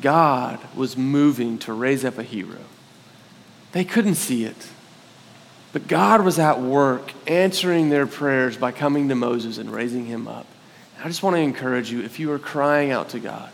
God 0.00 0.58
was 0.74 0.96
moving 0.96 1.58
to 1.60 1.72
raise 1.72 2.04
up 2.04 2.18
a 2.18 2.22
hero. 2.22 2.58
They 3.72 3.84
couldn't 3.84 4.16
see 4.16 4.44
it. 4.44 4.68
But 5.72 5.88
God 5.88 6.24
was 6.24 6.38
at 6.38 6.60
work 6.60 7.12
answering 7.26 7.88
their 7.88 8.06
prayers 8.06 8.56
by 8.56 8.70
coming 8.70 9.08
to 9.08 9.14
Moses 9.14 9.58
and 9.58 9.72
raising 9.72 10.06
him 10.06 10.28
up. 10.28 10.46
I 11.04 11.08
just 11.08 11.22
want 11.22 11.36
to 11.36 11.40
encourage 11.40 11.90
you 11.90 12.02
if 12.02 12.18
you 12.18 12.32
are 12.32 12.38
crying 12.38 12.90
out 12.90 13.10
to 13.10 13.20
God, 13.20 13.50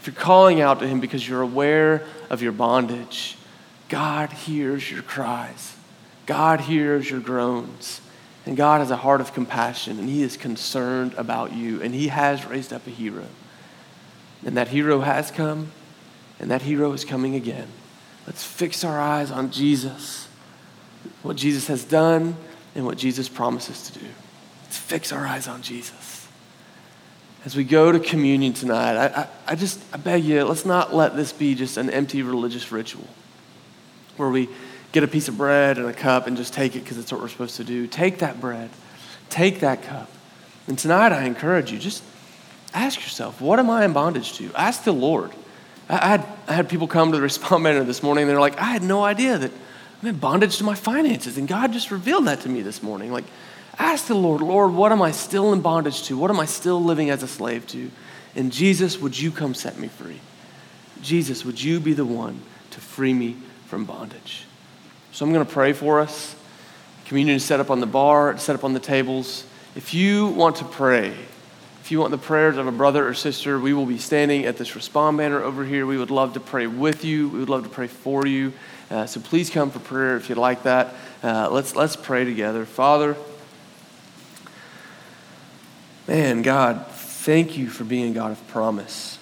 if 0.00 0.06
you're 0.06 0.14
calling 0.14 0.62
out 0.62 0.80
to 0.80 0.88
Him 0.88 0.98
because 0.98 1.28
you're 1.28 1.42
aware 1.42 2.06
of 2.30 2.40
your 2.40 2.52
bondage, 2.52 3.36
God 3.90 4.32
hears 4.32 4.90
your 4.90 5.02
cries. 5.02 5.76
God 6.24 6.60
hears 6.60 7.10
your 7.10 7.20
groans. 7.20 8.00
And 8.46 8.56
God 8.56 8.78
has 8.78 8.90
a 8.90 8.96
heart 8.96 9.20
of 9.20 9.34
compassion, 9.34 9.98
and 9.98 10.08
He 10.08 10.22
is 10.22 10.38
concerned 10.38 11.12
about 11.18 11.52
you, 11.52 11.82
and 11.82 11.94
He 11.94 12.08
has 12.08 12.46
raised 12.46 12.72
up 12.72 12.86
a 12.86 12.90
hero. 12.90 13.26
And 14.44 14.56
that 14.56 14.68
hero 14.68 15.00
has 15.00 15.30
come, 15.30 15.72
and 16.38 16.50
that 16.50 16.62
hero 16.62 16.92
is 16.92 17.04
coming 17.04 17.34
again. 17.34 17.68
Let's 18.26 18.44
fix 18.44 18.84
our 18.84 18.98
eyes 18.98 19.30
on 19.30 19.50
Jesus, 19.50 20.28
what 21.22 21.36
Jesus 21.36 21.66
has 21.66 21.84
done, 21.84 22.36
and 22.74 22.86
what 22.86 22.96
Jesus 22.98 23.28
promises 23.28 23.90
to 23.90 23.98
do. 23.98 24.06
Let's 24.64 24.78
fix 24.78 25.12
our 25.12 25.26
eyes 25.26 25.48
on 25.48 25.62
Jesus 25.62 26.20
as 27.44 27.56
we 27.56 27.64
go 27.64 27.90
to 27.90 27.98
communion 27.98 28.52
tonight, 28.52 28.96
I, 28.96 29.22
I, 29.22 29.28
I, 29.48 29.54
just 29.54 29.82
I 29.92 29.96
beg 29.96 30.24
you, 30.24 30.44
let's 30.44 30.66
not 30.66 30.94
let 30.94 31.16
this 31.16 31.32
be 31.32 31.54
just 31.54 31.76
an 31.78 31.88
empty 31.88 32.22
religious 32.22 32.70
ritual 32.70 33.06
where 34.16 34.28
we 34.28 34.48
get 34.92 35.04
a 35.04 35.08
piece 35.08 35.28
of 35.28 35.38
bread 35.38 35.78
and 35.78 35.86
a 35.86 35.92
cup 35.92 36.26
and 36.26 36.36
just 36.36 36.52
take 36.52 36.76
it 36.76 36.80
because 36.80 36.98
it's 36.98 37.10
what 37.10 37.20
we're 37.20 37.28
supposed 37.28 37.56
to 37.56 37.64
do. 37.64 37.86
Take 37.86 38.18
that 38.18 38.40
bread, 38.40 38.68
take 39.30 39.60
that 39.60 39.82
cup. 39.82 40.10
And 40.66 40.78
tonight 40.78 41.12
I 41.12 41.24
encourage 41.24 41.72
you, 41.72 41.78
just 41.78 42.02
ask 42.74 43.00
yourself, 43.00 43.40
what 43.40 43.58
am 43.58 43.70
I 43.70 43.84
in 43.84 43.92
bondage 43.92 44.34
to? 44.34 44.50
Ask 44.54 44.84
the 44.84 44.92
Lord. 44.92 45.32
I, 45.88 46.06
had, 46.06 46.26
I 46.46 46.52
had 46.52 46.68
people 46.68 46.86
come 46.86 47.10
to 47.10 47.16
the 47.16 47.22
respond 47.22 47.64
banner 47.64 47.84
this 47.84 48.02
morning 48.02 48.22
and 48.22 48.30
they're 48.30 48.40
like, 48.40 48.58
I 48.58 48.66
had 48.66 48.82
no 48.82 49.04
idea 49.04 49.38
that 49.38 49.50
I'm 50.02 50.08
in 50.08 50.16
bondage 50.16 50.58
to 50.58 50.64
my 50.64 50.74
finances. 50.74 51.36
And 51.36 51.48
God 51.48 51.72
just 51.72 51.90
revealed 51.90 52.26
that 52.26 52.40
to 52.42 52.48
me 52.48 52.62
this 52.62 52.82
morning. 52.82 53.12
Like, 53.12 53.24
ask 53.78 54.06
the 54.06 54.14
Lord, 54.14 54.40
Lord, 54.40 54.72
what 54.72 54.92
am 54.92 55.02
I 55.02 55.10
still 55.10 55.52
in 55.52 55.60
bondage 55.60 56.04
to? 56.04 56.16
What 56.16 56.30
am 56.30 56.38
I 56.38 56.46
still 56.46 56.82
living 56.82 57.10
as 57.10 57.22
a 57.22 57.28
slave 57.28 57.66
to? 57.68 57.90
And 58.34 58.52
Jesus, 58.52 58.98
would 58.98 59.18
you 59.18 59.30
come 59.30 59.54
set 59.54 59.78
me 59.78 59.88
free? 59.88 60.20
Jesus, 61.02 61.44
would 61.44 61.60
you 61.60 61.80
be 61.80 61.92
the 61.92 62.04
one 62.04 62.40
to 62.70 62.80
free 62.80 63.12
me 63.12 63.36
from 63.66 63.84
bondage? 63.84 64.44
So 65.12 65.24
I'm 65.24 65.32
going 65.32 65.44
to 65.44 65.52
pray 65.52 65.72
for 65.72 66.00
us. 66.00 66.36
Communion 67.06 67.36
is 67.36 67.44
set 67.44 67.58
up 67.58 67.70
on 67.70 67.80
the 67.80 67.86
bar, 67.86 68.30
it's 68.30 68.44
set 68.44 68.54
up 68.54 68.62
on 68.62 68.72
the 68.72 68.80
tables. 68.80 69.44
If 69.74 69.94
you 69.94 70.28
want 70.28 70.56
to 70.56 70.64
pray, 70.64 71.14
if 71.90 71.92
you 71.92 71.98
want 71.98 72.12
the 72.12 72.18
prayers 72.18 72.56
of 72.56 72.68
a 72.68 72.70
brother 72.70 73.08
or 73.08 73.14
sister, 73.14 73.58
we 73.58 73.72
will 73.74 73.84
be 73.84 73.98
standing 73.98 74.44
at 74.44 74.56
this 74.56 74.76
respond 74.76 75.18
banner 75.18 75.42
over 75.42 75.64
here. 75.64 75.84
We 75.84 75.98
would 75.98 76.12
love 76.12 76.34
to 76.34 76.40
pray 76.40 76.68
with 76.68 77.04
you. 77.04 77.28
We 77.28 77.40
would 77.40 77.48
love 77.48 77.64
to 77.64 77.68
pray 77.68 77.88
for 77.88 78.24
you. 78.28 78.52
Uh, 78.88 79.06
so 79.06 79.18
please 79.18 79.50
come 79.50 79.72
for 79.72 79.80
prayer 79.80 80.16
if 80.16 80.28
you'd 80.28 80.38
like 80.38 80.62
that. 80.62 80.94
Uh, 81.20 81.50
let's, 81.50 81.74
let's 81.74 81.96
pray 81.96 82.24
together. 82.24 82.64
Father, 82.64 83.16
man, 86.06 86.42
God, 86.42 86.86
thank 86.86 87.58
you 87.58 87.68
for 87.68 87.82
being 87.82 88.12
a 88.12 88.14
God 88.14 88.30
of 88.30 88.46
promise. 88.46 89.18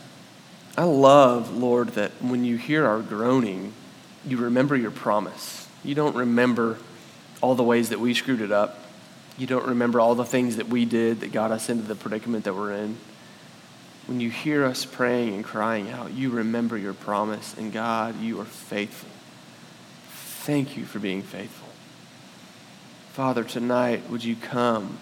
I 0.77 0.85
love, 0.85 1.57
Lord, 1.57 1.89
that 1.95 2.11
when 2.21 2.45
you 2.45 2.59
hear 2.59 2.85
our 2.85 3.01
groaning, 3.01 3.73
you 4.27 4.37
remember 4.37 4.77
your 4.77 4.91
promise. 4.91 5.67
You 5.83 5.95
don't 5.95 6.17
remember 6.17 6.77
all 7.41 7.55
the 7.55 7.65
ways 7.65 7.89
that 7.89 7.99
we 7.99 8.13
screwed 8.13 8.43
it 8.43 8.53
up. 8.53 8.79
You 9.39 9.47
don't 9.47 9.67
remember 9.67 10.01
all 10.01 10.17
the 10.17 10.25
things 10.25 10.57
that 10.57 10.69
we 10.69 10.85
did 10.85 11.21
that 11.21 11.31
got 11.31 11.53
us 11.53 11.69
into 11.69 11.85
the 11.85 11.95
predicament 11.95 12.45
that 12.45 12.55
we're 12.55 12.73
in. 12.73 12.97
When 14.09 14.21
you 14.21 14.31
hear 14.31 14.65
us 14.65 14.85
praying 14.85 15.35
and 15.35 15.45
crying 15.45 15.91
out, 15.91 16.13
you 16.13 16.31
remember 16.31 16.77
your 16.77 16.93
promise, 16.93 17.55
and 17.57 17.73
God, 17.73 18.21
you 18.21 18.41
are 18.41 18.45
faithful. 18.45 19.11
Thank 20.09 20.77
you 20.77 20.85
for 20.85 20.99
being 20.99 21.23
faithful. 21.23 21.69
Father, 23.13 23.45
tonight, 23.45 24.11
would 24.11 24.25
you 24.25 24.35
come, 24.35 24.99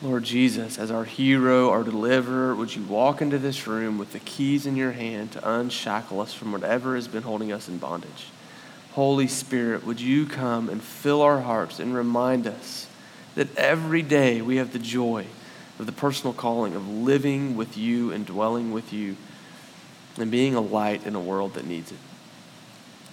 Lord 0.00 0.24
Jesus, 0.24 0.78
as 0.78 0.90
our 0.90 1.04
hero, 1.04 1.68
our 1.70 1.82
deliverer? 1.82 2.54
Would 2.54 2.74
you 2.74 2.84
walk 2.84 3.20
into 3.20 3.38
this 3.38 3.66
room 3.66 3.98
with 3.98 4.12
the 4.12 4.20
keys 4.20 4.64
in 4.64 4.76
your 4.76 4.92
hand 4.92 5.32
to 5.32 5.50
unshackle 5.50 6.20
us 6.20 6.32
from 6.32 6.52
whatever 6.52 6.94
has 6.94 7.08
been 7.08 7.22
holding 7.24 7.52
us 7.52 7.68
in 7.68 7.76
bondage? 7.76 8.28
Holy 8.92 9.26
Spirit, 9.26 9.84
would 9.84 10.00
you 10.00 10.24
come 10.24 10.70
and 10.70 10.80
fill 10.82 11.20
our 11.20 11.40
hearts 11.40 11.80
and 11.80 11.94
remind 11.94 12.46
us 12.46 12.86
that 13.34 13.56
every 13.56 14.02
day 14.02 14.40
we 14.40 14.56
have 14.56 14.72
the 14.72 14.78
joy 14.78 15.26
of 15.78 15.86
the 15.86 15.92
personal 15.92 16.32
calling 16.32 16.74
of 16.74 16.88
living 16.88 17.56
with 17.56 17.76
you 17.76 18.12
and 18.12 18.24
dwelling 18.26 18.72
with 18.72 18.92
you 18.92 19.16
and 20.16 20.30
being 20.30 20.54
a 20.54 20.60
light 20.60 21.04
in 21.06 21.14
a 21.14 21.20
world 21.20 21.54
that 21.54 21.66
needs 21.66 21.90
it. 21.90 21.98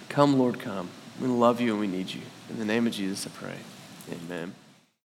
Come, 0.08 0.38
Lord, 0.38 0.60
come. 0.60 0.88
We 1.20 1.26
love 1.26 1.60
you 1.60 1.72
and 1.72 1.80
we 1.80 1.86
need 1.86 2.10
you. 2.10 2.20
In 2.48 2.58
the 2.58 2.64
name 2.64 2.86
of 2.86 2.92
Jesus, 2.92 3.26
I 3.26 3.30
pray. 3.30 3.58
Amen. 4.12 4.54